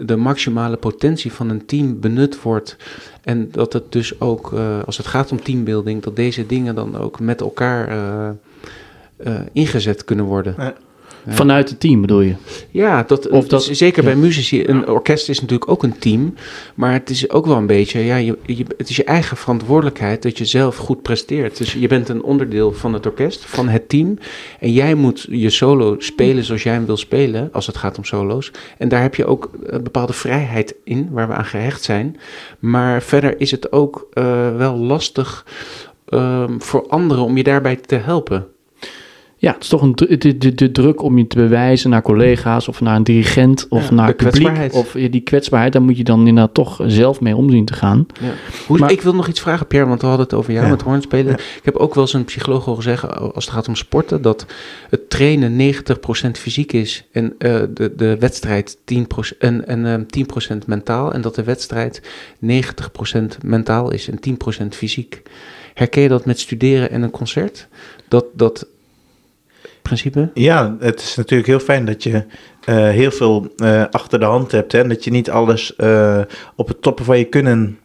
de 0.00 0.16
maximale 0.16 0.76
potentie 0.76 1.32
van 1.32 1.48
een 1.48 1.66
team 1.66 2.00
benut 2.00 2.42
wordt. 2.42 2.76
En 3.22 3.50
dat 3.50 3.72
het 3.72 3.92
dus 3.92 4.20
ook, 4.20 4.52
eh, 4.52 4.82
als 4.84 4.96
het 4.96 5.06
gaat 5.06 5.32
om 5.32 5.42
teambuilding, 5.42 6.02
dat 6.02 6.16
deze 6.16 6.46
dingen 6.46 6.74
dan 6.74 6.96
ook 6.96 7.20
met 7.20 7.40
elkaar 7.40 7.88
eh, 7.88 8.28
eh, 9.16 9.40
ingezet 9.52 10.04
kunnen 10.04 10.24
worden. 10.24 10.74
Vanuit 11.28 11.68
het 11.68 11.80
team 11.80 12.00
bedoel 12.00 12.20
je? 12.20 12.34
Ja, 12.70 13.02
dat, 13.02 13.28
Of 13.28 13.40
dat- 13.40 13.50
dat, 13.66 13.76
zeker 13.76 14.04
bij 14.04 14.16
muzici. 14.16 14.68
Een 14.68 14.88
orkest 14.88 15.28
is 15.28 15.40
natuurlijk 15.40 15.70
ook 15.70 15.82
een 15.82 15.98
team. 15.98 16.34
Maar 16.74 16.92
het 16.92 17.10
is 17.10 17.30
ook 17.30 17.46
wel 17.46 17.56
een 17.56 17.66
beetje, 17.66 18.00
ja, 18.00 18.16
je, 18.16 18.38
je, 18.46 18.64
het 18.76 18.88
is 18.88 18.96
je 18.96 19.04
eigen 19.04 19.36
verantwoordelijkheid 19.36 20.22
dat 20.22 20.38
je 20.38 20.44
zelf 20.44 20.76
goed 20.76 21.02
presteert. 21.02 21.56
Dus 21.58 21.72
je 21.72 21.88
bent 21.88 22.08
een 22.08 22.22
onderdeel 22.22 22.72
van 22.72 22.92
het 22.92 23.06
orkest, 23.06 23.44
van 23.44 23.68
het 23.68 23.88
team. 23.88 24.18
En 24.60 24.72
jij 24.72 24.94
moet 24.94 25.26
je 25.30 25.50
solo 25.50 25.96
spelen 25.98 26.44
zoals 26.44 26.62
jij 26.62 26.72
hem 26.72 26.86
wil 26.86 26.96
spelen, 26.96 27.48
als 27.52 27.66
het 27.66 27.76
gaat 27.76 27.98
om 27.98 28.04
solo's. 28.04 28.50
En 28.78 28.88
daar 28.88 29.02
heb 29.02 29.14
je 29.14 29.26
ook 29.26 29.50
een 29.62 29.82
bepaalde 29.82 30.12
vrijheid 30.12 30.74
in, 30.84 31.08
waar 31.10 31.28
we 31.28 31.34
aan 31.34 31.44
gehecht 31.44 31.82
zijn. 31.82 32.16
Maar 32.58 33.02
verder 33.02 33.40
is 33.40 33.50
het 33.50 33.72
ook 33.72 34.08
eh, 34.12 34.56
wel 34.56 34.76
lastig 34.76 35.46
ehm, 36.06 36.58
voor 36.58 36.86
anderen 36.88 37.24
om 37.24 37.36
je 37.36 37.42
daarbij 37.42 37.76
te 37.76 37.94
helpen. 37.96 38.46
Ja, 39.40 39.52
het 39.52 39.62
is 39.62 39.68
toch 39.68 39.82
een, 39.82 39.92
de, 39.94 40.38
de, 40.38 40.54
de 40.54 40.70
druk 40.72 41.02
om 41.02 41.18
je 41.18 41.26
te 41.26 41.36
bewijzen 41.36 41.90
naar 41.90 42.02
collega's 42.02 42.68
of 42.68 42.80
naar 42.80 42.96
een 42.96 43.02
dirigent 43.02 43.66
of 43.68 43.88
Ja, 43.88 43.94
naar 43.94 44.06
de 44.06 44.14
publiek. 44.14 44.72
Of 44.74 44.90
die 44.92 45.20
kwetsbaarheid, 45.20 45.72
daar 45.72 45.82
moet 45.82 45.96
je 45.96 46.04
dan 46.04 46.18
inderdaad 46.18 46.54
toch 46.54 46.80
zelf 46.86 47.20
mee 47.20 47.36
om 47.36 47.50
zien 47.50 47.64
te 47.64 47.72
gaan. 47.72 48.06
Ja. 48.20 48.30
Hoe, 48.66 48.78
Maar- 48.78 48.90
ik 48.92 49.00
wil 49.02 49.14
nog 49.14 49.28
iets 49.28 49.40
vragen, 49.40 49.66
Pierre, 49.66 49.88
want 49.88 50.00
we 50.00 50.06
hadden 50.06 50.26
het 50.26 50.34
over 50.34 50.52
jou 50.52 50.64
Ja. 50.64 50.70
met 50.70 50.82
hoornspelen. 50.82 51.34
Ik 51.34 51.60
heb 51.62 51.76
ook 51.76 51.94
wel 51.94 52.04
eens 52.04 52.12
een 52.12 52.24
psycholoog 52.24 52.64
horen 52.64 52.82
zeggen, 52.82 53.34
als 53.34 53.44
het 53.44 53.54
gaat 53.54 53.68
om 53.68 53.74
sporten, 53.74 54.22
dat 54.22 54.46
het 54.90 55.10
trainen 55.10 55.56
90% 55.56 56.38
fysiek 56.38 56.72
is 56.72 57.04
en 57.12 57.34
eh, 57.38 57.60
de, 57.74 57.92
de 57.96 58.16
wedstrijd 58.18 58.76
10%, 58.84 59.38
en, 59.38 59.66
en, 59.66 59.86
ehm, 59.86 60.02
10% 60.06 60.66
mentaal. 60.66 61.12
En 61.12 61.20
dat 61.20 61.34
de 61.34 61.44
wedstrijd 61.44 62.02
90% 62.38 63.38
mentaal 63.42 63.92
is 63.92 64.08
en 64.08 64.20
10% 64.20 64.76
fysiek. 64.76 65.22
Herken 65.74 66.02
je 66.02 66.08
dat 66.08 66.24
met 66.24 66.40
studeren 66.40 66.90
en 66.90 67.02
een 67.02 67.10
concert? 67.10 67.68
Dat, 68.08 68.24
dat 68.32 68.66
principe? 69.88 70.30
Ja, 70.34 70.76
het 70.80 71.00
is 71.00 71.14
natuurlijk 71.14 71.48
heel 71.48 71.60
fijn 71.60 71.84
dat 71.84 72.02
je 72.02 72.24
eh, 72.64 72.76
heel 72.76 73.10
veel 73.10 73.52
eh, 73.56 73.84
achter 73.90 74.18
de 74.18 74.24
hand 74.24 74.52
hebt. 74.52 74.72
Hè? 74.72 74.78
En 74.78 74.88
dat 74.88 75.04
je 75.04 75.10
niet 75.10 75.30
alles 75.30 75.76
eh, 75.76 76.20
op 76.56 76.68
het 76.68 76.82
toppen 76.82 77.04
van 77.04 77.18
je 77.18 77.24
kunnen 77.24 77.78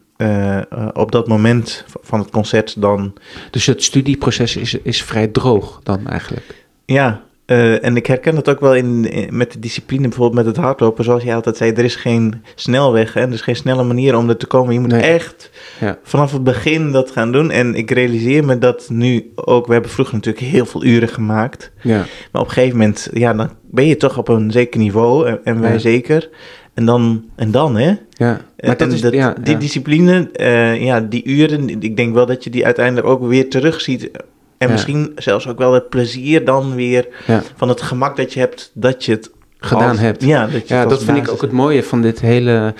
op 0.92 1.12
dat 1.12 1.28
moment 1.28 1.84
van 2.02 2.18
het 2.18 2.30
concert 2.30 2.80
dan... 2.80 3.12
Dus 3.50 3.66
het 3.66 3.82
studieproces 3.82 4.56
is, 4.56 4.74
is 4.74 5.02
vrij 5.02 5.28
droog 5.28 5.80
dan 5.82 6.06
eigenlijk. 6.06 6.64
Ja, 6.84 7.22
eh, 7.46 7.84
en 7.84 7.96
ik 7.96 8.06
herken 8.06 8.34
dat 8.34 8.48
ook 8.48 8.60
wel 8.60 8.74
in, 8.74 9.10
in- 9.10 9.36
met 9.36 9.52
de 9.52 9.58
discipline, 9.58 10.02
bijvoorbeeld 10.08 10.44
met 10.46 10.56
het 10.56 10.64
hardlopen. 10.64 11.04
Zoals 11.04 11.22
jij 11.22 11.34
altijd 11.34 11.56
zei, 11.56 11.72
er 11.72 11.84
is 11.84 11.96
geen 11.96 12.42
snelweg, 12.54 13.14
hè? 13.14 13.20
er 13.20 13.32
is 13.32 13.40
geen 13.40 13.56
snelle 13.56 13.82
manier 13.84 14.16
om 14.16 14.28
er 14.28 14.36
te 14.36 14.46
komen. 14.46 14.74
Je 14.74 14.80
moet 14.80 14.90
Nee. 14.90 15.00
echt 15.02 15.50
Ja. 15.80 15.98
vanaf 16.02 16.32
het 16.32 16.44
begin 16.44 16.92
dat 16.92 17.10
gaan 17.10 17.32
doen. 17.32 17.50
En 17.50 17.74
ik 17.74 17.90
realiseer 17.90 18.44
me 18.44 18.58
dat 18.58 18.86
nu 18.90 19.32
ook, 19.34 19.66
we 19.66 19.72
hebben 19.72 19.90
vroeger 19.90 20.14
natuurlijk 20.14 20.44
heel 20.46 20.66
veel 20.66 20.84
uren 20.84 21.08
gemaakt. 21.08 21.72
Ja. 21.82 22.06
Maar 22.32 22.42
op 22.42 22.48
een 22.48 22.54
gegeven 22.54 22.78
moment, 22.78 23.08
ja, 23.12 23.34
dan 23.34 23.50
ben 23.70 23.86
je 23.86 23.96
toch 23.96 24.18
op 24.18 24.28
een 24.28 24.50
zeker 24.50 24.80
niveau. 24.80 25.26
En, 25.28 25.40
en 25.44 25.60
wij 25.60 25.72
Ja. 25.72 25.78
zeker. 25.78 26.28
En 26.74 26.84
dan, 26.86 27.24
en 27.36 27.50
dan, 27.50 27.76
hè? 27.76 27.86
Ja, 28.10 28.40
maar 28.56 28.76
dat 28.76 28.80
En 28.80 28.92
is, 28.92 29.00
dat- 29.00 29.12
ja, 29.12 29.34
die 29.42 29.54
ja. 29.54 29.60
discipline, 29.60 30.30
eh, 30.32 30.82
ja, 30.84 31.00
die 31.00 31.24
uren, 31.24 31.68
ik 31.82 31.96
denk 31.96 32.14
wel 32.14 32.26
dat 32.26 32.44
je 32.44 32.50
die 32.50 32.64
uiteindelijk 32.64 33.06
ook 33.06 33.26
weer 33.26 33.50
terugziet. 33.50 34.10
En 34.58 34.70
misschien 34.70 35.12
zelfs 35.16 35.48
ook 35.48 35.58
wel 35.58 35.72
het 35.72 35.88
plezier 35.88 36.44
dan 36.44 36.74
weer 36.74 37.06
van 37.56 37.68
het 37.68 37.82
gemak 37.82 38.16
dat 38.16 38.32
je 38.32 38.40
hebt, 38.40 38.70
dat 38.74 39.04
je 39.04 39.12
het 39.12 39.30
gedaan 39.58 39.88
als- 39.88 39.98
hebt. 39.98 40.24
Ja, 40.24 40.46
dat, 40.46 40.68
Ja, 40.68 40.88
vind 40.88 41.16
ik 41.16 41.30
ook 41.30 41.40
het 41.42 41.52
mooie 41.52 41.82
van 41.82 42.02
dit 42.02 42.20
hele 42.20 42.74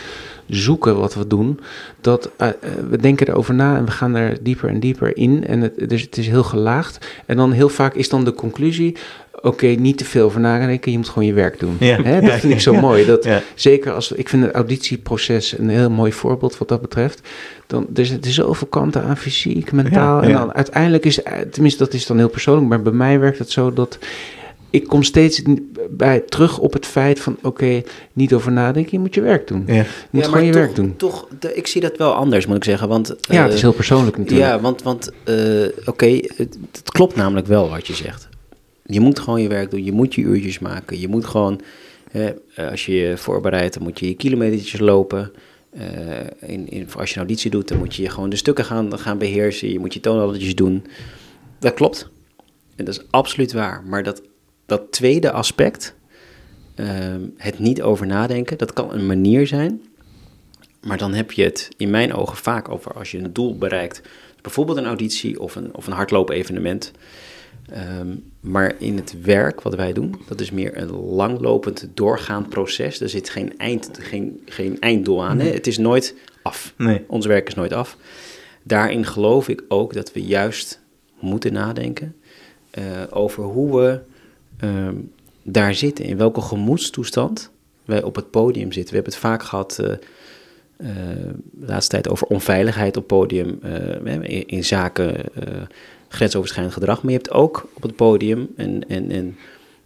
zoeken 0.49 0.99
wat 0.99 1.15
we 1.15 1.27
doen, 1.27 1.61
dat 2.01 2.31
eh, 2.37 2.49
eh, 2.49 2.55
we 2.91 2.97
denken 2.99 3.29
erover 3.29 3.55
na 3.55 3.77
en 3.77 3.85
we 3.85 3.91
gaan 3.91 4.15
er 4.15 4.39
dieper 4.43 4.69
en 4.69 4.81
dieper 4.81 5.17
in. 5.17 5.47
En 5.47 5.61
het, 5.61 5.89
dus 5.89 6.03
het 6.03 6.19
is 6.19 6.29
heel 6.29 6.43
gelaagd. 6.43 7.07
En 7.27 7.37
dan 7.37 7.53
heel 7.53 7.69
vaak 7.69 7.95
is 7.95 8.09
dan 8.09 8.25
de 8.25 8.33
conclusie, 8.33 8.97
oké, 9.45 9.67
niet 9.67 9.99
te 9.99 10.05
veel 10.05 10.25
over 10.25 10.41
nadenken, 10.41 10.91
je 10.93 10.97
moet 10.99 11.09
gewoon 11.09 11.27
je 11.29 11.33
werk 11.33 11.59
doen. 11.59 11.77
Ja. 11.81 12.03
Hè, 12.03 12.21
dat 12.21 12.31
vind 12.41 12.53
ik 12.53 12.61
zo 12.61 12.75
mooi. 12.75 13.07
Dat, 13.07 13.25
Ja. 13.25 13.43
Zeker 13.55 13.93
als, 13.93 14.13
ik 14.13 14.29
vind 14.29 14.45
het 14.45 14.55
auditieproces 14.55 15.59
een 15.59 15.69
heel 15.69 15.91
mooi 15.91 16.13
voorbeeld 16.13 16.59
wat 16.59 16.69
dat 16.69 16.81
betreft. 16.81 17.21
Dan, 17.67 17.87
er 17.95 18.07
zitten 18.07 18.31
zoveel 18.33 18.67
kanten 18.67 19.03
aan 19.03 19.17
fysiek, 19.17 19.73
mentaal. 19.73 20.21
Ja, 20.23 20.27
en 20.29 20.33
dan 20.33 20.55
uiteindelijk 20.55 21.05
is, 21.05 21.23
eh, 21.23 21.39
tenminste 21.51 21.85
dat 21.85 21.95
is 21.95 22.07
dan 22.07 22.19
heel 22.19 22.29
persoonlijk, 22.29 22.69
maar 22.69 22.83
bij 22.83 22.93
mij 22.93 23.19
werkt 23.21 23.39
het 23.39 23.51
zo 23.51 23.73
dat 23.73 23.99
ik 24.71 24.87
kom 24.87 25.03
steeds 25.03 25.43
bij, 25.91 26.21
terug 26.21 26.59
op 26.59 26.73
het 26.73 26.87
feit 26.87 27.21
van, 27.21 27.37
oké, 27.43 27.83
niet 28.13 28.33
over 28.33 28.53
nadenken, 28.53 28.93
je 28.93 28.99
moet 28.99 29.15
je 29.15 29.21
werk 29.21 29.49
doen. 29.49 29.63
Ja. 29.67 29.75
Je 29.75 29.85
moet 30.11 30.25
gewoon 30.27 30.45
je 30.45 30.53
toch, 30.53 30.61
werk 30.61 30.75
doen. 30.75 30.95
Toch, 30.97 31.27
de- 31.39 31.55
ik 31.55 31.67
zie 31.67 31.81
dat 31.81 31.97
wel 31.97 32.13
anders, 32.15 32.47
moet 32.47 32.57
ik 32.57 32.65
zeggen. 32.65 32.89
Want, 32.89 33.15
Ja, 33.21 33.41
het 33.43 33.49
eh, 33.51 33.55
is 33.57 33.63
heel 33.63 33.73
persoonlijk 33.73 34.19
natuurlijk. 34.19 34.49
Ja, 34.51 34.61
want, 34.61 34.83
want 34.83 35.11
eh, 35.25 35.35
oké, 35.85 36.07
het, 36.07 36.59
het 36.73 36.91
klopt 36.93 37.17
namelijk 37.17 37.47
wel 37.47 37.69
wat 37.71 37.87
je 37.87 37.95
zegt. 37.95 38.29
Je 38.85 39.01
moet 39.01 39.19
gewoon 39.19 39.43
je 39.43 39.49
werk 39.49 39.71
doen, 39.71 39.85
je 39.85 39.93
moet 39.93 40.15
je 40.15 40.23
uurtjes 40.23 40.59
maken. 40.59 41.01
Je 41.01 41.09
moet 41.09 41.25
gewoon, 41.25 41.61
eh, 42.13 42.31
als 42.71 42.87
je 42.87 42.95
je 42.95 43.17
voorbereidt, 43.17 43.75
dan 43.75 43.83
moet 43.83 43.99
je 43.99 44.09
je 44.09 44.15
kilometertjes 44.15 44.81
lopen. 44.81 45.33
Eh, 45.71 46.51
in, 46.51 46.69
in, 46.69 46.89
als 46.97 47.09
je 47.09 47.15
een 47.15 47.27
auditie 47.27 47.51
doet, 47.51 47.69
dan 47.69 47.79
moet 47.79 47.95
je 47.95 48.11
gewoon 48.11 48.31
de 48.31 48.37
stukken 48.37 48.65
gaan, 48.65 48.99
gaan 48.99 49.19
beheersen. 49.19 49.73
Je 49.73 49.79
moet 49.79 49.95
je 49.95 50.01
toonladdertjes 50.01 50.55
doen. 50.55 50.87
Dat 51.59 51.75
klopt. 51.75 52.09
En 52.77 52.85
dat 52.85 52.95
is 52.95 53.05
absoluut 53.11 53.53
waar. 53.53 53.83
Maar 53.87 54.03
dat, 54.03 54.23
dat 54.67 54.93
tweede 54.93 55.31
aspect, 55.31 55.95
ehm, 56.75 57.21
het 57.37 57.59
niet 57.59 57.83
over 57.83 58.07
nadenken, 58.07 58.59
dat 58.59 58.73
kan 58.73 58.93
een 58.93 59.07
manier 59.07 59.47
zijn. 59.47 59.83
Maar 60.81 60.99
dan 60.99 61.15
heb 61.15 61.33
je 61.33 61.43
het 61.43 61.69
in 61.77 61.91
mijn 61.91 62.15
ogen 62.15 62.37
vaak 62.37 62.69
over 62.69 62.93
als 62.93 63.11
je 63.11 63.19
een 63.19 63.33
doel 63.33 63.59
bereikt. 63.59 64.03
Bijvoorbeeld 64.43 64.79
een 64.79 64.87
auditie 64.87 65.41
of 65.41 65.55
een, 65.55 65.75
of 65.75 65.87
een 65.87 65.93
hardloop-evenement. 65.93 66.93
Ehm, 67.71 68.17
maar 68.41 68.75
in 68.79 68.97
het 68.97 69.21
werk 69.23 69.61
wat 69.61 69.75
wij 69.75 69.93
doen, 69.93 70.15
dat 70.27 70.41
is 70.41 70.51
meer 70.51 70.77
een 70.77 70.91
langlopend 70.91 71.89
doorgaand 71.95 72.49
proces. 72.49 73.01
Er 73.01 73.09
zit 73.09 73.29
geen, 73.29 73.59
eind, 73.59 73.91
geen, 73.93 74.43
geen 74.47 74.81
einddoel 74.81 75.25
aan. 75.25 75.39
Hè? 75.39 75.49
Het 75.49 75.67
is 75.67 75.79
nooit 75.79 76.15
af. 76.43 76.75
Nee. 76.77 77.05
Ons 77.07 77.27
werk 77.27 77.49
is 77.49 77.55
nooit 77.55 77.73
af. 77.73 77.97
Daarin 78.63 79.07
geloof 79.07 79.49
ik 79.49 79.63
ook 79.69 79.93
dat 79.93 80.13
we 80.13 80.23
juist 80.23 80.81
moeten 81.19 81.53
nadenken 81.53 82.15
eh, 82.71 82.85
over 83.11 83.43
hoe 83.43 83.81
we 83.81 84.01
ehm, 84.57 84.95
daar 85.43 85.75
zitten. 85.75 86.05
In 86.05 86.17
welke 86.17 86.41
gemoedstoestand 86.41 87.51
wij 87.85 88.03
op 88.03 88.15
het 88.15 88.31
podium 88.31 88.73
zitten. 88.73 88.95
We 88.95 88.95
hebben 88.95 89.13
het 89.13 89.23
vaak 89.23 89.43
gehad 89.43 89.79
eh, 89.79 89.93
eh, 89.93 89.99
de 91.51 91.67
laatste 91.67 91.91
tijd 91.91 92.09
over 92.09 92.27
onveiligheid 92.27 92.97
op 92.97 93.07
podium 93.07 93.59
in, 94.05 94.47
in 94.47 94.65
zaken 94.65 95.17
grensoverschrijdend 96.15 96.75
gedrag. 96.75 97.03
Maar 97.03 97.13
je 97.13 97.17
hebt 97.19 97.31
ook 97.31 97.69
op 97.75 97.83
het 97.83 97.97
podium, 97.97 98.49
en, 98.57 98.89
en, 98.89 99.11
en 99.11 99.37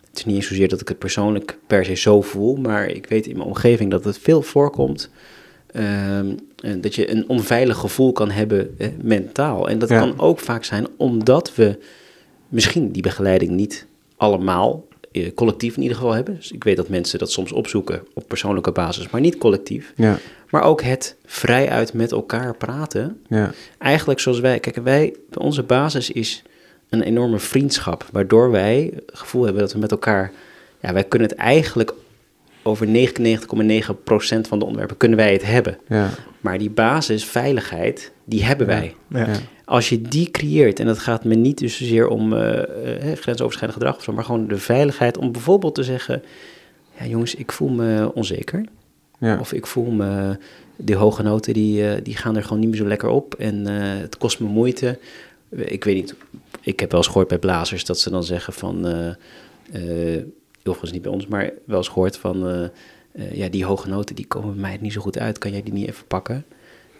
het 0.09 0.19
is 0.19 0.25
niet 0.25 0.37
eens 0.37 0.47
zozeer 0.47 0.69
dat 0.69 0.81
ik 0.81 0.89
het 0.89 0.99
persoonlijk 0.99 1.59
per 1.67 1.85
se 1.85 1.95
zo 1.95 2.23
voel, 2.23 2.57
maar 2.57 2.87
ik 2.89 3.07
weet 3.07 3.27
in 3.27 3.37
mijn 3.37 3.49
omgeving 3.49 3.91
dat 3.91 4.05
het 4.05 4.19
veel 4.19 4.43
voorkomt. 4.43 5.11
en 5.73 6.81
dat 6.81 6.95
je 6.95 7.11
een 7.11 7.29
onveilig 7.29 7.77
gevoel 7.77 8.13
kan 8.13 8.31
hebben 8.31 8.75
eh, 8.79 8.89
mentaal. 9.03 9.69
En 9.69 9.79
dat 9.79 9.89
Ja. 9.89 9.99
kan 9.99 10.19
ook 10.19 10.39
vaak 10.39 10.65
zijn 10.65 10.87
omdat 10.97 11.55
we 11.55 11.79
misschien 12.49 12.91
die 12.93 13.03
begeleiding 13.03 13.51
niet 13.51 13.87
allemaal 14.17 14.85
collectief 15.35 15.77
in 15.77 15.83
ieder 15.83 15.97
geval 15.97 16.13
hebben. 16.13 16.35
Dus 16.37 16.53
ik 16.53 16.65
weet 16.65 16.77
dat 16.77 16.89
mensen 16.89 17.19
dat 17.19 17.31
soms 17.33 17.53
opzoeken 17.53 18.03
op 18.15 18.25
persoonlijke 18.29 18.73
basis, 18.73 19.11
maar 19.11 19.21
niet 19.21 19.39
collectief. 19.39 19.93
Ja, 19.97 20.19
Maar 20.51 20.63
ook 20.63 20.83
het 20.83 21.17
vrijuit 21.25 21.93
met 21.93 22.13
elkaar 22.13 22.57
praten. 22.57 23.21
ja, 23.29 23.53
Eigenlijk 23.79 24.21
zoals 24.21 24.41
wij, 24.41 24.61
kijk, 24.61 24.77
wij, 24.77 25.15
onze 25.35 25.63
basis 25.63 26.11
is 26.11 26.43
een 26.89 27.03
enorme 27.03 27.39
vriendschap, 27.39 28.07
waardoor 28.13 28.51
wij 28.51 28.91
het 29.07 29.19
gevoel 29.19 29.43
hebben 29.45 29.63
dat 29.63 29.73
we 29.73 29.79
met 29.79 29.91
elkaar, 29.91 30.33
ja, 30.81 30.93
wij 30.93 31.05
kunnen 31.05 31.29
het 31.29 31.39
eigenlijk 31.39 31.93
over 32.63 32.87
99,9% 32.87 32.91
van 34.49 34.59
de 34.59 34.65
onderwerpen 34.65 34.97
kunnen 34.97 35.19
wij 35.19 35.33
het 35.33 35.45
hebben. 35.45 35.79
ja, 35.89 36.11
Maar 36.41 36.59
die 36.59 36.71
basis, 36.71 37.25
veiligheid, 37.25 38.13
die 38.25 38.45
hebben 38.45 38.67
wij. 38.67 38.95
Ja. 39.09 39.27
ja. 39.27 39.37
Als 39.65 39.89
je 39.89 40.03
die 40.03 40.31
creëert, 40.31 40.81
en 40.81 40.87
dat 40.87 40.99
gaat 40.99 41.25
me 41.25 41.35
niet 41.35 41.59
dus 41.59 41.77
zozeer 41.77 42.09
om 42.09 42.33
eh, 42.33 42.63
eh, 42.63 43.19
grensoverschrijdend 43.19 43.79
gedrag 43.79 43.97
of 43.97 44.03
zo, 44.03 44.13
maar 44.13 44.25
gewoon 44.25 44.49
de 44.49 44.59
veiligheid 44.59 45.19
om 45.19 45.33
bijvoorbeeld 45.33 45.75
te 45.75 45.83
zeggen, 45.83 46.23
ja 46.99 47.07
jongens, 47.07 47.35
ik 47.35 47.53
voel 47.53 47.69
me 47.69 48.15
onzeker. 48.15 48.65
ja. 49.19 49.39
Of 49.41 49.53
ik 49.53 49.67
voel 49.67 49.91
me, 49.91 50.39
die 50.77 50.97
hoge 50.97 51.23
noten 51.23 51.53
die, 51.53 51.89
eh, 51.89 52.01
die 52.03 52.17
gaan 52.17 52.37
er 52.37 52.43
gewoon 52.43 52.59
niet 52.59 52.69
meer 52.69 52.79
zo 52.79 52.87
lekker 52.87 53.09
op 53.09 53.35
en 53.35 53.67
eh, 53.67 54.01
het 54.01 54.19
kost 54.19 54.41
me 54.41 54.47
moeite. 54.47 54.99
Ik 55.51 55.85
weet 55.85 55.95
niet, 55.95 56.15
ik 56.61 56.81
heb 56.81 56.91
wel 56.91 57.01
eens 57.01 57.09
gehoord 57.09 57.29
bij 57.29 57.39
blazers 57.39 57.85
dat 57.85 57.99
ze 58.01 58.11
dan 58.11 58.25
zeggen 58.25 58.53
van, 58.53 58.87
eh 58.87 59.11
eh, 59.73 60.23
overigens 60.65 60.93
niet 60.93 61.03
bij 61.03 61.11
ons, 61.13 61.27
maar 61.27 61.51
wel 61.65 61.77
eens 61.79 61.89
gehoord 61.89 62.17
van, 62.17 62.49
eh, 62.49 62.65
eh, 63.13 63.33
ja 63.37 63.49
die 63.49 63.65
hoge 63.65 63.89
noten 63.89 64.15
die 64.15 64.27
komen 64.27 64.53
bij 64.53 64.61
mij 64.61 64.79
niet 64.81 64.93
zo 64.93 65.01
goed 65.01 65.19
uit, 65.19 65.39
kan 65.39 65.51
jij 65.51 65.63
die 65.63 65.73
niet 65.73 65.89
even 65.89 66.05
pakken? 66.07 66.45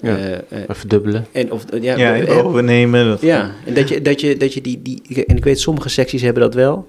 Ja. 0.01 0.17
Eh, 0.17 0.33
eh, 0.35 0.69
Even 0.69 0.89
dubbelen. 0.89 1.27
en 1.33 1.53
of, 1.53 1.65
ja, 1.81 1.97
Ja, 1.97 2.33
overnemen. 2.33 3.07
Dat, 3.07 3.21
ja, 3.21 3.51
en 3.67 3.75
dat 3.75 3.89
je, 3.89 4.03
dat 4.03 4.21
je, 4.21 4.37
dat 4.37 4.55
je 4.55 4.61
die, 4.61 4.83
die, 4.83 5.25
en 5.27 5.37
ik 5.37 5.45
weet 5.45 5.61
sommige 5.61 5.89
secties 5.89 6.23
hebben 6.23 6.43
dat 6.43 6.55
wel. 6.55 6.87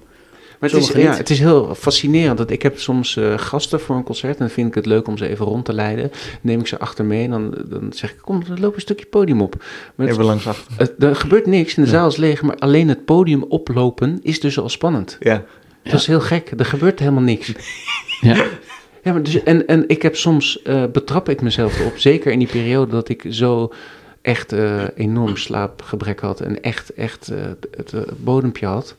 Maar 0.58 0.70
het 0.70 0.78
is, 0.78 0.88
ja, 0.92 1.16
het 1.16 1.30
is 1.30 1.38
heel 1.38 1.74
fascinerend. 1.74 2.38
Dat 2.38 2.50
ik 2.50 2.62
heb 2.62 2.78
soms 2.78 3.16
eh, 3.16 3.38
gasten 3.38 3.80
voor 3.80 3.96
een 3.96 4.02
concert 4.02 4.32
en 4.32 4.38
dan 4.38 4.50
vind 4.50 4.68
ik 4.68 4.74
het 4.74 4.86
leuk 4.86 5.06
om 5.08 5.18
ze 5.18 5.28
even 5.28 5.46
rond 5.46 5.64
te 5.64 5.72
leiden. 5.72 6.08
Dan 6.10 6.18
neem 6.40 6.60
ik 6.60 6.66
ze 6.66 6.78
achter 6.78 7.04
me 7.04 7.22
en 7.22 7.30
dan, 7.30 7.54
dan 7.68 7.92
zeg 7.92 8.10
ik, 8.10 8.18
kom, 8.20 8.42
loop 8.60 8.74
een 8.74 8.80
stukje 8.80 9.06
podium 9.06 9.40
op. 9.42 9.54
Maar 9.94 10.06
het- 10.06 10.14
Even 10.14 10.24
langs 10.24 10.46
achter. 10.46 10.72
het- 10.76 10.94
er 11.02 11.16
gebeurt 11.16 11.46
niks, 11.46 11.74
en 11.74 11.82
de 11.82 11.88
zaal 11.88 12.08
is 12.08 12.16
leeg, 12.16 12.42
maar 12.42 12.56
alleen 12.56 12.88
het 12.88 13.04
podium 13.04 13.42
oplopen 13.48 14.18
is 14.22 14.40
dus 14.40 14.58
al 14.58 14.68
spannend. 14.68 15.16
Ja. 15.20 15.44
Dat 15.82 16.00
is 16.00 16.06
heel 16.06 16.20
gek, 16.20 16.52
er 16.56 16.64
gebeurt 16.64 16.98
helemaal 16.98 17.22
niks. 17.22 17.52
Ja. 18.20 18.44
Ja, 19.02 19.12
maar 19.12 19.22
dus, 19.22 19.42
en, 19.42 19.66
en 19.66 19.88
ik 19.88 20.02
heb 20.02 20.16
soms, 20.16 20.62
eh, 20.62 20.84
betrap 20.92 21.28
ik 21.28 21.42
mezelf 21.42 21.80
erop, 21.80 21.98
zeker 21.98 22.32
in 22.32 22.38
die 22.38 22.48
periode 22.48 22.90
dat 22.90 23.08
ik 23.08 23.26
zo 23.30 23.72
echt 24.22 24.52
eh, 24.52 24.82
enorm 24.94 25.36
slaapgebrek 25.36 26.20
had 26.20 26.40
en 26.40 26.62
echt, 26.62 26.94
echt 26.94 27.28
eh, 27.28 27.38
het 27.76 27.94
bodempje 28.16 28.66
had, 28.66 28.94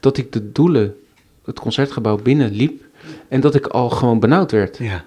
dat 0.00 0.16
ik 0.16 0.32
de 0.32 0.52
doelen, 0.52 0.94
het 1.44 1.60
concertgebouw 1.60 2.16
binnenliep 2.16 2.82
en 3.28 3.40
dat 3.40 3.54
ik 3.54 3.66
al 3.66 3.90
gewoon 3.90 4.20
benauwd 4.20 4.50
werd. 4.50 4.78
ja. 4.78 5.04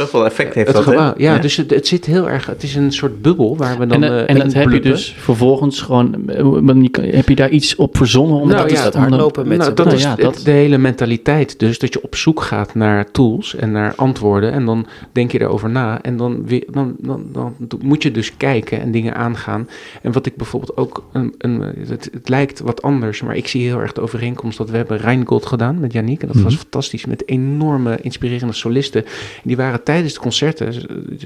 Zoveel 0.00 0.24
effect 0.24 0.54
heeft 0.54 0.66
het 0.66 0.76
dat, 0.76 0.84
gebouw, 0.84 1.12
ja, 1.16 1.38
dus 1.38 1.56
het, 1.56 1.70
het 1.70 1.86
zit 1.86 2.04
heel 2.06 2.28
erg, 2.28 2.46
het 2.46 2.62
is 2.62 2.74
een 2.74 2.92
soort 2.92 3.22
bubbel 3.22 3.56
waar 3.56 3.78
we 3.78 3.86
dan 3.86 4.02
en 4.02 4.12
eh, 4.26 4.34
en 4.36 4.38
dat 4.44 4.52
heb 4.52 4.70
je 4.70 4.80
dus 4.80 5.14
vervolgens 5.18 5.80
gewoon... 5.80 6.28
eh, 6.28 7.12
Heb 7.14 7.28
je 7.28 7.34
daar 7.34 7.50
iets 7.50 7.76
op 7.76 7.96
verzonnen? 7.96 8.40
Om 8.40 8.48
Nou 8.48 8.60
dat 8.62 8.70
ja, 8.70 8.76
is 8.76 8.82
dat 8.82 8.94
om 8.94 9.00
dan- 9.00 9.10
hardlopen 9.10 9.48
met 9.48 9.58
nou, 9.58 9.74
dat 9.74 9.84
Nou 9.86 9.96
is 9.98 10.02
ja, 10.02 10.10
het- 10.10 10.20
dat- 10.20 10.40
de 10.44 10.50
hele 10.50 10.78
mentaliteit. 10.78 11.58
Dus 11.58 11.78
dat 11.78 11.92
je 11.92 12.02
op 12.02 12.14
zoek 12.16 12.42
gaat 12.42 12.74
naar 12.74 13.10
tools 13.10 13.54
en 13.56 13.70
naar 13.72 13.92
antwoorden. 13.96 14.52
En 14.52 14.64
dan 14.64 14.86
denk 15.12 15.32
je 15.32 15.40
erover 15.40 15.70
na. 15.70 16.02
En 16.02 16.16
dan, 16.16 16.46
weer, 16.46 16.64
dan, 16.70 16.96
dan, 17.00 17.54
moet 17.82 18.02
je 18.02 18.10
dus 18.10 18.36
kijken 18.36 18.80
en 18.80 18.90
dingen 18.90 19.14
aangaan. 19.14 19.68
En 20.02 20.12
wat 20.12 20.26
ik 20.26 20.36
bijvoorbeeld 20.36 20.76
ook... 20.76 21.04
Een, 21.12 21.34
een, 21.38 21.60
het, 21.88 22.08
het 22.12 22.28
lijkt 22.28 22.60
wat 22.60 22.82
anders, 22.82 23.22
maar 23.22 23.36
ik 23.36 23.48
zie 23.48 23.66
heel 23.66 23.78
erg 23.80 23.92
de 23.92 24.00
overeenkomst... 24.00 24.58
dat 24.58 24.70
we 24.70 24.76
hebben 24.76 24.98
Rheingold 24.98 25.46
gedaan 25.46 25.80
met 25.80 25.92
Yannick. 25.92 26.20
En 26.22 26.26
dat 26.26 26.36
was 26.36 26.52
Mhm. 26.52 26.60
fantastisch 26.62 27.06
met 27.06 27.22
enorme 27.28 27.98
inspirerende 28.02 28.54
solisten. 28.54 29.04
Die 29.44 29.56
waren 29.56 29.82
tijdens 29.90 30.14
de 30.14 30.20
concerten... 30.20 30.74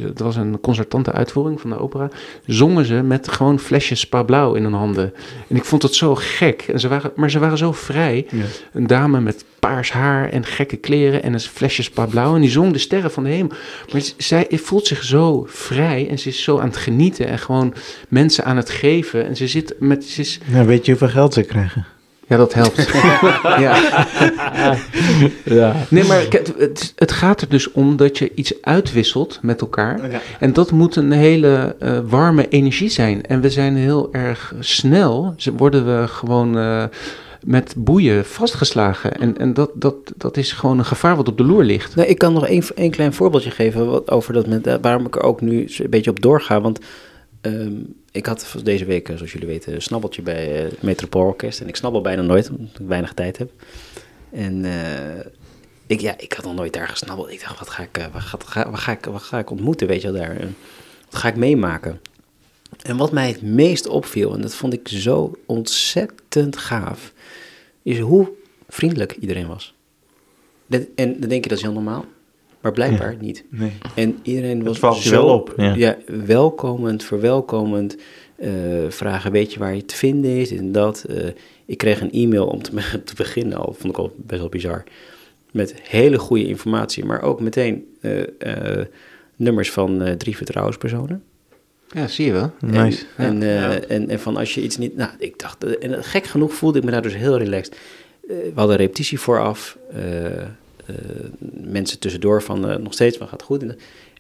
Het 0.01 0.19
was 0.19 0.37
een 0.37 0.61
concertante 0.61 1.13
uitvoering 1.13 1.61
van 1.61 1.71
de 1.71 1.79
opera. 1.79 2.09
Zongen 2.47 2.85
ze 2.85 2.95
met 2.95 3.29
gewoon 3.29 3.59
flesjes 3.59 4.01
Spa 4.01 4.23
Blauw 4.23 4.55
in 4.55 4.63
hun 4.63 4.73
handen. 4.73 5.13
En 5.49 5.57
ik 5.57 5.65
vond 5.65 5.83
het 5.83 5.95
zo 5.95 6.15
gek. 6.15 6.63
En 6.63 6.81
ze 6.81 6.89
waren, 6.89 7.13
maar 7.17 7.31
ze 7.31 7.39
waren 7.39 7.59
zo 7.59 7.73
vrij. 7.73 8.27
Ja. 8.31 8.45
Een 8.73 8.87
dame 8.87 9.21
met 9.21 9.45
paars 9.59 9.93
haar 9.93 10.31
en 10.31 10.45
gekke 10.45 10.77
kleren 10.77 11.23
en 11.23 11.33
een 11.33 11.41
flesje 11.41 11.83
Spa 11.83 12.07
Blauw. 12.07 12.35
En 12.35 12.41
die 12.41 12.51
zong 12.51 12.73
de 12.73 12.79
sterren 12.79 13.11
van 13.11 13.25
de 13.25 13.31
hemel. 13.31 13.57
Maar 13.93 14.03
zij 14.17 14.47
voelt 14.51 14.87
zich 14.87 15.03
zo 15.03 15.47
vrij 15.49 16.09
en 16.09 16.19
ze 16.19 16.29
is 16.29 16.43
zo 16.43 16.59
aan 16.59 16.69
het 16.69 16.77
genieten. 16.77 17.27
En 17.27 17.39
gewoon 17.39 17.75
mensen 18.09 18.45
aan 18.45 18.57
het 18.57 18.71
geven. 18.71 19.27
En 19.27 19.37
ze 19.37 19.49
zit 19.49 19.75
met... 19.79 20.05
Ze 20.05 20.21
is, 20.21 20.41
Nou, 20.45 20.67
weet 20.67 20.85
je 20.85 20.91
hoeveel 20.91 21.09
geld 21.09 21.35
ze 21.35 21.43
krijgen? 21.43 21.87
Ja, 22.29 22.37
dat 22.37 22.55
helpt. 22.55 22.91
ja. 23.65 23.77
Ja. 25.45 25.77
Nee, 25.89 26.05
maar 26.05 26.27
het, 26.59 26.93
het 26.97 27.13
gaat 27.13 27.41
er 27.41 27.49
dus 27.49 27.73
om 27.73 27.97
dat 27.97 28.19
je 28.19 28.33
iets 28.35 28.63
uitwisselt 28.63 29.39
met 29.43 29.61
elkaar. 29.61 30.11
Ja. 30.11 30.21
En 30.39 30.53
dat 30.53 30.71
moet 30.71 30.97
een 30.97 31.13
hele 31.13 31.77
eh, 31.79 31.99
warme 32.07 32.49
energie 32.49 32.89
zijn. 32.89 33.27
En 33.27 33.41
we 33.41 33.51
zijn 33.51 33.77
heel 33.77 34.09
erg 34.13 34.55
snel, 34.61 35.35
worden 35.57 36.01
we 36.01 36.09
gewoon 36.09 36.59
eh, 36.59 36.85
met 37.45 37.75
boeien 37.77 38.25
vastgeslagen. 38.25 39.21
En, 39.21 39.39
en 39.39 39.55
dat, 39.55 39.71
dat, 39.75 39.95
dat 40.17 40.37
is 40.37 40.53
gewoon 40.53 40.79
een 40.79 40.85
gevaar 40.85 41.17
wat 41.17 41.29
op 41.29 41.37
de 41.37 41.45
loer 41.45 41.65
ligt. 41.65 41.97
Nee, 41.97 42.07
ik 42.07 42.19
kan 42.19 42.33
nog 42.33 42.47
één, 42.47 42.63
één 42.75 42.91
klein 42.91 43.13
voorbeeldje 43.13 43.51
geven 43.51 43.87
wat, 43.87 44.11
over 44.11 44.33
dat 44.33 44.47
met, 44.47 44.67
eh, 44.67 44.75
waarom 44.81 45.07
ik 45.07 45.17
er 45.17 45.23
ook 45.23 45.41
nu 45.41 45.69
een 45.79 45.91
beetje 45.91 46.11
op 46.11 46.23
doorga. 46.23 46.61
Want 46.61 46.79
ehm, 47.45 47.73
ik 48.13 48.27
had 48.27 48.55
deze 48.63 48.85
week, 48.85 49.09
eh, 49.09 49.17
zoals 49.17 49.33
jullie 49.33 49.49
weten, 49.49 49.75
een 49.75 49.83
snabbeltje 49.83 50.23
bij 50.23 50.57
eh, 50.57 50.71
het 50.71 50.83
Metropoolorkest. 50.83 51.61
En 51.61 51.69
ik 51.69 51.77
snabbel 51.77 52.01
bijna 52.01 52.23
nooit, 52.23 52.51
omdat 52.51 52.81
ik 52.81 52.87
weinig 52.87 53.13
tijd 53.13 53.39
heb. 53.39 53.51
En 54.31 54.65
eh, 54.65 55.27
ik, 55.87 56.01
ja, 56.01 56.19
ik 56.19 56.33
had 56.33 56.45
nog 56.45 56.55
nooit 56.55 56.73
daar 56.73 56.89
gesnabbeld. 56.89 57.31
Ik 57.31 57.41
dacht, 57.41 57.59
wat 57.59 57.71
ga 57.71 57.83
ik, 57.83 58.09
wat 58.13 58.23
ga, 58.23 58.39
ga- 58.73 58.93
ik, 58.93 59.05
wat 59.05 59.23
ga 59.23 59.39
ik 59.39 59.51
ontmoeten, 59.51 59.87
weet 59.87 60.03
je 60.03 60.11
wel, 60.13 60.21
daar? 60.23 60.37
Wat 61.11 61.21
ga 61.21 61.29
ik 61.29 61.37
meemaken? 61.37 62.01
En 62.83 62.97
wat 62.97 63.13
mij 63.13 63.29
het 63.29 63.43
meest 63.43 63.87
opviel, 63.87 64.35
en 64.35 64.41
dat 64.41 64.55
vond 64.55 64.73
ik 64.73 64.89
zo 64.89 65.33
ontzettend 65.47 66.57
gaaf, 66.57 67.13
is 67.83 67.99
hoe 67.99 68.29
vriendelijk 68.69 69.13
iedereen 69.13 69.47
was. 69.47 69.75
En 70.95 71.21
dan 71.21 71.29
denk 71.29 71.43
je, 71.43 71.49
dat 71.49 71.59
is 71.59 71.65
heel 71.65 71.73
normaal. 71.73 72.05
Maar 72.65 72.73
blijkbaar 72.73 73.17
niet. 73.21 73.45
Nee. 73.51 73.73
En 73.95 74.19
iedereen 74.23 74.65
was 74.65 74.79
valt 74.79 74.97
zo, 74.97 75.11
wel 75.11 75.35
op, 75.35 75.55
ja. 75.57 75.97
welkomend, 76.27 77.05
verwelkomend. 77.05 77.97
eh, 78.37 78.51
vragen, 78.89 79.33
weet 79.33 79.53
je 79.53 79.59
waar 79.59 79.75
je 79.75 79.85
te 79.85 79.97
vinden 79.97 80.31
is, 80.31 80.51
en 80.57 80.73
dat. 80.73 81.05
Eh, 81.09 81.27
ik 81.67 81.79
kreeg 81.79 82.01
een 82.01 82.11
e-mail 82.13 82.47
om 82.47 82.63
te, 82.63 82.71
te 83.05 83.15
beginnen 83.17 83.59
al, 83.59 83.75
vond 83.79 83.93
ik 83.93 83.99
al 83.99 84.13
best 84.17 84.41
wel 84.41 84.49
bizar. 84.51 84.85
Met 85.53 85.75
hele 85.83 86.19
goede 86.19 86.47
informatie, 86.47 87.05
maar 87.05 87.23
ook 87.23 87.41
meteen 87.41 87.85
eh, 88.01 88.21
eh, 88.39 88.87
nummers 89.37 89.71
van 89.71 90.03
eh, 90.03 90.13
drie 90.13 90.37
vertrouwenspersonen. 90.37 91.23
Ja, 91.89 92.07
zie 92.07 92.27
je 92.27 92.33
wel. 92.33 92.53
Nice. 92.61 93.05
En, 93.17 93.43
en, 93.43 93.49
Ja. 93.49 93.71
eh, 93.79 93.97
en, 93.97 94.09
en 94.09 94.21
van 94.21 94.37
als 94.37 94.55
je 94.55 94.63
iets 94.63 94.77
niet... 94.79 94.97
Nou, 94.97 95.11
ik 95.19 95.39
dacht... 95.39 95.79
En 95.79 96.05
gek 96.05 96.25
genoeg 96.25 96.53
voelde 96.55 96.79
ik 96.79 96.85
me 96.85 96.91
daar 96.91 97.03
dus 97.03 97.17
heel 97.17 97.39
relaxed. 97.39 97.77
Eh, 98.29 98.37
we 98.37 98.53
hadden 98.55 98.77
repetitie 98.77 99.21
vooraf. 99.21 99.79
Mensen 101.65 101.99
tussendoor 101.99 102.43
van 102.43 102.69
eh, 102.71 102.77
nog 102.77 102.93
steeds, 102.93 103.19
maar 103.19 103.29
gaat 103.29 103.43
goed. 103.43 103.65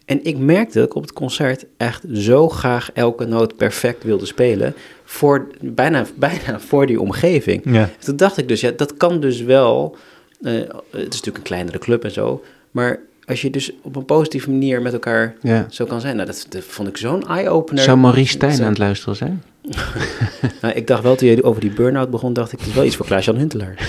En, 0.04 0.24
ik 0.24 0.38
merkte 0.38 0.78
dat 0.78 0.86
ik 0.86 0.94
op 0.94 1.02
het 1.02 1.12
concert 1.12 1.64
echt 1.76 2.02
zo 2.12 2.48
graag 2.48 2.90
elke 2.92 3.24
noot 3.24 3.56
perfect 3.56 4.02
wilde 4.04 4.26
spelen. 4.26 4.74
Voor, 5.04 5.46
bijna, 5.60 6.06
bijna 6.16 6.60
voor 6.60 6.86
die 6.86 7.00
omgeving. 7.00 7.62
Ja. 7.64 7.90
Toen 7.98 8.16
dacht 8.16 8.38
ik 8.38 8.48
dus, 8.48 8.60
ja, 8.60 8.70
dat 8.76 8.96
kan 8.96 9.20
dus 9.20 9.40
wel. 9.42 9.96
eh, 10.42 10.52
het 10.52 10.68
is 10.90 11.02
natuurlijk 11.02 11.36
een 11.36 11.42
kleinere 11.42 11.78
club 11.78 12.04
en 12.04 12.10
zo. 12.10 12.42
Maar 12.70 13.00
als 13.24 13.42
je 13.42 13.50
dus 13.50 13.72
op 13.82 13.96
een 13.96 14.04
positieve 14.04 14.50
manier 14.50 14.82
met 14.82 14.92
elkaar 14.92 15.34
Ja. 15.42 15.66
zo 15.70 15.84
kan 15.84 16.00
zijn. 16.00 16.16
Nou, 16.16 16.26
dat, 16.28 16.46
dat 16.48 16.64
vond 16.64 16.88
ik 16.88 16.96
zo'n 16.96 17.28
eye-opener. 17.28 17.82
Zou 17.84 17.98
Maurice 17.98 18.32
Stijn 18.32 18.62
aan 18.62 18.68
het 18.68 18.78
luisteren 18.78 19.16
zijn? 19.16 19.42
nou, 20.62 20.74
ik 20.74 20.86
dacht 20.86 21.02
wel, 21.02 21.16
toen 21.16 21.28
je 21.28 21.42
over 21.42 21.60
die 21.60 21.70
burn-out 21.70 22.10
begon, 22.10 22.32
dacht 22.32 22.52
ik, 22.52 22.58
het 22.58 22.68
is 22.68 22.74
wel 22.74 22.84
iets 22.84 22.96
voor 22.96 23.06
Klaas-Jan 23.06 23.36
Huntelaar. 23.36 23.74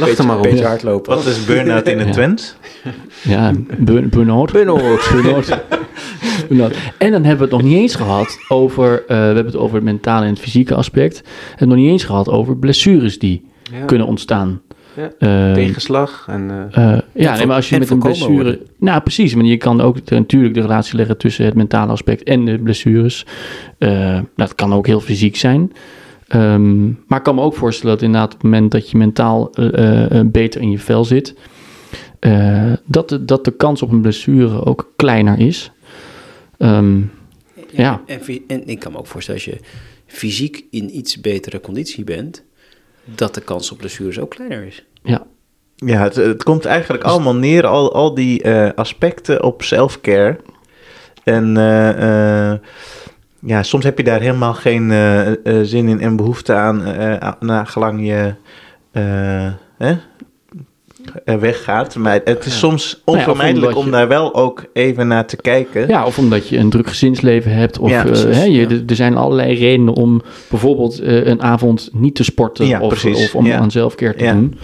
Lach 0.00 0.18
er 0.18 0.26
maar 0.26 0.36
op. 0.36 0.42
Beetje 0.42 0.64
hardlopen. 0.64 1.14
Wat 1.14 1.26
is 1.26 1.44
burn-out 1.44 1.88
in 1.88 1.98
het 1.98 2.06
Ja. 2.06 2.12
Twents? 2.12 2.56
Ja, 3.22 3.52
burn- 3.78 4.08
burn-out. 4.08 4.52
Burn-out. 4.52 5.08
Burn-out. 5.12 5.58
Burn-out. 6.48 6.74
En 6.98 7.10
dan 7.12 7.24
hebben 7.24 7.48
we 7.48 7.54
het 7.54 7.62
nog 7.62 7.70
niet 7.72 7.78
eens 7.80 7.94
gehad 7.94 8.38
over, 8.48 8.92
eh, 9.02 9.06
we 9.06 9.14
hebben 9.14 9.44
het 9.46 9.56
over 9.56 9.74
het 9.74 9.84
mentale 9.84 10.24
en 10.24 10.30
het 10.30 10.40
fysieke 10.40 10.74
aspect. 10.74 11.18
We 11.20 11.26
hebben 11.48 11.58
het 11.58 11.68
nog 11.68 11.76
niet 11.78 11.88
eens 11.90 12.04
gehad 12.04 12.28
over 12.28 12.56
blessures 12.56 13.18
die 13.18 13.44
Ja. 13.72 13.84
kunnen 13.84 14.06
ontstaan. 14.06 14.60
Ja. 14.96 15.10
Eh, 15.18 15.52
Tegenslag 15.52 16.24
en... 16.28 16.68
eh, 16.72 16.92
eh, 16.92 16.98
ja, 17.14 17.36
nee, 17.36 17.46
maar 17.46 17.56
als 17.56 17.68
je 17.68 17.78
met 17.78 17.90
een 17.90 17.98
blessure... 17.98 18.32
worden. 18.32 18.58
Nou, 18.78 19.00
precies. 19.00 19.34
Maar 19.34 19.44
je 19.44 19.56
kan 19.56 19.80
ook 19.80 20.06
de- 20.06 20.14
natuurlijk 20.14 20.54
de 20.54 20.60
relatie 20.60 20.96
leggen 20.96 21.16
tussen 21.18 21.44
het 21.44 21.54
mentale 21.54 21.92
aspect 21.92 22.22
en 22.22 22.44
de 22.44 22.58
blessures. 22.58 23.26
Eh, 23.78 24.18
dat 24.36 24.54
kan 24.54 24.72
ook 24.74 24.86
heel 24.86 25.00
fysiek 25.00 25.36
zijn. 25.36 25.72
Ehm, 26.30 26.86
maar 26.86 27.18
ik 27.18 27.24
kan 27.24 27.34
me 27.34 27.40
ook 27.40 27.54
voorstellen 27.54 27.94
dat 27.94 28.04
inderdaad 28.04 28.34
op 28.34 28.42
het 28.42 28.50
moment 28.50 28.70
dat 28.70 28.90
je 28.90 28.96
mentaal 28.96 29.52
eh, 29.52 30.18
eh, 30.18 30.26
beter 30.26 30.60
in 30.60 30.70
je 30.70 30.78
vel 30.78 31.04
zit... 31.04 31.34
eh, 32.18 32.72
dat, 32.84 33.08
de, 33.08 33.24
dat 33.24 33.44
de 33.44 33.50
kans 33.50 33.82
op 33.82 33.90
een 33.90 34.00
blessure 34.00 34.64
ook 34.64 34.92
kleiner 34.96 35.38
is. 35.38 35.70
Ehm, 36.58 37.00
Ja. 37.70 38.02
En, 38.46 38.66
ik 38.66 38.78
kan 38.78 38.92
me 38.92 38.98
ook 38.98 39.06
voorstellen, 39.06 39.40
als 39.44 39.54
je 39.54 39.60
fysiek 40.06 40.64
in 40.70 40.96
iets 40.96 41.20
betere 41.20 41.60
conditie 41.60 42.04
bent, 42.04 42.44
dat 43.04 43.34
de 43.34 43.40
kans 43.40 43.72
op 43.72 43.78
blessures 43.78 44.18
ook 44.18 44.30
kleiner 44.30 44.66
is. 44.66 44.84
ja, 45.02 45.26
Ja, 45.76 46.02
het, 46.02 46.14
het 46.14 46.42
komt 46.42 46.64
eigenlijk 46.64 47.04
allemaal 47.04 47.34
neer, 47.34 47.66
al, 47.66 47.94
al 47.94 48.14
die 48.14 48.42
eh, 48.42 48.70
aspecten 48.74 49.42
op 49.42 49.62
self-care. 49.62 50.38
En 51.24 51.56
eh, 51.56 52.50
eh, 52.52 52.58
ja, 53.40 53.62
soms 53.62 53.84
heb 53.84 53.98
je 53.98 54.04
daar 54.04 54.20
helemaal 54.20 54.54
geen 54.54 54.90
eh, 54.90 55.28
eh, 55.28 55.36
zin 55.62 55.88
in 55.88 56.00
en 56.00 56.16
behoefte 56.16 56.52
aan, 56.54 56.84
eh 56.84 57.32
na 57.40 57.64
gelang 57.64 58.06
je 58.06 58.34
eh, 58.92 59.46
eh, 61.24 61.36
weggaat. 61.40 61.96
Maar 61.96 62.20
het 62.24 62.44
is 62.46 62.52
Ja. 62.52 62.58
soms 62.58 63.02
Nou 63.04 63.18
ja, 63.18 63.24
onvermijdelijk 63.24 63.76
om 63.76 63.84
je- 63.84 63.90
daar 63.90 64.08
wel 64.08 64.34
ook 64.34 64.64
even 64.72 65.08
naar 65.08 65.26
te 65.26 65.36
kijken. 65.36 65.88
ja, 65.88 66.06
of 66.06 66.18
omdat 66.18 66.48
je 66.48 66.58
een 66.58 66.70
druk 66.70 66.88
gezinsleven 66.88 67.52
hebt. 67.52 67.78
Of 67.78 67.90
Ja, 67.90 68.06
eh, 68.06 68.34
hè, 68.34 68.44
je, 68.44 68.82
er- 68.86 68.94
zijn 68.96 69.16
allerlei 69.16 69.54
redenen 69.58 69.94
om 69.94 70.22
bijvoorbeeld 70.50 70.98
eh, 71.00 71.26
een 71.26 71.42
avond 71.42 71.88
niet 71.92 72.14
te 72.14 72.24
sporten. 72.24 72.80
Of, 72.80 73.04
of 73.04 73.34
om 73.34 73.52
aan 73.52 73.70
zelfcare 73.70 74.14
te 74.14 74.24
Ja. 74.24 74.32
doen. 74.32 74.58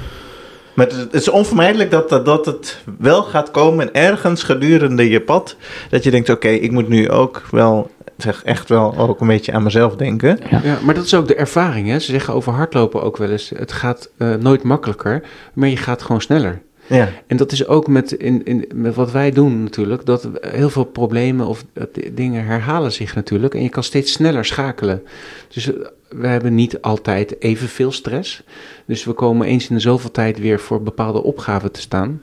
Maar 0.75 0.87
het, 0.87 1.09
is 1.15 1.29
onvermijdelijk 1.29 1.91
dat, 1.91 2.09
dat, 2.09 2.25
dat 2.25 2.47
het 2.47 2.83
wel 2.99 3.23
gaat 3.23 3.51
komen 3.51 3.95
ergens 3.95 4.43
gedurende 4.43 5.09
je 5.11 5.21
pad. 5.21 5.57
Dat 5.91 6.05
je 6.05 6.11
denkt, 6.11 6.29
oké, 6.31 6.49
ik 6.49 6.71
moet 6.71 6.89
nu 6.89 7.11
ook 7.11 7.43
wel, 7.51 7.91
zeg 8.17 8.45
echt 8.45 8.69
wel 8.69 8.97
ook 8.97 9.21
een 9.21 9.27
beetje 9.27 9.53
aan 9.53 9.63
mezelf 9.63 9.97
denken. 9.97 10.39
Ja. 10.51 10.61
Ja, 10.65 10.79
maar 10.85 10.95
dat 10.95 11.05
is 11.05 11.15
ook 11.15 11.29
de 11.29 11.35
ervaring. 11.35 11.89
Hè? 11.89 11.99
Ze 11.99 12.11
zeggen 12.11 12.35
over 12.35 12.53
hardlopen 12.53 13.03
ook 13.03 13.17
wel 13.17 13.31
eens: 13.31 13.53
het 13.57 13.73
gaat 13.73 14.11
eh, 14.17 14.35
nooit 14.35 14.63
makkelijker, 14.63 15.23
maar 15.53 15.69
je 15.69 15.77
gaat 15.77 16.03
gewoon 16.03 16.21
sneller. 16.21 16.63
Ja, 16.89 17.09
En 17.27 17.37
dat 17.37 17.53
is 17.53 17.67
ook 17.67 17.87
met, 17.87 18.13
in, 18.13 18.45
in, 18.45 18.69
met 18.75 18.95
wat 18.95 19.11
wij 19.13 19.31
doen 19.31 19.63
natuurlijk, 19.63 20.07
dat 20.07 20.29
heel 20.41 20.71
veel 20.71 20.85
problemen 20.85 21.47
of 21.47 21.65
eh, 21.73 21.85
dingen 22.13 22.45
herhalen 22.45 22.93
zich 22.93 23.15
natuurlijk. 23.15 23.55
En 23.55 23.63
je 23.63 23.69
kan 23.69 23.83
steeds 23.83 24.13
sneller 24.13 24.45
schakelen. 24.45 25.03
Dus 25.49 25.73
eh, 25.73 25.87
we 26.09 26.27
hebben 26.27 26.55
niet 26.55 26.83
altijd 26.83 27.43
evenveel 27.43 27.93
stress. 27.93 28.43
Dus 28.87 29.05
we 29.05 29.13
komen 29.13 29.47
eens 29.47 29.69
in 29.69 29.75
de 29.75 29.81
zoveel 29.81 30.11
tijd 30.11 30.39
weer 30.39 30.61
voor 30.61 30.83
bepaalde 30.83 31.23
opgaven 31.23 31.73
te 31.73 31.81
staan. 31.81 32.23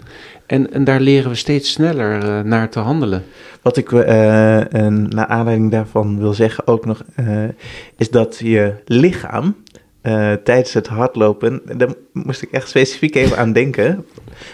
En, 0.54 0.74
en 0.74 0.84
daar 0.84 1.00
leren 1.00 1.30
we 1.30 1.36
steeds 1.36 1.72
sneller 1.72 2.24
eh, 2.24 2.40
naar 2.42 2.70
te 2.70 2.80
handelen. 2.80 3.24
wat 3.62 3.78
ik 3.78 3.92
en 3.92 5.10
naar 5.10 5.26
aanleiding 5.26 5.72
daarvan 5.72 6.20
wil 6.20 6.34
zeggen 6.34 6.68
ook 6.68 6.86
nog, 6.86 7.04
eh, 7.16 7.44
is 7.98 8.10
dat 8.10 8.38
je 8.40 8.74
lichaam 8.86 9.56
tijdens 10.44 10.74
het 10.74 10.88
hardlopen, 10.88 11.62
daar 11.78 11.94
moest 12.14 12.42
ik 12.42 12.52
echt 12.52 12.70
specifiek 12.70 13.16
even 13.16 13.38
aan 13.38 13.54
denken. 13.54 14.06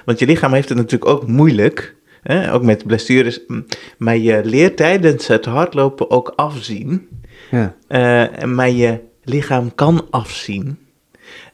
Want 0.06 0.20
je 0.20 0.26
lichaam 0.26 0.54
heeft 0.54 0.70
het 0.70 0.78
natuurlijk 0.78 1.12
ook 1.12 1.28
moeilijk, 1.28 1.96
hè, 2.22 2.54
ook 2.54 2.64
met 2.64 2.88
blessures. 2.88 3.40
m, 3.48 3.60
Maar 3.98 4.18
je 4.18 4.42
leert 4.44 4.78
tijdens 4.78 5.28
het 5.28 5.46
hardlopen 5.46 6.12
ook 6.12 6.34
afzien. 6.36 7.08
Ja, 7.52 7.76
maar 8.46 8.70
je 8.70 9.00
lichaam 9.24 9.76
kan 9.76 10.08
afzien. 10.10 10.78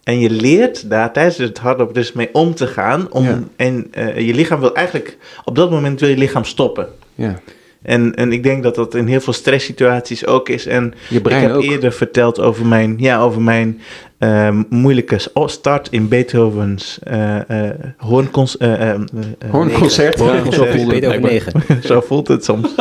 En 0.03 0.19
je 0.19 0.29
leert 0.29 0.89
daar 0.89 1.13
tijdens 1.13 1.37
het 1.37 1.57
hardlopen 1.57 1.93
dus 1.93 2.13
mee 2.13 2.29
om 2.33 2.55
te 2.55 2.67
gaan. 2.67 3.11
Om, 3.11 3.23
Ja. 3.23 3.39
En 3.55 3.87
eh, 3.91 4.19
je 4.27 4.33
lichaam 4.33 4.59
wil 4.59 4.75
eigenlijk, 4.75 5.17
op 5.43 5.55
dat 5.55 5.71
moment 5.71 5.99
wil 5.99 6.09
je 6.09 6.17
lichaam 6.17 6.43
stoppen. 6.43 6.87
ja. 7.15 7.39
En, 7.81 8.15
en 8.15 8.31
ik 8.31 8.43
denk 8.43 8.63
dat 8.63 8.75
dat 8.75 8.95
in 8.95 9.07
heel 9.07 9.19
veel 9.19 9.33
stresssituaties 9.33 10.25
ook 10.25 10.49
is. 10.49 10.65
En 10.65 10.93
Je 11.09 11.21
brein 11.21 11.41
ik 11.41 11.47
heb 11.47 11.57
ook. 11.57 11.63
eerder 11.63 11.91
verteld 11.93 12.39
over 12.39 12.65
mijn, 12.65 12.95
ja, 12.97 13.19
over 13.19 13.41
mijn 13.41 13.81
eh, 14.17 14.49
moeilijke 14.69 15.17
start 15.45 15.87
in 15.91 16.07
Beethovens 16.07 16.99
eh, 17.03 17.49
eh, 17.69 17.69
hoorncons- 17.97 18.57
eh, 18.57 18.73
eh, 18.73 18.89
eh, 18.89 18.95
eh, 19.39 19.49
Hoornconcert. 19.51 20.19
Hoornconcert. 20.19 21.83
Zo 21.87 22.01
voelt 22.01 22.27
het 22.27 22.45
soms. 22.45 22.75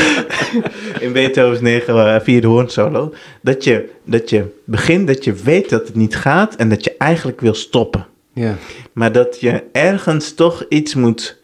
In 1.04 1.12
Beethoven's 1.12 1.60
9 1.60 2.22
vierde 2.22 2.46
hoornsolo. 2.46 3.14
Dat 3.40 3.64
je, 3.64 3.88
dat 4.04 4.30
je 4.30 4.44
begint, 4.64 5.06
dat 5.06 5.24
je 5.24 5.32
weet 5.32 5.70
dat 5.70 5.86
het 5.86 5.96
niet 5.96 6.16
gaat 6.16 6.56
en 6.56 6.68
dat 6.68 6.84
je 6.84 6.94
eigenlijk 6.98 7.40
wil 7.40 7.54
stoppen. 7.54 8.06
Ja, 8.32 8.56
Maar 8.92 9.12
dat 9.12 9.40
je 9.40 9.62
ergens 9.72 10.34
toch 10.34 10.64
iets 10.68 10.94
moet 10.94 11.38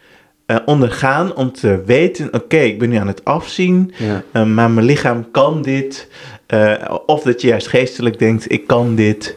eh, 0.46 0.56
ondergaan 0.64 1.34
om 1.34 1.52
te 1.52 1.82
weten... 1.86 2.34
oké, 2.34 2.56
ik 2.56 2.78
ben 2.78 2.88
nu 2.88 2.96
aan 2.96 3.06
het 3.06 3.24
afzien, 3.24 3.92
ja. 3.96 4.22
eh, 4.32 4.44
maar 4.44 4.70
mijn 4.70 4.86
lichaam 4.86 5.30
kan 5.30 5.62
dit. 5.62 6.08
Eh, 6.46 6.74
of 7.06 7.22
dat 7.22 7.40
je 7.40 7.48
juist 7.48 7.66
geestelijk 7.66 8.18
denkt, 8.18 8.52
ik 8.52 8.66
kan 8.66 8.94
dit. 8.94 9.36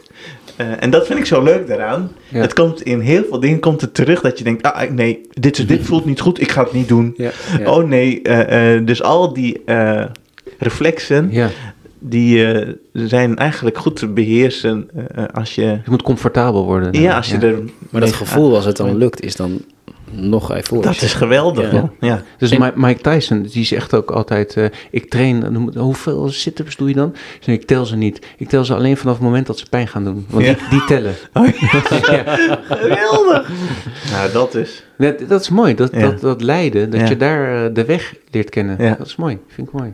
Eh, 0.55 0.83
en 0.83 0.89
dat 0.89 1.07
vind 1.07 1.19
ik 1.19 1.25
zo 1.25 1.43
leuk 1.43 1.67
daaraan. 1.67 2.11
Ja. 2.27 2.41
Het 2.41 2.53
komt 2.53 2.81
in 2.81 2.99
heel 2.99 3.23
veel 3.29 3.39
dingen 3.39 3.59
komt 3.59 3.81
het 3.81 3.93
terug 3.93 4.21
dat 4.21 4.37
je 4.37 4.43
denkt... 4.43 4.63
ah, 4.63 4.89
nee, 4.89 5.21
dit, 5.29 5.67
dit 5.67 5.85
voelt 5.87 6.05
niet 6.05 6.19
goed, 6.19 6.41
ik 6.41 6.51
ga 6.51 6.63
het 6.63 6.73
niet 6.73 6.87
doen. 6.87 7.13
Ja, 7.17 7.31
ja. 7.59 7.71
Oh 7.71 7.87
nee, 7.87 8.21
eh, 8.21 8.75
eh, 8.75 8.85
dus 8.85 9.01
al 9.03 9.33
die 9.33 9.61
eh, 9.65 10.05
reflexen, 10.59 11.27
ja. 11.31 11.49
die 11.99 12.53
eh, 12.53 12.73
zijn 12.93 13.37
eigenlijk 13.37 13.77
goed 13.77 13.95
te 13.95 14.07
beheersen 14.07 14.89
eh, 14.95 15.23
eh, 15.23 15.29
als 15.33 15.55
je... 15.55 15.61
Je 15.61 15.89
moet 15.89 16.01
comfortabel 16.01 16.65
worden. 16.65 17.01
Ja, 17.01 17.15
als 17.15 17.29
je 17.29 17.37
er... 17.37 17.59
Maar 17.89 18.01
dat 18.01 18.13
gevoel, 18.13 18.55
als 18.55 18.65
het 18.65 18.77
dan 18.77 18.97
lukt, 18.97 19.21
is 19.21 19.35
dan 19.35 19.61
nog 20.11 20.51
euforisch. 20.51 20.85
Dat 20.85 21.01
is 21.01 21.13
geweldig. 21.13 21.71
Ja. 21.99 22.21
Dus 22.37 22.51
En- 22.51 22.73
Mike 22.75 23.01
Tyson, 23.01 23.41
die 23.41 23.65
zegt 23.65 23.93
ook 23.93 24.11
altijd, 24.11 24.57
eh, 24.57 24.65
ik 24.91 25.09
train, 25.09 25.69
hoeveel 25.77 26.29
sit-ups 26.29 26.75
doe 26.75 26.87
je 26.87 26.93
dan? 26.93 27.15
Ik 27.45 27.65
tel 27.65 27.85
ze 27.85 27.95
niet. 27.95 28.25
Ik 28.37 28.49
tel 28.49 28.65
ze 28.65 28.75
alleen 28.75 28.97
vanaf 28.97 29.13
het 29.15 29.23
moment 29.23 29.47
dat 29.47 29.57
ze 29.59 29.65
pijn 29.69 29.87
gaan 29.87 30.03
doen. 30.03 30.25
Want 30.29 30.45
Ja. 30.45 30.53
die, 30.53 30.63
die 30.69 30.85
tellen. 30.85 31.13
Oh, 31.33 31.47
ja. 32.01 32.37
Geweldig. 32.69 33.49
nou, 34.11 34.31
dat 34.33 34.55
is... 34.55 34.83
dat, 34.97 35.19
dat 35.27 35.41
is 35.41 35.49
mooi, 35.49 35.75
dat, 35.75 35.91
Ja. 35.93 35.99
dat, 35.99 36.19
dat 36.21 36.41
lijden, 36.41 36.89
dat 36.89 36.99
Ja. 36.99 37.07
je 37.09 37.17
daar 37.17 37.65
eh, 37.65 37.73
de 37.73 37.85
weg 37.85 38.13
leert 38.31 38.49
kennen. 38.49 38.75
Ja. 38.83 38.95
Dat 38.97 39.07
is 39.07 39.15
mooi, 39.15 39.37
vind 39.47 39.67
ik 39.67 39.73
mooi. 39.73 39.93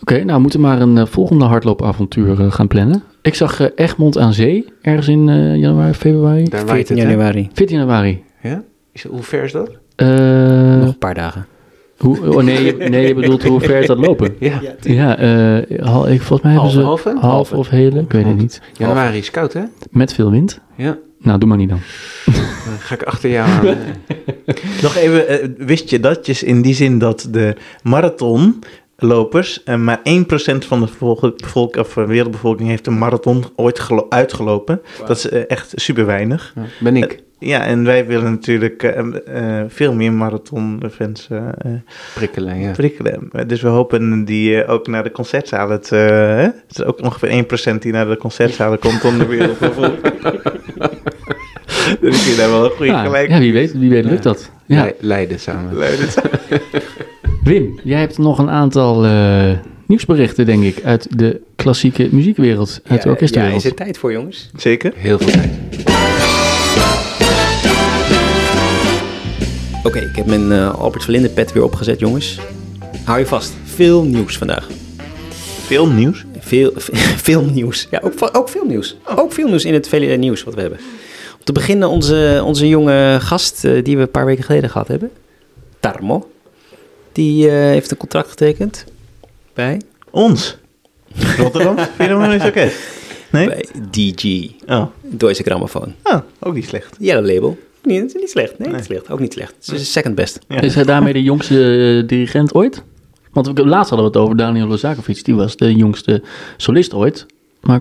Oké, 0.00 0.14
nou 0.24 0.32
we 0.36 0.38
moeten 0.40 0.60
maar 0.60 0.80
een 0.80 0.98
eh, 0.98 1.06
volgende 1.06 1.44
hardloopavontuur 1.44 2.52
gaan 2.52 2.66
plannen. 2.68 3.02
Ik 3.22 3.34
zag 3.34 3.60
Egmond 3.74 4.18
aan 4.18 4.32
Zee 4.32 4.72
ergens 4.80 5.08
in 5.08 5.28
eh, 5.28 5.56
januari, 5.56 5.92
februari. 5.94 6.44
Daar 6.48 6.66
waait 6.66 6.86
14 6.86 6.96
het, 6.96 7.04
hè? 7.06 7.12
januari. 7.12 7.50
14 7.52 7.78
januari. 7.78 8.24
Ja? 8.42 8.62
Is, 8.92 9.04
hoe 9.04 9.22
ver 9.22 9.42
is 9.42 9.52
dat? 9.52 9.70
Eh, 9.96 10.06
Nog 10.08 10.88
een 10.88 10.98
paar 10.98 11.14
dagen. 11.14 11.46
hoe, 11.98 12.34
oh 12.36 12.42
nee, 12.42 12.64
je, 12.64 12.72
nee, 12.88 13.06
je 13.06 13.14
bedoelt 13.14 13.42
hoe 13.42 13.60
ver 13.60 13.76
is 13.80 13.86
dat 13.86 13.98
lopen? 13.98 14.36
Ja. 14.40 14.60
Ja, 14.80 15.16
eh, 15.18 15.80
hal- 15.86 16.08
ik, 16.08 16.22
volgens 16.22 16.40
mij 16.42 16.52
hebben 16.52 16.70
ze 16.70 16.80
Halve, 16.80 17.08
halve? 17.08 17.26
half 17.26 17.32
Halve. 17.50 17.56
of 17.56 17.68
hele, 17.68 18.00
ik 18.00 18.12
weet 18.12 18.24
het 18.24 18.36
niet. 18.36 18.60
Januari 18.76 19.18
is 19.18 19.30
koud, 19.30 19.52
hè? 19.52 19.62
Met 19.90 20.12
veel 20.14 20.30
wind. 20.30 20.60
Ja. 20.76 20.98
Nou, 21.18 21.38
doe 21.38 21.48
maar 21.48 21.58
niet 21.58 21.68
dan. 21.68 21.78
Dan 22.64 22.78
ga 22.78 22.94
ik 22.94 23.02
achter 23.02 23.30
jou 23.30 23.48
aan. 23.50 23.64
Nog 24.82 24.96
even, 24.96 25.28
eh, 25.28 25.48
wist 25.56 25.90
je 25.90 26.00
dat 26.00 26.26
je 26.26 26.46
in 26.46 26.62
die 26.62 26.74
zin 26.74 26.98
dat 26.98 27.28
de 27.30 27.56
marathonlopers, 27.82 29.62
eh, 29.64 29.76
maar 29.76 30.00
1% 30.04 30.64
van 30.66 30.80
de 30.80 30.88
bevolk, 31.38 31.76
of, 31.76 31.94
wereldbevolking 31.94 32.68
heeft 32.68 32.86
een 32.86 32.98
marathon 32.98 33.44
ooit 33.56 33.78
gelo- 33.80 34.06
uitgelopen. 34.08 34.80
Dat 35.06 35.16
is 35.16 35.28
echt 35.28 35.72
super 35.74 36.06
weinig. 36.06 36.52
Ja, 36.56 36.62
ben 36.80 36.96
ik. 36.96 37.22
Ja, 37.42 37.64
en 37.64 37.84
wij 37.84 38.06
willen 38.06 38.30
natuurlijk 38.30 38.82
eh, 38.82 38.98
eh, 39.60 39.64
veel 39.68 39.94
meer 39.94 40.12
marathonfans 40.12 41.28
eh 41.30 41.38
Prikkelen, 42.14 42.58
ja. 42.58 42.70
prikkelen. 42.70 43.30
Dus 43.46 43.60
we 43.62 43.68
hopen 43.68 44.24
die 44.24 44.66
ook 44.66 44.86
naar 44.86 45.02
de 45.02 45.10
concertzalen 45.10 45.80
te... 45.82 45.96
eh, 45.96 46.36
hè? 46.36 46.42
Het 46.42 46.64
is 46.70 46.82
ook 46.84 47.00
ongeveer 47.02 47.44
1% 47.74 47.78
die 47.78 47.92
naar 47.92 48.08
de 48.08 48.16
concertzalen 48.16 48.78
komt 48.78 49.04
om 49.04 49.18
de 49.18 49.26
wereldbevolking. 49.26 50.00
dus 52.00 52.16
ik 52.16 52.22
vind 52.22 52.36
daar 52.36 52.50
wel 52.50 52.64
een 52.64 52.70
goede 52.70 52.92
Ja, 52.92 53.04
gelijk. 53.04 53.28
ja, 53.28 53.38
wie 53.38 53.52
weet, 53.52 53.72
wie 53.78 53.90
weet 53.90 54.04
lukt 54.04 54.22
dat. 54.22 54.50
Ja. 54.66 54.84
Le- 54.84 54.94
Leiden 55.00 55.40
samen. 55.40 55.76
Wim, 57.44 57.80
jij 57.82 58.00
hebt 58.00 58.18
nog 58.18 58.38
een 58.38 58.50
aantal 58.50 59.04
eh, 59.04 59.50
nieuwsberichten, 59.86 60.46
denk 60.46 60.62
ik, 60.64 60.84
uit 60.84 61.18
de 61.18 61.40
klassieke 61.56 62.08
muziekwereld, 62.10 62.80
uit 62.86 63.02
de 63.02 63.08
ja, 63.08 63.14
orkestwereld. 63.14 63.54
is 63.54 63.64
er 63.64 63.74
tijd 63.74 63.98
voor, 63.98 64.12
jongens? 64.12 64.50
Zeker. 64.56 64.92
Heel 64.96 65.18
veel 65.18 65.30
tijd. 65.30 65.50
Oké, 69.84 69.98
ik 69.98 70.16
heb 70.16 70.26
mijn 70.26 70.52
eh, 70.52 70.74
Albert 70.74 71.02
Verlinde 71.02 71.28
pet 71.28 71.52
weer 71.52 71.62
opgezet, 71.62 71.98
jongens. 71.98 72.38
Hou 73.04 73.18
je 73.18 73.26
vast. 73.26 73.52
Veel 73.64 74.02
nieuws 74.02 74.38
vandaag. 74.38 74.68
Veel 75.66 75.86
nieuws. 75.86 76.24
Veel, 76.38 76.72
veel 77.28 77.44
nieuws. 77.44 77.88
Ja, 77.90 78.00
ook, 78.02 78.12
ook 78.32 78.48
veel 78.48 78.64
nieuws. 78.64 78.96
Ook 79.16 79.32
veel 79.32 79.48
nieuws 79.48 79.64
in 79.64 79.74
het 79.74 79.88
vele 79.88 80.16
nieuws 80.16 80.42
wat 80.42 80.54
we 80.54 80.60
hebben. 80.60 80.78
Om 81.38 81.44
te 81.44 81.52
beginnen 81.52 81.88
onze, 81.88 82.42
onze 82.44 82.68
jonge 82.68 83.18
gast 83.20 83.64
eh, 83.64 83.84
die 83.84 83.96
we 83.96 84.02
een 84.02 84.10
paar 84.10 84.26
weken 84.26 84.44
geleden 84.44 84.70
gehad 84.70 84.88
hebben. 84.88 85.10
Tarmo. 85.80 86.30
Die 87.12 87.48
eh, 87.48 87.54
heeft 87.54 87.90
een 87.90 87.96
contract 87.96 88.28
getekend 88.28 88.84
bij, 89.54 89.80
Ons. 90.10 90.56
Rotterdam. 91.38 91.76
Philharmonisch 91.96 92.42
Orkest. 92.42 92.76
Nee? 93.30 93.46
bij 93.46 93.66
DG. 93.90 94.50
Oh. 94.66 94.86
Deutsche 95.00 95.42
Grammophon. 95.42 95.94
oh, 96.02 96.18
ook 96.40 96.54
niet 96.54 96.68
slecht. 96.68 96.96
Ja, 96.98 97.14
dat 97.14 97.24
label. 97.24 97.58
Niet, 97.82 98.14
niet 98.14 98.30
slecht. 98.30 98.58
Nee, 98.58 98.68
Nee. 98.68 98.76
niet 98.76 98.84
slecht. 98.86 99.10
Ook 99.10 99.20
niet 99.20 99.32
slecht. 99.32 99.54
Het 99.66 99.80
is 99.80 99.92
second 99.92 100.14
best. 100.14 100.38
Ja. 100.48 100.60
Is 100.60 100.74
hij 100.74 100.84
daarmee 100.84 101.12
de 101.12 101.22
jongste 101.22 101.54
eh, 102.02 102.08
dirigent 102.08 102.54
ooit? 102.54 102.82
Want 103.32 103.46
we, 103.46 103.66
laatst 103.66 103.90
hadden 103.90 104.10
we 104.10 104.18
het 104.18 104.22
over 104.26 104.36
Daniel 104.36 104.66
Lozakovic. 104.66 105.24
Die 105.24 105.34
was 105.34 105.56
de 105.56 105.74
jongste 105.74 106.22
solist 106.56 106.94
ooit. 106.94 107.26
Maar 107.60 107.80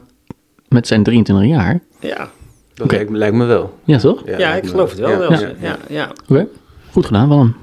met 0.68 0.88
zijn 0.88 1.04
23 1.04 1.48
jaar. 1.48 1.80
Ja, 2.00 2.30
Dat 2.74 2.86
Oké. 2.86 2.96
lijkt, 2.96 3.10
me- 3.12 3.18
lijkt 3.18 3.36
me 3.36 3.46
wel. 3.46 3.78
Ja, 3.84 3.98
toch? 3.98 4.24
ja, 4.26 4.56
ik 4.56 4.68
geloof 4.68 4.90
het 4.90 5.00
wel. 5.00 5.10
Ja, 5.10 5.18
wel. 5.18 5.32
ja, 5.62 5.78
Ja, 5.90 6.12
Oké, 6.30 6.48
goed 6.92 7.06
gedaan, 7.06 7.30
Willem. 7.30 7.56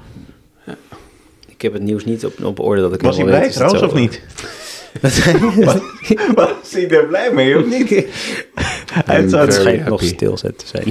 Ik 1.47 1.61
heb 1.61 1.73
het 1.73 1.81
nieuws 1.81 2.05
niet 2.05 2.25
op, 2.25 2.43
op 2.43 2.59
orde 2.59 2.81
dat 2.81 2.93
ik 2.93 3.01
Was 3.01 3.15
hij 3.15 3.25
blij 3.25 3.49
trouwens 3.49 3.81
of 3.83 3.93
niet? 3.93 4.21
Was 6.35 6.71
hij 6.71 6.89
er 6.89 7.05
blij 7.05 7.31
mee 7.33 7.57
of 7.57 7.65
niet? 7.65 8.05
Hij 9.05 9.27
zou 9.27 9.45
Het 9.45 9.53
schijnt 9.53 9.85
nog 9.85 10.03
stilzet 10.03 10.57
te 10.57 10.65
zijn. 10.67 10.83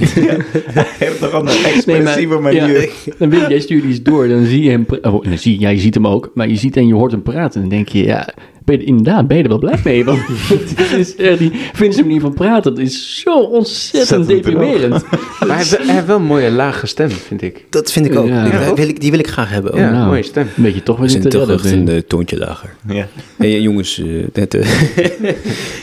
Hij 0.73 0.85
heeft 0.97 1.19
toch 1.19 1.33
een 1.33 1.47
expressieve 1.47 2.11
Nee, 2.15 2.27
maar- 2.27 2.41
manier. 2.41 2.81
ja, 2.81 3.13
dan 3.17 3.29
Wim, 3.29 3.49
jij 3.49 3.59
stuurt 3.59 3.83
iets 3.83 4.01
door, 4.01 4.27
dan 4.27 4.45
zie 4.45 4.63
je 4.63 4.69
hem... 4.69 4.85
Oh, 5.01 5.25
zie, 5.35 5.59
ja, 5.59 5.69
je 5.69 5.79
ziet 5.79 5.93
hem 5.93 6.07
ook, 6.07 6.31
maar 6.33 6.47
je 6.47 6.55
ziet 6.55 6.77
en 6.77 6.87
je 6.87 6.93
hoort 6.93 7.11
hem 7.11 7.21
praten. 7.21 7.61
En 7.61 7.67
dan 7.69 7.77
denk 7.77 7.87
je, 7.89 8.03
ja, 8.03 8.29
inderdaad, 8.77 9.27
ben 9.27 9.37
je 9.37 9.43
er 9.43 9.49
wel 9.49 9.57
blij 9.59 9.79
mee? 9.83 10.05
Want 10.05 10.19
het 10.27 10.91
is, 10.97 11.15
echt 11.15 11.37
die 11.39 11.51
Vincent 11.73 12.05
manier 12.05 12.21
van 12.21 12.33
praten, 12.33 12.75
dat 12.75 12.83
is 12.83 13.19
zo 13.19 13.39
ontzettend 13.39 14.27
deprimerend. 14.27 15.03
Maar 15.39 15.47
hij 15.47 15.57
heeft, 15.57 15.77
hij 15.85 15.93
heeft 15.95 16.05
wel 16.05 16.15
een 16.15 16.23
mooie 16.23 16.51
lage 16.51 16.87
stem, 16.87 17.09
vind 17.09 17.41
ik. 17.41 17.65
Dat 17.69 17.91
vind 17.91 18.05
ik 18.05 18.15
ook. 18.15 18.27
Ja. 18.27 18.43
Die, 18.43 18.53
Ja, 18.53 18.73
wil 18.73 18.87
ik, 18.87 19.01
die 19.01 19.11
wil 19.11 19.19
ik 19.19 19.27
graag 19.27 19.49
hebben. 19.49 19.71
ook. 19.71 19.77
Ja, 19.79 19.91
nou. 19.91 20.07
mooie 20.07 20.23
stem. 20.23 20.47
Weet 20.55 20.73
je 20.73 20.83
toch 20.83 20.95
We 20.95 21.01
weer 21.01 21.09
zijn 21.11 21.23
niet 21.23 21.31
te 21.31 21.45
redden. 21.45 21.73
een 21.73 21.87
eh, 21.87 21.97
toontje 22.07 22.37
lager. 22.37 22.75
Ja. 22.87 23.07
Hey, 23.37 23.61
jongens, 23.61 23.99
eh, 23.99 24.05
net, 24.33 24.53
eh, 24.53 24.61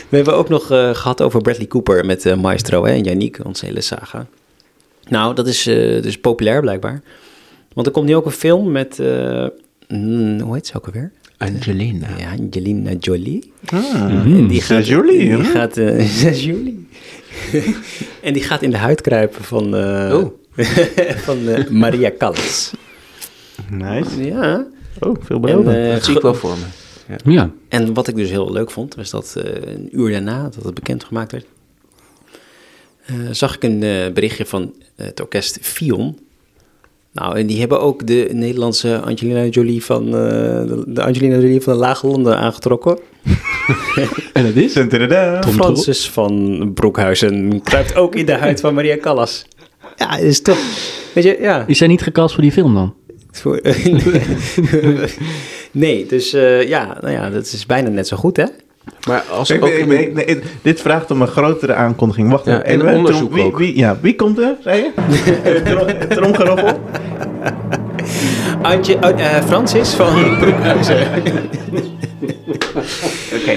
we 0.09 0.15
hebben 0.15 0.35
ook 0.35 0.49
nog 0.49 0.71
eh, 0.71 0.89
gehad 0.93 1.21
over 1.21 1.41
Bradley 1.41 1.67
Cooper 1.67 2.05
met 2.05 2.25
eh, 2.25 2.35
Maestro 2.35 2.85
hè, 2.85 2.91
en 2.93 3.03
Yannick, 3.03 3.39
onze 3.43 3.65
hele 3.65 3.81
saga. 3.81 4.25
Nou, 5.07 5.35
dat 5.35 5.47
is, 5.47 5.67
eh, 5.67 6.01
dus 6.01 6.17
populair 6.17 6.61
blijkbaar. 6.61 7.01
Want 7.73 7.87
er 7.87 7.93
komt 7.93 8.05
nu 8.07 8.15
ook 8.15 8.25
een 8.25 8.31
film 8.31 8.71
met, 8.71 8.99
eh, 8.99 9.45
mm, 9.87 10.39
hoe 10.39 10.53
heet 10.55 10.67
ze 10.67 10.75
ook 10.77 10.85
alweer? 10.85 11.11
Angelina. 11.37 12.07
Ja, 12.17 12.31
Angelina 12.39 12.91
Jolie. 12.99 13.51
Ah, 13.65 14.11
En 14.11 14.47
die 14.47 14.61
gaat, 14.61 14.87
Jolie, 14.87 15.17
die 15.19 15.29
hè? 15.29 15.43
gaat, 15.43 15.77
eh, 15.77 16.05
6 16.23 16.43
juli. 16.43 16.87
en 18.21 18.33
die 18.33 18.43
gaat 18.43 18.61
in 18.61 18.71
de 18.71 18.77
huid 18.77 19.01
kruipen 19.01 19.43
van, 19.43 19.75
eh, 19.75 20.13
Oh. 20.13 20.31
van 21.27 21.47
eh, 21.47 21.67
Maria 21.69 22.11
Callas. 22.17 22.71
Nice. 23.69 24.23
Ja. 24.23 24.65
Oh, 24.99 25.15
veel 25.21 25.43
eh, 25.47 25.91
Dat 25.93 26.05
zie 26.05 26.15
ik 26.15 26.21
wel 26.21 26.33
voor 26.35 26.55
me. 26.57 26.65
Ja, 27.31 27.51
En 27.69 27.93
wat 27.93 28.07
ik 28.07 28.15
dus 28.15 28.29
heel 28.29 28.51
leuk 28.51 28.71
vond, 28.71 28.95
was 28.95 29.09
dat 29.09 29.35
eh, 29.37 29.73
een 29.73 29.89
uur 29.91 30.11
daarna 30.11 30.43
dat 30.43 30.63
het 30.63 30.73
bekendgemaakt 30.73 31.31
werd, 31.31 31.45
eh, 33.05 33.15
zag 33.31 33.55
ik 33.55 33.63
een 33.63 33.79
berichtje 34.13 34.45
van 34.45 34.73
het 34.95 35.19
orkest 35.21 35.57
Fion. 35.61 36.17
Nou, 37.19 37.37
en 37.37 37.45
die 37.47 37.59
hebben 37.59 37.81
ook 37.81 38.07
de 38.07 38.29
Nederlandse 38.31 38.99
Angelina 38.99 39.45
Jolie 39.45 39.83
van, 39.83 40.05
eh, 40.05 40.11
de, 40.87 41.03
Angelina 41.03 41.35
Jolie 41.35 41.61
van 41.61 41.73
de 41.73 41.79
Lage 41.79 42.07
Landen 42.07 42.37
aangetrokken. 42.37 42.97
en 44.33 44.43
dat 44.45 44.55
is... 44.55 44.73
Tom 44.73 45.51
Francis 45.53 46.09
van 46.09 46.71
Broekhuizen 46.73 47.61
kruipt 47.63 47.95
ook 47.95 48.15
in 48.15 48.25
de 48.25 48.33
huid 48.33 48.59
van 48.59 48.73
Maria 48.73 48.97
Callas. 48.97 49.45
Ja, 49.95 50.09
dat 50.11 50.19
is 50.19 50.41
toch, 50.41 50.57
weet 51.13 51.23
je, 51.23 51.37
ja. 51.41 51.63
Is 51.67 51.79
hij 51.79 51.87
niet 51.87 52.01
gecast 52.01 52.33
voor 52.33 52.43
die 52.43 52.51
film 52.51 52.73
dan? 52.73 52.93
Nee, 55.71 56.05
dus 56.05 56.33
eh, 56.33 56.67
ja, 56.67 56.97
nou 57.01 57.13
ja, 57.13 57.29
dat 57.29 57.43
is 57.45 57.65
bijna 57.65 57.89
net 57.89 58.07
zo 58.07 58.17
goed, 58.17 58.37
hè? 58.37 58.45
Maar 59.07 59.23
als 59.31 59.49
Ik 59.49 59.63
ook 59.63 59.69
ik 59.69 59.91
ik- 59.91 60.13
nee, 60.13 60.39
dit 60.61 60.81
vraagt 60.81 61.11
om 61.11 61.21
een 61.21 61.27
grotere 61.27 61.73
aankondiging. 61.73 62.29
Wacht 62.29 62.45
Ja, 62.45 62.63
even. 62.63 62.81
en 62.87 62.91
Eh, 62.91 62.97
onderzoek 62.97 63.33
wie, 63.33 63.43
ook. 63.43 63.57
Wie, 63.57 63.77
ja, 63.77 63.97
wie 64.01 64.15
komt 64.15 64.37
er, 64.37 64.55
zei 64.63 64.83
je? 64.83 64.91
Trom- 65.65 66.09
Tromgeroffel? 66.09 66.79
Antje, 68.67 68.95
oh, 68.95 69.09
eh, 69.09 69.45
Francis 69.45 69.89
van 69.89 70.37
Broekhuizen. 70.39 70.97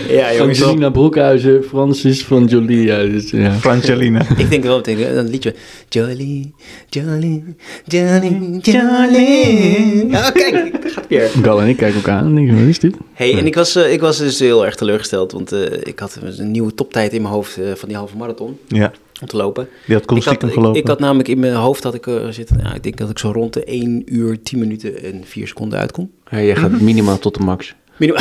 Ja, 0.08 0.34
jongens. 0.34 0.62
Angelina 0.62 0.90
Broekhuizen, 0.90 1.64
Francis 1.64 2.24
van 2.24 2.44
Jolie. 2.44 2.82
Ja, 2.82 3.02
dus, 3.02 3.30
ja. 3.30 3.52
Francelina. 3.52 4.22
Ik 4.36 4.50
denk 4.50 4.64
wel 4.64 4.76
meteen 4.76 5.16
een 5.16 5.28
liedje. 5.28 5.54
Jolie, 5.88 6.54
Jolie, 6.88 7.44
Jolie, 7.84 8.58
Jolie. 8.60 10.08
Ja, 10.08 10.30
kijk, 10.30 10.82
daar 10.82 10.90
gaat 10.90 11.06
weer. 11.08 11.30
Gal 11.42 11.60
en 11.60 11.68
ik 11.68 11.76
kijken 11.76 11.96
elkaar 11.96 12.18
aan 12.18 12.26
en 12.26 12.34
denken, 12.34 12.58
wat 12.58 12.68
is 12.68 12.78
dit? 12.78 12.96
Hey, 13.12 13.38
en 13.38 13.46
ik 13.46 13.54
was, 13.54 13.76
eh, 13.76 13.92
ik 13.92 14.00
was 14.00 14.18
dus 14.18 14.38
heel 14.38 14.64
erg 14.64 14.74
teleurgesteld, 14.74 15.32
want 15.32 15.52
eh, 15.52 15.60
ik 15.82 15.98
had 15.98 16.18
een 16.36 16.50
nieuwe 16.50 16.74
toptijd 16.74 17.12
in 17.12 17.22
mijn 17.22 17.34
hoofd 17.34 17.56
eh, 17.56 17.64
van 17.74 17.88
die 17.88 17.98
halve 17.98 18.16
marathon 18.16 18.58
Ja, 18.68 18.92
te 19.28 19.36
lopen. 19.36 19.68
die 19.86 19.94
had 19.94 20.10
Ik 20.16 20.22
had, 20.24 20.42
ik, 20.42 20.50
gelopen. 20.52 20.80
ik 20.80 20.86
had 20.86 20.98
namelijk 20.98 21.28
in 21.28 21.38
mijn 21.38 21.54
hoofd 21.54 21.82
had 21.82 21.94
ik, 21.94 22.06
eh, 22.06 22.28
zitten, 22.28 22.58
ja, 22.62 22.74
ik 22.74 22.82
denk 22.82 22.96
dat 22.96 23.10
ik 23.10 23.18
zo 23.18 23.30
rond 23.30 23.52
de 23.52 23.64
1 23.64 24.02
uur, 24.14 24.42
10 24.42 24.58
minuten 24.58 25.02
en 25.02 25.20
4 25.24 25.46
seconden 25.48 25.78
uitkom. 25.78 26.10
Ja, 26.30 26.40
jij 26.42 26.56
gaat 26.56 26.80
minimaal 26.80 27.18
tot 27.18 27.34
de 27.34 27.40
max. 27.44 27.74
Minima- 27.96 28.20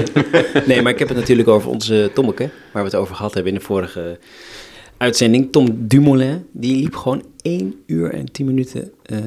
nee, 0.66 0.82
maar 0.82 0.92
ik 0.92 0.98
heb 0.98 1.08
het 1.08 1.16
natuurlijk 1.16 1.48
over 1.48 1.70
onze 1.70 2.10
Tommeke, 2.14 2.50
waar 2.72 2.82
we 2.82 2.88
het 2.88 2.98
over 2.98 3.14
gehad 3.14 3.34
hebben 3.34 3.52
in 3.52 3.58
de 3.58 3.64
vorige 3.64 4.18
uitzending. 4.96 5.52
Tom 5.52 5.68
Dumoulin, 5.88 6.44
die 6.52 6.76
liep 6.76 6.94
gewoon 6.96 7.22
1 7.42 7.74
uur 7.86 8.10
en 8.12 8.32
10 8.32 8.46
minuten. 8.46 8.90
eh, 9.02 9.18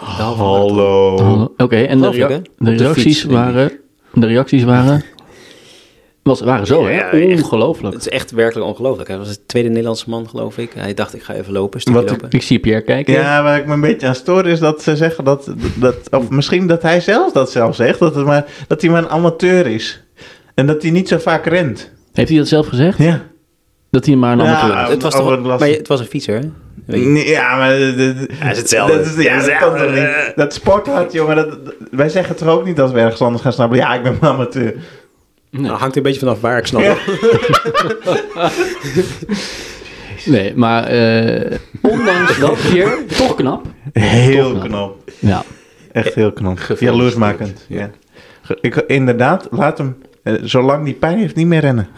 marathon. 0.00 0.36
Hallo. 0.46 1.52
Oké, 1.56 1.76
en 1.76 2.00
de, 2.00 2.10
rea- 2.10 2.40
de 2.58 2.70
reacties 2.76 3.24
waren... 3.24 3.72
De 4.12 4.26
reacties 4.26 4.62
waren... 4.64 5.02
Was, 6.24 6.40
waren 6.40 6.66
zo, 6.66 6.88
Ja, 6.90 7.08
hè? 7.10 7.24
Ongelooflijk. 7.32 7.94
Het 7.94 8.06
is 8.06 8.12
echt 8.12 8.30
werkelijk 8.30 8.66
ongelooflijk. 8.68 9.08
Hij 9.08 9.18
was 9.18 9.28
de 9.28 9.46
tweede 9.46 9.68
Nederlandse 9.68 10.10
man, 10.10 10.28
geloof 10.28 10.58
ik. 10.58 10.72
Hij 10.74 10.94
dacht, 10.94 11.14
ik 11.14 11.22
ga 11.22 11.34
even 11.34 11.52
lopen, 11.52 11.80
Wat- 11.92 12.10
lopen. 12.10 12.28
Ik 12.30 12.42
zie 12.42 12.58
Pierre 12.58 12.82
kijken. 12.82 13.12
Ja, 13.14 13.42
waar 13.42 13.58
ik 13.58 13.66
me 13.66 13.72
een 13.72 13.80
beetje 13.80 14.06
aan 14.06 14.14
stoor 14.14 14.46
is 14.46 14.58
dat 14.58 14.82
ze 14.82 14.96
zeggen 14.96 15.24
dat, 15.24 15.50
dat 15.74 15.96
of 16.10 16.30
misschien 16.30 16.66
dat 16.66 16.82
hij 16.82 17.00
zelf 17.00 17.32
dat 17.32 17.50
zelf 17.50 17.74
zegt, 17.74 17.98
dat, 17.98 18.14
het 18.14 18.24
maar, 18.26 18.44
dat 18.68 18.80
hij 18.80 18.90
maar 18.90 19.02
een 19.02 19.08
amateur 19.08 19.66
is. 19.66 20.02
En 20.54 20.66
dat 20.66 20.82
hij 20.82 20.90
niet 20.90 21.08
zo 21.08 21.18
vaak 21.18 21.46
rent. 21.46 21.90
Heeft 22.12 22.28
hij 22.28 22.38
dat 22.38 22.48
zelf 22.48 22.66
gezegd? 22.66 22.98
Ja. 22.98 23.22
Dat 23.90 24.06
hij 24.06 24.16
maar 24.16 24.32
een 24.38 24.44
Ja, 24.44 24.60
amateur 24.60 24.82
is? 24.84 24.88
het, 24.90 25.02
was 25.02 25.14
toch, 25.14 25.42
maar 25.42 25.68
het 25.68 25.88
was 25.88 26.00
een 26.00 26.06
fietser, 26.06 26.34
hè? 26.34 26.48
Weet 26.86 27.00
je. 27.02 27.06
Nee, 27.08 27.28
Ja, 27.28 27.56
maar... 27.56 27.76
de- 27.78 27.94
de- 27.96 28.26
Hij 28.34 28.50
is 28.52 28.58
hetzelfde. 28.58 28.96
Dat, 28.96 29.06
is, 29.06 29.22
ja, 29.24 29.38
dat, 29.40 29.56
kan 29.58 29.76
toch 29.78 29.94
niet. 29.94 30.32
dat 30.36 30.54
sporthart, 30.54 31.12
jongen. 31.12 31.36
Dat, 31.36 31.64
dat- 31.64 31.74
wij 31.90 32.08
zeggen 32.08 32.36
toch 32.36 32.48
ook 32.48 32.64
niet 32.64 32.80
als 32.80 32.92
we 32.92 32.98
ergens 33.00 33.20
anders 33.20 33.42
gaan 33.42 33.52
snappen. 33.52 33.78
Ja, 33.78 33.94
ik 33.94 34.02
ben 34.02 34.16
een 34.20 34.28
amateur. 34.28 34.74
Nou, 35.56 35.76
hangt 35.78 35.96
een 35.96 36.02
beetje 36.02 36.18
vanaf 36.20 36.40
waar 36.40 36.58
ik 36.58 36.66
snap. 36.66 36.82
Ja. 36.82 36.96
Nee, 40.26 40.54
maar 40.54 40.84
eh, 40.84 41.58
ondanks 41.80 42.38
dat 42.46 42.58
hier, 42.58 42.98
toch 43.16 43.34
knap. 43.34 43.66
Heel 43.92 44.42
Toch 44.52 44.52
knap. 44.52 44.68
knap. 44.68 45.10
Ja. 45.18 45.44
Echt 45.92 46.14
heel 46.14 46.32
knap. 46.32 46.58
Jaloersmakend. 46.78 47.64
Ja. 47.68 47.90
Ik, 48.60 48.74
inderdaad, 48.76 49.48
laat 49.50 49.78
hem, 49.78 49.96
eh, 50.22 50.34
zolang 50.42 50.84
die 50.84 50.94
pijn 50.94 51.18
heeft, 51.18 51.34
niet 51.34 51.46
meer 51.46 51.60
rennen. 51.60 51.88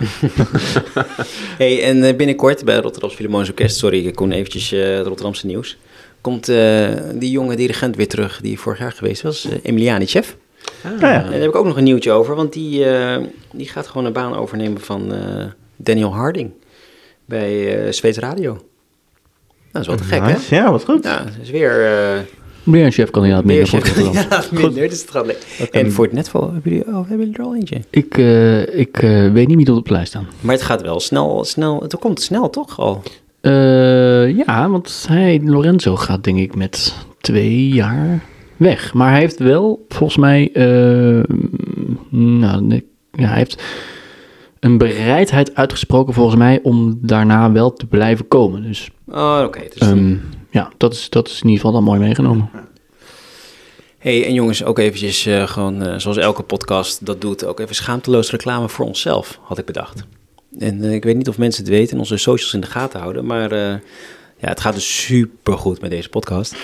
Hey, 1.58 1.82
en 1.82 2.04
eh, 2.04 2.16
binnenkort 2.16 2.64
bij 2.64 2.76
Rotterdams 2.76 3.14
Philharmonisch 3.14 3.48
Orkest, 3.48 3.76
sorry, 3.76 4.06
ik 4.06 4.14
kon 4.14 4.32
eventjes 4.32 4.72
eh, 4.72 4.96
het 4.96 5.06
Rotterdamse 5.06 5.46
nieuws, 5.46 5.78
komt 6.20 6.48
eh, 6.48 6.88
die 7.14 7.30
jonge 7.30 7.56
dirigent 7.56 7.96
weer 7.96 8.08
terug 8.08 8.40
die 8.42 8.58
vorig 8.60 8.78
jaar 8.78 8.92
geweest 8.92 9.22
was, 9.22 9.48
Emilianicev. 9.62 10.28
Ah, 10.84 11.00
Ja, 11.00 11.12
ja. 11.12 11.24
En 11.24 11.30
daar 11.30 11.40
heb 11.40 11.48
ik 11.48 11.56
ook 11.56 11.66
nog 11.66 11.76
een 11.76 11.84
nieuwtje 11.84 12.10
over, 12.12 12.34
want 12.34 12.52
die, 12.52 12.84
eh, 12.84 13.22
die 13.52 13.68
gaat 13.68 13.86
gewoon 13.86 14.06
een 14.06 14.12
baan 14.12 14.34
overnemen 14.36 14.80
van 14.80 15.12
eh, 15.14 15.44
Daniel 15.76 16.14
Harding 16.14 16.50
bij 17.24 17.84
eh 17.86 17.92
Zweeds 17.92 18.18
Radio. 18.18 18.52
Nou, 18.52 18.60
dat 19.72 19.82
is 19.82 19.86
wel 19.88 19.96
te 19.96 20.02
gek, 20.04 20.48
hè? 20.50 20.56
Ja, 20.56 20.70
wat 20.70 20.84
goed. 20.84 21.04
Ja, 21.04 21.18
dat 21.18 21.32
is 21.42 21.50
weer... 21.50 21.84
eh 21.86 22.18
Weer 22.62 22.84
een 22.84 22.92
chefkandidaat 22.92 23.44
minder 23.44 23.66
voor 23.68 24.12
ja, 24.12 24.42
minder, 24.52 24.88
dus 24.88 25.00
het 25.00 25.10
gaat 25.10 25.26
lekker. 25.26 25.68
En 25.70 25.92
voor 25.92 26.04
het 26.04 26.12
netval 26.20 26.52
hebben 26.52 26.72
jullie, 26.72 26.86
oh, 26.86 26.94
hebben 26.94 27.18
jullie 27.18 27.34
er 27.38 27.44
al 27.44 27.54
eentje? 27.56 27.80
Ik, 27.90 28.18
eh, 28.18 28.78
ik 28.78 29.02
eh, 29.02 29.32
weet 29.32 29.46
niet 29.48 29.56
wie 29.56 29.66
er 29.66 29.74
op 29.74 29.86
de 29.86 29.92
lijst 29.92 30.08
staan. 30.08 30.26
Maar 30.40 30.54
het 30.54 30.64
gaat 30.64 30.82
wel 30.82 31.00
snel, 31.00 31.44
snel, 31.44 31.80
het 31.82 31.96
komt 31.98 32.20
snel 32.20 32.50
toch 32.50 32.78
al? 32.78 33.02
Eh, 33.40 34.36
ja, 34.36 34.68
want 34.70 35.04
hij, 35.08 35.40
Lorenzo, 35.44 35.96
gaat 35.96 36.24
denk 36.24 36.38
ik 36.38 36.54
met 36.54 36.94
twee 37.20 37.68
jaar 37.68 38.24
weg. 38.56 38.94
Maar 38.94 39.10
hij 39.10 39.20
heeft 39.20 39.38
wel, 39.38 39.84
volgens 39.88 40.18
mij, 40.18 40.50
eh, 40.52 41.22
nou, 42.10 42.62
nee, 42.62 42.86
ja, 43.12 43.26
hij 43.26 43.36
heeft 43.36 43.62
een 44.60 44.78
bereidheid 44.78 45.54
uitgesproken 45.54 46.14
volgens 46.14 46.36
mij 46.36 46.60
om 46.62 46.98
daarna 47.02 47.52
wel 47.52 47.72
te 47.72 47.86
blijven 47.86 48.28
komen. 48.28 48.62
Dus 48.62 48.90
Oh, 49.08 49.42
oké. 49.44 49.60
dus 49.60 49.88
ehm, 49.88 50.16
ja, 50.50 50.72
dat 50.76 50.92
is, 50.92 51.10
dat 51.10 51.28
is 51.28 51.34
in 51.34 51.48
ieder 51.48 51.56
geval 51.56 51.72
dan 51.72 51.82
mooi 51.82 52.00
meegenomen. 52.00 52.50
Hey, 53.98 54.24
en 54.26 54.34
jongens, 54.34 54.64
ook 54.64 54.78
eventjes 54.78 55.26
uh, 55.26 55.46
gewoon 55.46 55.86
uh, 55.86 55.98
zoals 55.98 56.16
elke 56.16 56.42
podcast 56.42 57.06
dat 57.06 57.20
doet, 57.20 57.44
ook 57.44 57.60
even 57.60 57.74
schaamteloos 57.74 58.30
reclame 58.30 58.68
voor 58.68 58.86
onszelf, 58.86 59.38
had 59.42 59.58
ik 59.58 59.64
bedacht. 59.64 60.04
En 60.58 60.84
uh, 60.84 60.94
ik 60.94 61.04
weet 61.04 61.16
niet 61.16 61.28
of 61.28 61.38
mensen 61.38 61.62
het 61.64 61.72
weten 61.72 61.92
en 61.92 61.98
onze 61.98 62.16
socials 62.16 62.54
in 62.54 62.60
de 62.60 62.66
gaten 62.66 63.00
houden, 63.00 63.26
maar 63.26 63.54
ja, 64.38 64.48
het 64.48 64.60
gaat 64.60 64.74
dus 64.74 65.04
super 65.04 65.58
goed 65.58 65.80
met 65.80 65.90
deze 65.90 66.08
podcast. 66.08 66.54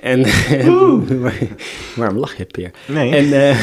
En 0.00 0.22
waar, 1.20 1.38
waarom 1.96 2.18
lach 2.18 2.36
je, 2.36 2.44
Peer? 2.44 2.70
Nee. 2.86 3.16
En, 3.16 3.56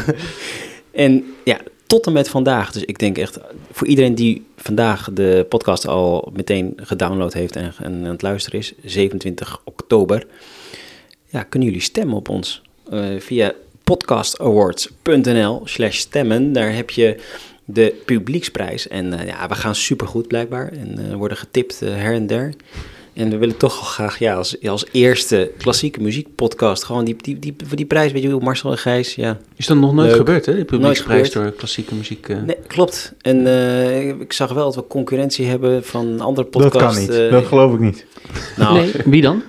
en 1.06 1.24
ja, 1.44 1.60
tot 1.86 2.06
en 2.06 2.12
met 2.12 2.28
vandaag. 2.28 2.72
Dus 2.72 2.84
ik 2.84 2.98
denk 2.98 3.18
echt, 3.18 3.38
voor 3.72 3.86
iedereen 3.86 4.14
die 4.14 4.46
vandaag 4.56 5.08
de 5.12 5.46
podcast 5.48 5.86
al 5.86 6.32
meteen 6.34 6.72
gedownload 6.76 7.32
heeft 7.32 7.56
en, 7.56 7.72
en 7.82 7.94
aan 7.94 8.04
het 8.04 8.22
luisteren 8.22 8.58
is, 8.58 8.72
27 8.84 9.60
oktober 9.64 10.26
ja, 11.28 11.42
kunnen 11.42 11.68
jullie 11.68 11.82
stemmen 11.82 12.16
op 12.16 12.28
ons 12.28 12.62
uh, 12.92 13.20
via 13.20 13.52
podcastawards.nl 13.84 15.60
slash 15.64 15.98
stemmen. 15.98 16.52
Daar 16.52 16.74
heb 16.74 16.90
je 16.90 17.16
de 17.64 17.94
publieksprijs. 18.04 18.88
En 18.88 19.12
uh, 19.12 19.26
ja, 19.26 19.48
we 19.48 19.54
gaan 19.54 19.74
supergoed 19.74 20.28
blijkbaar. 20.28 20.72
En 20.72 21.00
uh, 21.00 21.14
worden 21.14 21.36
getipt 21.36 21.80
her 21.80 22.14
en 22.14 22.26
der. 22.26 22.52
En 23.18 23.30
we 23.30 23.36
willen 23.36 23.56
toch 23.56 23.78
al 23.78 23.84
graag 23.84 24.18
ja, 24.18 24.34
als, 24.34 24.62
als 24.68 24.86
eerste 24.92 25.50
klassieke 25.56 26.00
muziekpodcast 26.00 26.84
gewoon 26.84 27.04
die, 27.04 27.16
die, 27.20 27.38
die, 27.38 27.54
voor 27.66 27.76
die 27.76 27.86
prijs, 27.86 28.12
weet 28.12 28.22
je 28.22 28.28
wel, 28.28 28.38
Marcel 28.38 28.70
en 28.70 28.78
Gijs, 28.78 29.14
ja. 29.14 29.38
Is 29.56 29.66
dat 29.66 29.76
nog 29.76 29.94
nooit 29.94 30.08
Leuk. 30.08 30.16
gebeurd, 30.16 30.46
hè? 30.46 30.54
De 30.54 30.64
publieksprijs 30.64 31.30
door 31.32 31.52
klassieke 31.52 31.94
muziek. 31.94 32.28
Uh... 32.28 32.42
Nee, 32.42 32.56
klopt. 32.66 33.12
En 33.20 33.46
uh, 33.46 34.08
ik 34.08 34.32
zag 34.32 34.52
wel 34.52 34.64
dat 34.64 34.74
we 34.74 34.86
concurrentie 34.86 35.46
hebben 35.46 35.84
van 35.84 36.20
andere 36.20 36.46
podcasts. 36.46 36.78
Dat 36.78 36.92
kan 36.92 37.00
niet, 37.00 37.24
uh, 37.24 37.30
dat 37.30 37.46
geloof 37.46 37.74
ik 37.74 37.80
niet. 37.80 38.06
Nou, 38.56 38.74
nee, 38.74 38.92
wie 39.04 39.22
dan? 39.22 39.42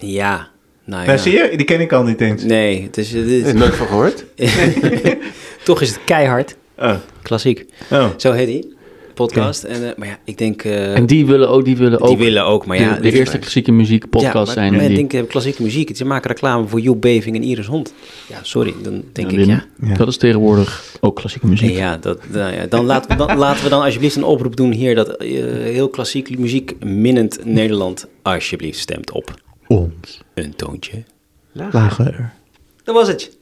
Ja, 0.00 0.48
nou 0.84 1.02
ja. 1.02 1.06
Nou, 1.06 1.18
zie 1.18 1.32
je, 1.32 1.56
die 1.56 1.66
ken 1.66 1.80
ik 1.80 1.92
al 1.92 2.02
niet 2.02 2.20
eens. 2.20 2.42
Nee, 2.42 2.82
het 2.82 2.96
is... 2.96 3.12
Het 3.12 3.26
is... 3.26 3.52
nooit 3.52 3.74
van 3.74 3.86
gehoord. 3.86 4.24
Toch 5.64 5.80
is 5.80 5.88
het 5.88 6.00
keihard. 6.04 6.56
Oh. 6.78 6.94
Klassiek. 7.22 7.64
Oh. 7.90 8.08
Zo 8.16 8.32
heet 8.32 8.46
die 8.46 8.75
podcast. 9.16 9.62
En, 9.62 9.82
uh, 9.82 9.88
maar 9.96 10.08
ja, 10.08 10.18
ik 10.24 10.38
denk... 10.38 10.64
Uh, 10.64 10.96
en 10.96 11.06
die 11.06 11.26
willen 11.26 11.48
ook... 11.48 11.64
Die, 11.64 11.76
willen 11.76 11.98
die 11.98 12.08
ook 12.08 12.18
willen 12.18 12.44
ook, 12.44 12.66
maar 12.66 12.80
ja... 12.80 12.94
De, 12.94 13.00
de 13.00 13.12
eerste 13.12 13.38
klassieke 13.38 13.72
muziek 13.72 14.10
podcast 14.10 14.32
ja, 14.32 14.44
maar, 14.44 14.46
zijn. 14.46 14.72
Maar 14.72 14.88
die... 14.88 14.98
ik 14.98 15.10
denk 15.10 15.28
klassieke 15.28 15.62
muziek. 15.62 15.96
Ze 15.96 16.04
maken 16.04 16.30
reclame 16.30 16.66
voor 16.66 16.80
Joep 16.80 17.00
Beving 17.00 17.36
en 17.36 17.42
Iris 17.42 17.66
Hond. 17.66 17.94
Ja, 18.28 18.38
sorry. 18.42 18.74
Dan 18.82 19.02
denk 19.12 19.30
ja, 19.30 19.38
ik, 19.38 19.46
ja. 19.46 19.64
ja. 19.82 19.94
Dat 19.94 20.08
is 20.08 20.16
tegenwoordig 20.16 20.96
ook 21.00 21.16
klassieke 21.16 21.46
muziek. 21.46 21.76
Ja, 21.76 21.96
dat, 21.96 22.28
nou 22.28 22.54
ja 22.54 22.66
dan, 22.66 22.84
laten 22.84 23.10
we 23.10 23.26
dan, 23.26 23.38
laten 23.46 23.64
we 23.64 23.70
dan 23.70 23.82
alsjeblieft 23.82 24.16
een 24.16 24.24
oproep 24.24 24.56
doen 24.56 24.72
hier... 24.72 24.94
dat 24.94 25.22
uh, 25.22 25.44
heel 25.52 25.88
klassiek 25.88 26.38
muziek 26.38 26.84
minnend 26.84 27.44
Nederland 27.44 28.06
alsjeblieft 28.22 28.78
stemt 28.78 29.10
op... 29.10 29.34
Ons. 29.66 30.22
Een 30.34 30.56
toontje. 30.56 31.04
Lager. 31.52 31.80
Lager. 31.80 32.32
Dat 32.84 32.94
was 32.94 33.08
het. 33.08 33.36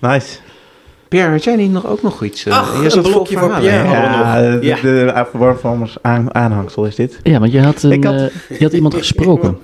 Nice. 0.00 0.38
Pierre, 1.08 1.30
had 1.30 1.44
jij 1.44 1.56
niet 1.56 1.72
nog 1.72 1.86
ook 1.86 2.02
nog 2.02 2.24
iets? 2.24 2.46
Uh, 2.46 2.58
Ach, 2.58 2.94
een 2.94 3.02
blokje 3.02 3.38
voor 3.38 3.58
Pierre. 3.58 3.88
Ja, 3.88 4.40
de, 4.40 4.58
ja. 4.62 4.76
de, 4.76 5.12
de 5.42 5.98
aan, 6.02 6.34
aanhangsel 6.34 6.84
is 6.84 6.94
dit. 6.94 7.18
Ja, 7.22 7.38
want 7.38 7.52
je 7.52 7.60
had, 7.60 7.82
een, 7.82 8.04
had... 8.04 8.14
Uh, 8.14 8.58
je 8.58 8.64
had 8.64 8.72
iemand 8.72 8.94
gesproken. 9.04 9.58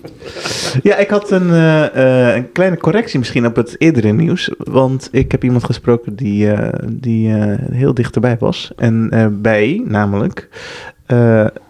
ja, 0.82 0.97
ik 0.97 1.11
had 1.11 1.30
een, 1.30 1.49
uh, 1.49 2.34
een, 2.34 2.53
kleine 2.53 2.76
correctie 2.76 3.18
misschien 3.18 3.47
op 3.47 3.57
het 3.57 3.74
eerdere 3.78 4.12
nieuws. 4.12 4.51
Want 4.59 5.09
ik 5.12 5.32
heb 5.32 5.45
iemand 5.45 5.64
gesproken 5.64 6.16
die, 6.16 6.47
uh, 6.47 6.68
die 6.86 7.32
heel 7.72 7.95
dichterbij 7.95 8.36
was. 8.38 8.72
En 8.76 9.11
bij, 9.43 9.82
namelijk, 9.84 10.49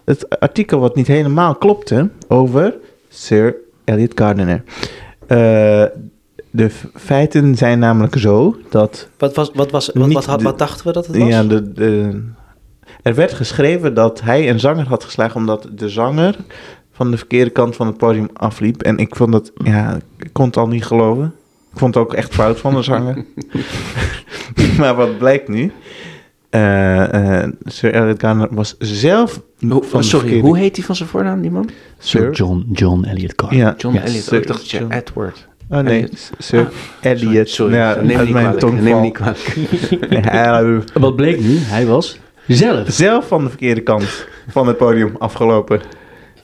het 0.04 0.40
artikel 0.40 0.78
wat 0.80 0.94
niet 0.94 1.06
helemaal 1.06 1.54
klopte 1.54 2.08
over 2.28 2.74
Sir 3.08 3.54
Elliot 3.84 4.12
Gardiner. 4.14 4.62
De 6.50 6.70
feiten 6.94 7.56
zijn 7.56 7.78
namelijk 7.78 8.18
zo 8.18 8.56
dat. 8.70 9.08
Wat, 9.18 9.34
was, 9.34 9.50
wat, 9.54 9.70
was, 9.70 9.90
wat, 9.94 10.12
wat, 10.12 10.24
had, 10.24 10.42
wat 10.42 10.58
dachten 10.58 10.86
we 10.86 10.92
dat 10.92 11.06
het 11.06 11.16
was? 11.16 11.28
Ja, 11.28 11.42
de, 11.42 11.72
de, 11.72 12.22
er 13.02 13.14
werd 13.14 13.32
geschreven 13.32 13.94
dat 13.94 14.20
hij 14.20 14.50
een 14.50 14.60
zanger 14.60 14.88
had 14.88 15.04
geslagen 15.04 15.36
omdat 15.36 15.68
de 15.72 15.88
zanger 15.88 16.36
van 16.92 17.10
de 17.10 17.16
verkeerde 17.16 17.50
kant 17.50 17.76
van 17.76 17.86
het 17.86 17.96
podium 17.96 18.28
afliep. 18.32 18.82
En 18.82 18.98
ik 18.98 19.16
vond 19.16 19.32
dat, 19.32 19.52
ja, 19.54 19.98
ik 20.18 20.30
kon 20.32 20.46
het 20.46 20.56
al 20.56 20.68
niet 20.68 20.84
geloven. 20.84 21.34
Ik 21.72 21.78
vond 21.78 21.94
het 21.94 22.04
ook 22.04 22.14
echt 22.14 22.34
fout 22.34 22.58
van 22.58 22.74
de 22.74 22.82
zanger. 22.82 23.24
maar 24.78 24.94
wat 24.94 25.18
blijkt 25.18 25.48
nu? 25.48 25.72
Uh, 26.50 27.12
uh, 27.12 27.46
Sir 27.64 27.92
Elliot 27.94 28.20
Gardner 28.20 28.48
was 28.50 28.76
zelf. 28.78 29.42
Hoe, 29.68 29.82
van 29.82 30.04
sorry, 30.04 30.26
verkeerde... 30.26 30.46
hoe 30.48 30.58
heet 30.58 30.76
hij 30.76 30.84
van 30.84 30.96
zijn 30.96 31.08
voornaam, 31.08 31.40
die 31.40 31.50
man? 31.50 31.70
Sir 31.98 32.32
John, 32.32 32.68
John 32.72 33.04
Elliot 33.04 33.32
Gardner. 33.36 33.60
Ja, 33.60 33.74
John 33.78 33.94
ja, 33.94 34.02
Elliot. 34.02 34.22
Sir, 34.22 34.40
ik 34.40 34.46
dacht 34.46 34.60
dat 34.60 34.70
je 34.70 34.86
Edward. 34.88 35.48
Oh 35.70 35.78
nee, 35.78 36.02
Elliot. 36.02 36.30
Sir 36.38 36.60
ah, 36.60 36.66
Elliot. 37.00 37.48
Sorry, 37.48 37.74
ja, 37.74 37.92
sorry. 37.92 38.06
neem, 38.06 38.24
niet 38.24 38.32
mijn 38.32 38.56
kwalijk, 38.56 38.80
neem 38.80 39.00
niet 39.00 39.12
kwalijk. 39.12 40.84
Wat 41.04 41.16
bleek 41.16 41.40
nu? 41.40 41.56
Hij 41.58 41.86
was 41.86 42.18
zelf. 42.46 42.90
Zelf 42.90 43.28
van 43.28 43.42
de 43.42 43.48
verkeerde 43.48 43.80
kant 43.80 44.26
van 44.48 44.66
het 44.66 44.76
podium 44.76 45.16
afgelopen. 45.18 45.80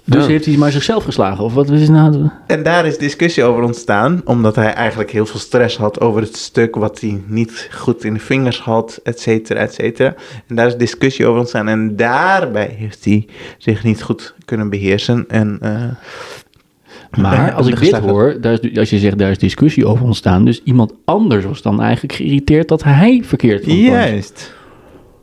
Dus 0.08 0.22
ja. 0.22 0.30
heeft 0.30 0.44
hij 0.44 0.56
maar 0.56 0.72
zichzelf 0.72 1.04
geslagen? 1.04 1.44
Of 1.44 1.54
wat 1.54 1.70
is 1.70 1.88
nou? 1.88 2.28
En 2.46 2.62
daar 2.62 2.86
is 2.86 2.98
discussie 2.98 3.44
over 3.44 3.62
ontstaan, 3.62 4.20
omdat 4.24 4.56
hij 4.56 4.72
eigenlijk 4.72 5.10
heel 5.10 5.26
veel 5.26 5.40
stress 5.40 5.76
had 5.76 6.00
over 6.00 6.20
het 6.20 6.36
stuk 6.36 6.74
wat 6.74 7.00
hij 7.00 7.22
niet 7.26 7.68
goed 7.72 8.04
in 8.04 8.14
de 8.14 8.20
vingers 8.20 8.60
had, 8.60 9.00
et 9.02 9.20
cetera, 9.20 9.60
et 9.60 9.74
cetera. 9.74 10.14
En 10.46 10.56
daar 10.56 10.66
is 10.66 10.76
discussie 10.76 11.26
over 11.26 11.38
ontstaan. 11.38 11.68
En 11.68 11.96
daarbij 11.96 12.74
heeft 12.78 13.04
hij 13.04 13.28
zich 13.58 13.84
niet 13.84 14.02
goed 14.02 14.34
kunnen 14.44 14.70
beheersen. 14.70 15.24
En, 15.28 15.58
uh, 15.62 15.84
maar 17.16 17.52
als 17.52 17.66
ik 17.66 17.80
dit 17.80 17.96
hoor, 17.96 18.36
daar 18.40 18.58
is, 18.60 18.78
als 18.78 18.90
je 18.90 18.98
zegt 18.98 19.18
daar 19.18 19.30
is 19.30 19.38
discussie 19.38 19.86
over 19.86 20.04
ontstaan, 20.04 20.44
dus 20.44 20.60
iemand 20.64 20.92
anders 21.04 21.44
was 21.44 21.62
dan 21.62 21.80
eigenlijk 21.80 22.14
geïrriteerd 22.14 22.68
dat 22.68 22.82
hij 22.82 23.22
verkeerd 23.24 23.64
vond. 23.64 23.78
Juist. 23.78 24.54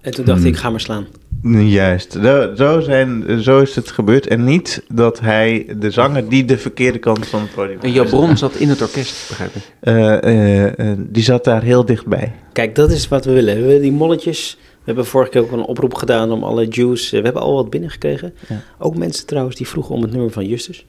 En 0.02 0.12
toen 0.12 0.26
dacht 0.26 0.40
hmm. 0.40 0.48
ik, 0.48 0.56
ga 0.56 0.70
maar 0.70 0.80
slaan. 0.80 1.06
Juist, 1.52 2.18
zo, 2.56 2.80
zijn, 2.80 3.42
zo 3.42 3.60
is 3.60 3.76
het 3.76 3.92
gebeurd. 3.92 4.28
En 4.28 4.44
niet 4.44 4.84
dat 4.94 5.20
hij, 5.20 5.76
de 5.78 5.92
zanger, 5.92 6.30
die 6.30 6.46
de 6.46 6.58
verkeerde 6.58 7.00
kant 7.00 7.28
van 7.28 7.42
het 7.42 7.54
podium 7.54 7.80
En 7.82 7.92
jouw 7.92 8.06
bron 8.06 8.38
zat 8.38 8.56
in 8.56 8.70
het 8.70 8.82
orkest, 8.82 9.28
begrijp 9.28 9.56
ik? 9.56 9.62
Uh, 9.82 10.22
uh, 10.22 10.66
uh, 10.66 10.98
die 10.98 11.24
zat 11.24 11.44
daar 11.44 11.64
heel 11.64 11.86
dichtbij. 11.86 12.32
Kijk, 12.54 12.76
dat 12.76 12.92
is 12.92 13.08
wat 13.08 13.26
we 13.26 13.32
willen. 13.32 13.56
We 13.56 13.62
willen 13.62 13.82
die 13.82 13.92
molletjes. 13.92 14.58
We 14.60 14.82
hebben 14.84 15.06
vorige 15.06 15.32
keer 15.32 15.42
ook 15.42 15.52
een 15.52 15.66
oproep 15.66 15.94
gedaan 15.94 16.32
om 16.32 16.44
alle 16.44 16.68
Jews. 16.68 17.10
We 17.10 17.22
hebben 17.22 17.42
al 17.42 17.54
wat 17.54 17.70
binnengekregen. 17.70 18.34
Ja. 18.50 18.62
Ook 18.80 18.98
mensen 18.98 19.26
trouwens 19.26 19.56
die 19.56 19.68
vroegen 19.68 19.96
om 19.96 20.02
het 20.02 20.12
nummer 20.12 20.32
van 20.32 20.46
Justus. 20.46 20.86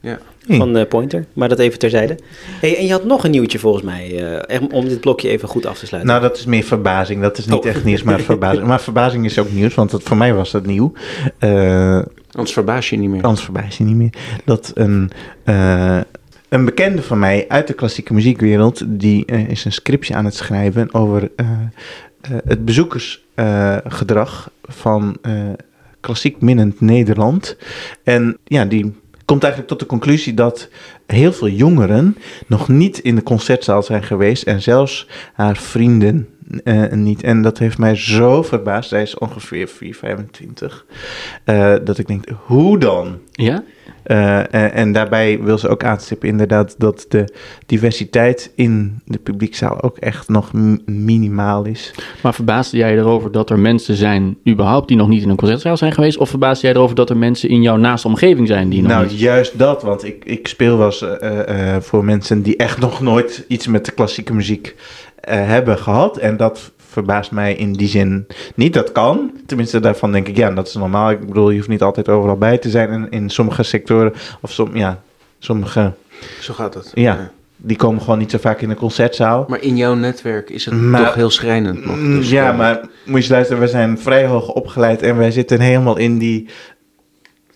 Ja. 0.00 0.18
Van 0.48 0.76
uh, 0.76 0.86
Pointer, 0.88 1.24
maar 1.32 1.48
dat 1.48 1.58
even 1.58 1.78
terzijde. 1.78 2.18
Hey, 2.60 2.76
en 2.76 2.86
je 2.86 2.92
had 2.92 3.04
nog 3.04 3.24
een 3.24 3.30
nieuwtje 3.30 3.58
volgens 3.58 3.84
mij, 3.84 4.32
uh, 4.50 4.62
om 4.72 4.88
dit 4.88 5.00
blokje 5.00 5.28
even 5.28 5.48
goed 5.48 5.66
af 5.66 5.78
te 5.78 5.86
sluiten. 5.86 6.12
Nou, 6.12 6.28
dat 6.28 6.36
is 6.36 6.44
meer 6.44 6.62
verbazing. 6.62 7.22
Dat 7.22 7.38
is 7.38 7.46
niet 7.46 7.58
oh. 7.58 7.66
echt 7.66 7.84
nieuws, 7.84 8.02
maar 8.02 8.20
verbazing. 8.20 8.66
Maar 8.66 8.80
verbazing 8.80 9.24
is 9.24 9.38
ook 9.38 9.50
nieuws, 9.50 9.74
want 9.74 9.90
dat, 9.90 10.02
voor 10.02 10.16
mij 10.16 10.34
was 10.34 10.50
dat 10.50 10.66
nieuw. 10.66 10.92
Uh, 11.40 12.02
anders 12.30 12.52
verbaas 12.52 12.90
je 12.90 12.96
niet 12.96 13.10
meer. 13.10 13.22
Anders 13.22 13.44
verbaas 13.44 13.78
je 13.78 13.84
niet 13.84 13.96
meer. 13.96 14.12
Dat 14.44 14.70
een, 14.74 15.10
een 16.48 16.64
bekende 16.64 17.02
van 17.02 17.18
mij 17.18 17.44
uit 17.48 17.66
de 17.66 17.72
klassieke 17.72 18.14
muziekwereld, 18.14 18.82
die 18.86 19.24
is 19.24 19.64
een 19.64 19.72
scriptje 19.72 20.14
aan 20.14 20.24
het 20.24 20.34
schrijven 20.34 20.94
over 20.94 21.30
het 22.44 22.64
bezoekers 22.64 23.26
eh, 23.34 23.76
gedrag 23.84 24.50
van 24.62 25.16
eh, 25.22 25.32
klassiek 26.00 26.40
minnend 26.40 26.80
Nederland. 26.80 27.56
En 28.02 28.38
ja, 28.44 28.64
die 28.64 28.94
komt 29.28 29.42
eigenlijk 29.42 29.72
tot 29.72 29.80
de 29.80 29.86
conclusie 29.86 30.34
dat 30.34 30.68
heel 31.06 31.32
veel 31.32 31.48
jongeren 31.48 32.16
nog 32.46 32.68
niet 32.68 32.98
in 32.98 33.14
de 33.14 33.22
concertzaal 33.22 33.82
zijn 33.82 34.02
geweest 34.02 34.42
en 34.42 34.62
zelfs 34.62 35.08
haar 35.32 35.56
vrienden 35.56 36.28
eh, 36.64 36.92
niet. 36.92 37.22
En 37.22 37.42
dat 37.42 37.58
heeft 37.58 37.78
mij 37.78 37.94
zo 37.94 38.42
verbaasd. 38.42 38.88
Zij 38.88 39.02
is 39.02 39.18
ongeveer 39.18 39.68
4, 39.68 39.94
25. 39.94 40.86
eh, 41.44 41.74
dat 41.84 41.98
ik 41.98 42.06
denk, 42.06 42.24
hoe 42.44 42.78
dan? 42.78 43.18
Ja? 43.32 43.62
Eh, 44.08 44.38
en, 44.38 44.72
en 44.72 44.92
daarbij 44.92 45.38
wil 45.42 45.58
ze 45.58 45.68
ook 45.68 45.84
aanstippen 45.84 46.28
inderdaad 46.28 46.74
dat 46.78 47.06
de 47.08 47.34
diversiteit 47.66 48.52
in 48.54 49.00
de 49.04 49.18
publiekzaal 49.18 49.82
ook 49.82 49.98
echt 49.98 50.28
nog 50.28 50.50
minimaal 50.84 51.64
is. 51.64 51.94
Maar 52.22 52.34
verbaasde 52.34 52.76
jij 52.76 52.96
erover 52.96 53.32
dat 53.32 53.50
er 53.50 53.58
mensen 53.58 53.96
zijn, 53.96 54.36
überhaupt, 54.48 54.88
die 54.88 54.96
nog 54.96 55.08
niet 55.08 55.22
in 55.22 55.28
een 55.28 55.36
concertzaal 55.36 55.76
zijn 55.76 55.92
geweest? 55.92 56.18
Of 56.18 56.28
verbaasde 56.28 56.66
jij 56.66 56.76
erover 56.76 56.96
dat 56.96 57.10
er 57.10 57.16
mensen 57.16 57.48
in 57.48 57.62
jouw 57.62 57.76
naaste 57.76 58.08
omgeving 58.08 58.46
zijn 58.46 58.68
die 58.68 58.82
nog 58.82 58.90
nou, 58.90 59.06
niet... 59.06 59.18
juist 59.18 59.58
dat, 59.58 59.82
want 59.82 60.04
ik, 60.04 60.24
ik 60.24 60.48
speel 60.48 60.78
wel 60.78 60.86
eens 60.86 61.02
eh, 61.02 61.74
eh, 61.74 61.82
voor 61.82 62.04
mensen 62.04 62.42
die 62.42 62.56
echt 62.56 62.78
nog 62.78 63.00
nooit 63.00 63.44
iets 63.48 63.66
met 63.66 63.84
de 63.84 63.92
klassieke 63.92 64.34
muziek 64.34 64.74
hebben 65.20 65.78
gehad. 65.78 66.16
En 66.16 66.36
dat 66.36 66.72
verbaast 66.90 67.30
mij 67.30 67.54
in 67.54 67.72
die 67.72 67.88
zin 67.88 68.26
niet. 68.54 68.72
Dat 68.74 68.92
kan. 68.92 69.30
Tenminste, 69.46 69.80
daarvan 69.80 70.12
denk 70.12 70.28
ik, 70.28 70.36
ja, 70.36 70.50
dat 70.50 70.66
is 70.66 70.74
normaal. 70.74 71.10
Ik 71.10 71.26
bedoel, 71.26 71.50
je 71.50 71.56
hoeft 71.56 71.68
niet 71.68 71.82
altijd 71.82 72.08
overal 72.08 72.36
bij 72.36 72.58
te 72.58 72.70
zijn. 72.70 72.90
En 72.90 73.06
in 73.10 73.30
sommige 73.30 73.62
sectoren, 73.62 74.12
of 74.40 74.52
som, 74.52 74.76
ja, 74.76 75.00
sommige, 75.38 75.92
Zo 76.40 76.54
gaat 76.54 76.74
het. 76.74 76.90
ja, 76.94 77.30
die 77.56 77.76
komen 77.76 78.00
gewoon 78.02 78.18
niet 78.18 78.30
zo 78.30 78.38
vaak 78.38 78.60
in 78.60 78.68
de 78.68 78.74
concertzaal. 78.74 79.44
Maar 79.48 79.62
in 79.62 79.76
jouw 79.76 79.94
netwerk 79.94 80.50
is 80.50 80.64
het 80.64 80.74
Maar- 80.74 81.04
toch 81.04 81.14
heel 81.14 81.30
schrijnend 81.30 81.84
nog. 81.86 81.96
Mm, 81.96 82.16
Dus, 82.16 82.30
ja, 82.30 82.52
maar 82.52 82.80
moet 83.06 83.24
je 83.26 83.32
luisteren, 83.32 83.62
we 83.62 83.68
zijn 83.68 83.98
vrij 83.98 84.26
hoog 84.26 84.48
opgeleid 84.48 85.02
en 85.02 85.16
wij 85.16 85.30
zitten 85.30 85.60
helemaal 85.60 85.96
in 85.96 86.18
die 86.18 86.48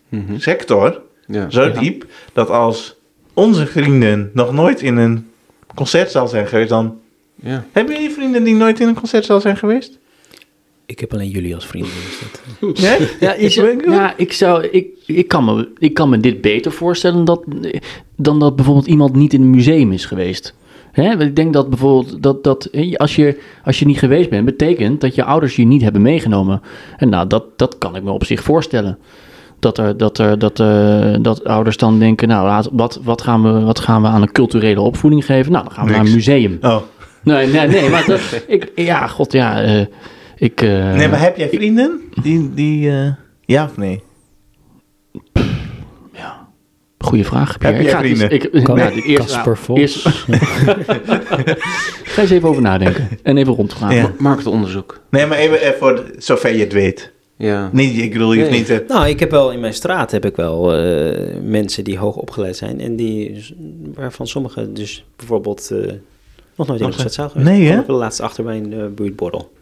mhm, 0.09 0.39
sector, 0.39 1.01
ja. 1.27 1.51
zo 1.51 1.63
Ja. 1.63 1.69
diep, 1.81 2.07
dat 2.33 2.51
als 2.51 2.97
onze 3.35 3.67
vrienden 3.67 4.31
nog 4.35 4.53
nooit 4.53 4.81
in 4.81 4.97
een 4.97 5.31
concertzaal 5.75 6.29
zijn 6.29 6.47
geweest, 6.47 6.69
dan... 6.69 7.01
Ja. 7.35 7.65
Hebben 7.73 7.95
jullie 7.95 8.11
vrienden 8.11 8.45
die 8.45 8.55
nooit 8.55 8.81
in 8.81 8.89
een 8.89 8.95
concertzaal 8.95 9.41
zijn 9.41 9.57
geweest? 9.57 9.99
Ik 10.87 11.01
heb 11.01 11.13
alleen 11.13 11.31
jullie 11.31 11.55
als 11.55 11.67
vrienden. 11.67 11.93
Dus 11.93 12.21
dat, 12.21 12.41
Nee? 12.81 13.09
Ja, 13.21 13.33
is, 13.33 13.55
ja 13.85 14.17
ik, 14.17 14.33
zou, 14.33 14.65
ik, 14.67 14.87
ik, 15.07 15.29
kan 15.29 15.45
me, 15.45 15.69
ik 15.79 15.95
kan 15.95 16.09
me 16.09 16.21
dit 16.21 16.41
beter 16.41 16.73
voorstellen 16.73 17.25
dat, 17.25 17.45
dan 18.17 18.39
dat 18.39 18.57
bijvoorbeeld 18.57 18.87
iemand 18.87 19.15
niet 19.15 19.33
in 19.33 19.41
een 19.41 19.51
museum 19.51 19.93
is 19.93 20.05
geweest. 20.05 20.55
Hè? 20.93 21.09
want 21.09 21.23
Ik 21.23 21.37
denk 21.37 21.53
dat 21.53 21.69
bijvoorbeeld 21.69 22.23
dat, 22.23 22.45
dat 22.45 22.69
hè, 22.73 22.93
als, 22.97 23.17
je, 23.17 23.39
als 23.65 23.79
je 23.79 23.87
niet 23.87 23.99
geweest 23.99 24.31
bent, 24.31 24.45
betekent 24.45 25.01
dat 25.01 25.15
je 25.15 25.25
ouders 25.25 25.57
je 25.57 25.65
niet 25.65 25.83
hebben 25.83 26.03
meegenomen. 26.03 26.63
En 26.97 27.09
nou, 27.09 27.27
dat, 27.27 27.45
dat 27.57 27.79
kan 27.79 27.97
ik 27.97 28.03
me 28.03 28.11
op 28.11 28.25
zich 28.25 28.43
voorstellen. 28.43 28.99
Dat, 29.59 29.79
er, 29.79 29.97
dat, 29.97 30.19
er, 30.19 30.39
dat, 30.39 30.61
eh, 30.61 31.15
dat 31.21 31.45
ouders 31.45 31.77
dan 31.77 31.99
denken, 31.99 32.29
nou, 32.29 32.69
wat, 32.73 33.01
wat, 33.03 33.23
gaan 33.23 33.43
we, 33.43 33.61
wat 33.61 33.81
gaan 33.81 34.03
we 34.03 34.09
aan 34.09 34.23
een 34.23 34.33
culturele 34.33 34.81
opvoeding 34.81 35.25
geven? 35.25 35.53
Nou, 35.53 35.65
dan 35.65 35.73
gaan 35.73 35.87
we 35.87 35.91
naar 35.91 36.05
een 36.05 36.13
museum. 36.13 36.59
Oh. 36.61 36.77
Nee, 37.23 37.47
nee, 37.47 37.67
nee, 37.67 37.89
maar 37.89 38.05
dat, 38.07 38.21
ik, 38.47 38.73
ja, 38.75 39.07
god, 39.07 39.33
ja, 39.33 39.63
eh, 39.63 39.87
ik... 40.37 40.63
eh, 40.63 40.95
Nee, 40.95 41.09
maar 41.09 41.21
heb 41.21 41.37
jij 41.37 41.49
vrienden 41.49 42.01
die... 42.23 42.55
die 42.55 42.91
eh, 42.91 43.09
ja 43.45 43.65
of 43.65 43.77
nee? 43.77 44.03
Goeie 46.99 47.25
vraag. 47.25 47.59
Pierre. 47.59 47.77
Heb 47.77 47.87
Ik 47.87 47.91
jij 47.93 48.01
ga 48.01 48.09
het 48.09 48.11
eens- 48.11 48.19
vrienden? 48.41 48.59
Ik, 48.61 48.65
Ka- 48.65 48.75
nou, 48.75 49.01
eerst, 49.03 49.33
Casper 49.33 49.59
nou, 49.67 49.81
eerst, 49.81 49.99
Ga 52.13 52.21
eens 52.23 52.31
even 52.31 52.49
over 52.49 52.63
nadenken. 52.63 53.09
En 53.23 53.37
even 53.37 53.55
rondgaan. 53.55 53.95
Ja. 53.95 54.13
Marktonderzoek. 54.19 55.01
Nee, 55.11 55.27
maar 55.27 55.39
even 55.39 55.75
voor 55.79 56.05
zover 56.19 56.53
je 56.55 56.61
het 56.61 56.73
weet. 56.73 57.13
Ja. 57.37 57.69
Niet, 57.73 57.99
ik 57.99 58.13
bedoel, 58.13 58.33
je 58.33 58.43
Nee. 58.43 58.51
niet... 58.51 58.83
Nou, 58.89 59.09
ik 59.09 59.21
heb 59.21 59.31
wel 59.31 59.51
in 59.53 59.61
mijn 59.61 59.75
straat 59.75 60.11
heb 60.11 60.25
ik 60.25 60.37
wel 60.37 60.75
eh, 60.77 61.35
mensen 61.43 61.85
die 61.85 61.99
hoog 61.99 62.17
opgeleid 62.17 62.57
zijn. 62.57 62.81
En 62.81 62.97
die, 62.97 63.45
waarvan 63.95 64.27
sommigen 64.27 64.75
dus 64.75 65.05
bijvoorbeeld 65.17 65.71
eh, 65.71 65.93
nog 66.57 66.67
nooit 66.67 66.81
in 66.81 66.87
concertzaal 66.87 67.29
geweest. 67.29 67.49
Nee, 67.51 67.67
hè? 67.69 67.81
Ik 67.81 67.87
wel 67.87 67.97
laatst 67.97 68.21
achter 68.21 68.45
bij 68.45 68.57
een 68.57 68.73
uh, 68.73 68.85
buurtborrel. 68.95 69.53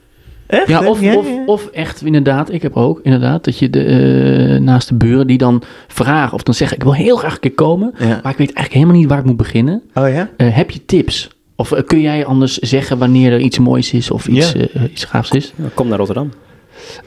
echt? 0.47 0.68
Ja, 0.68 0.88
of, 0.88 1.01
Ja, 1.01 1.14
of, 1.16 1.26
ja. 1.28 1.45
of 1.47 1.66
echt 1.66 2.03
inderdaad, 2.05 2.53
ik 2.53 2.62
heb 2.62 2.76
ook 2.76 3.01
inderdaad, 3.03 3.45
dat 3.45 3.59
je 3.59 3.70
de, 3.70 3.84
eh, 3.84 4.61
naast 4.61 4.88
de 4.88 4.95
buren 4.95 5.26
die 5.26 5.38
dan 5.38 5.62
vragen 5.88 6.34
of 6.34 6.43
dan 6.43 6.55
zeggen, 6.55 6.76
ik 6.76 6.82
wil 6.82 6.95
heel 6.95 7.16
graag 7.16 7.34
een 7.34 7.41
keer 7.41 7.53
komen, 7.55 7.93
Ja. 7.99 8.07
maar 8.07 8.32
ik 8.32 8.38
weet 8.38 8.53
eigenlijk 8.53 8.72
helemaal 8.72 8.97
niet 8.97 9.09
waar 9.09 9.18
ik 9.18 9.24
moet 9.24 9.36
beginnen. 9.36 9.82
Oh 9.95 10.09
ja? 10.09 10.30
Eh, 10.36 10.57
heb 10.57 10.70
je 10.70 10.84
tips? 10.86 11.28
Of 11.57 11.72
eh, 11.72 11.82
kun 11.86 12.01
jij 12.01 12.24
anders 12.24 12.59
zeggen 12.59 12.99
wanneer 12.99 13.32
er 13.32 13.41
iets 13.41 13.59
moois 13.59 13.93
is 13.93 14.11
of 14.11 14.28
iets, 14.28 14.53
Ja. 14.53 14.61
eh, 14.74 14.82
iets 14.91 15.05
gaafs 15.05 15.30
is? 15.30 15.53
Kom 15.74 15.88
naar 15.88 15.99
Rotterdam. 15.99 16.30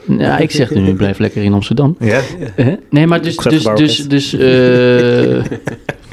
Nou, 0.04 0.42
ik 0.42 0.50
zeg 0.50 0.70
nu, 0.70 0.94
blijf 0.94 1.18
lekker 1.18 1.42
in 1.42 1.52
Amsterdam. 1.52 1.96
Ja. 1.98 2.20
Eh, 2.56 2.66
Nee, 2.90 3.06
maar 3.06 3.22
dus, 3.22 3.36
dus, 3.36 3.64
dus, 3.74 4.08
dus, 4.08 4.32
eh 4.34 5.44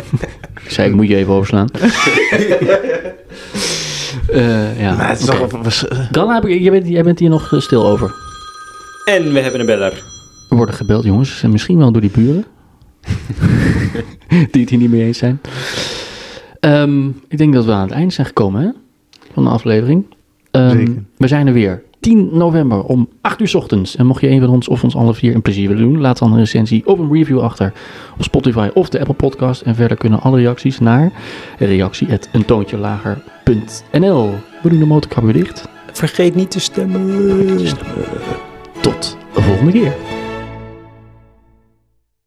zei, 0.67 0.89
ik 0.89 0.95
moet 0.95 1.07
je 1.07 1.15
even 1.15 1.33
overslaan. 1.33 1.67
Eh, 4.27 4.79
ja, 4.81 4.95
Maar 4.95 5.09
het 5.09 5.19
is 5.19 5.29
oké. 5.29 5.37
toch... 5.39 5.51
wel- 5.51 5.63
was- 5.63 5.87
eh, 5.87 5.99
Galla, 6.11 6.33
heb 6.33 6.45
ik- 6.45 6.61
jij 6.61 6.71
bent, 6.71 6.87
jij 6.87 7.03
bent 7.03 7.19
hier 7.19 7.29
nog 7.29 7.53
eh, 7.53 7.59
stil 7.59 7.85
over. 7.87 8.13
En 9.05 9.33
we 9.33 9.39
hebben 9.39 9.59
een 9.59 9.65
beller. 9.65 10.03
We 10.49 10.55
worden 10.55 10.75
gebeld, 10.75 11.03
jongens. 11.03 11.43
En 11.43 11.51
misschien 11.51 11.77
wel 11.77 11.91
door 11.91 12.01
die 12.01 12.11
buren. 12.11 12.45
die 14.51 14.61
het 14.61 14.69
hier 14.69 14.79
niet 14.79 14.89
mee 14.89 15.03
eens 15.03 15.17
zijn. 15.17 15.41
Ehm, 16.59 17.07
ik 17.27 17.37
denk 17.37 17.53
dat 17.53 17.65
we 17.65 17.71
aan 17.71 17.81
het 17.87 17.91
eind 17.91 18.13
zijn 18.13 18.27
gekomen 18.27 18.61
hè? 18.61 18.69
van 19.33 19.43
de 19.43 19.49
aflevering. 19.49 20.05
Ehm, 20.51 20.69
Zeker. 20.77 21.03
we 21.17 21.27
zijn 21.27 21.47
er 21.47 21.53
weer. 21.53 21.83
10 22.01 22.29
november 22.31 22.83
om 22.83 23.09
8 23.21 23.41
uur 23.41 23.47
's 23.47 23.55
ochtends. 23.55 23.95
En 23.95 24.05
mocht 24.05 24.21
je 24.21 24.29
een 24.29 24.39
van 24.39 24.49
ons 24.49 24.67
of 24.67 24.83
ons 24.83 24.95
alle 24.95 25.13
vier 25.13 25.35
een 25.35 25.41
plezier 25.41 25.67
willen 25.67 25.83
doen, 25.83 26.01
laat 26.01 26.17
dan 26.17 26.31
een 26.31 26.37
recensie 26.37 26.87
of 26.87 26.99
een 26.99 27.13
review 27.13 27.39
achter 27.39 27.73
op 28.17 28.23
Spotify 28.23 28.69
of 28.73 28.89
de 28.89 28.99
Apple 28.99 29.13
Podcast. 29.13 29.61
En 29.61 29.75
verder 29.75 29.97
kunnen 29.97 30.21
alle 30.21 30.37
reacties 30.37 30.79
naar 30.79 31.11
reactie.eentoonтjelager.nl. 31.57 34.29
We 34.61 34.69
doen 34.69 34.79
de 34.79 34.85
motorkap 34.85 35.23
weer 35.23 35.33
dicht. 35.33 35.69
Vergeet 35.91 36.35
niet 36.35 36.51
te 36.51 36.59
stemmen. 36.59 37.57
Tot 38.81 39.17
de 39.33 39.41
volgende 39.41 39.71
keer. 39.71 40.20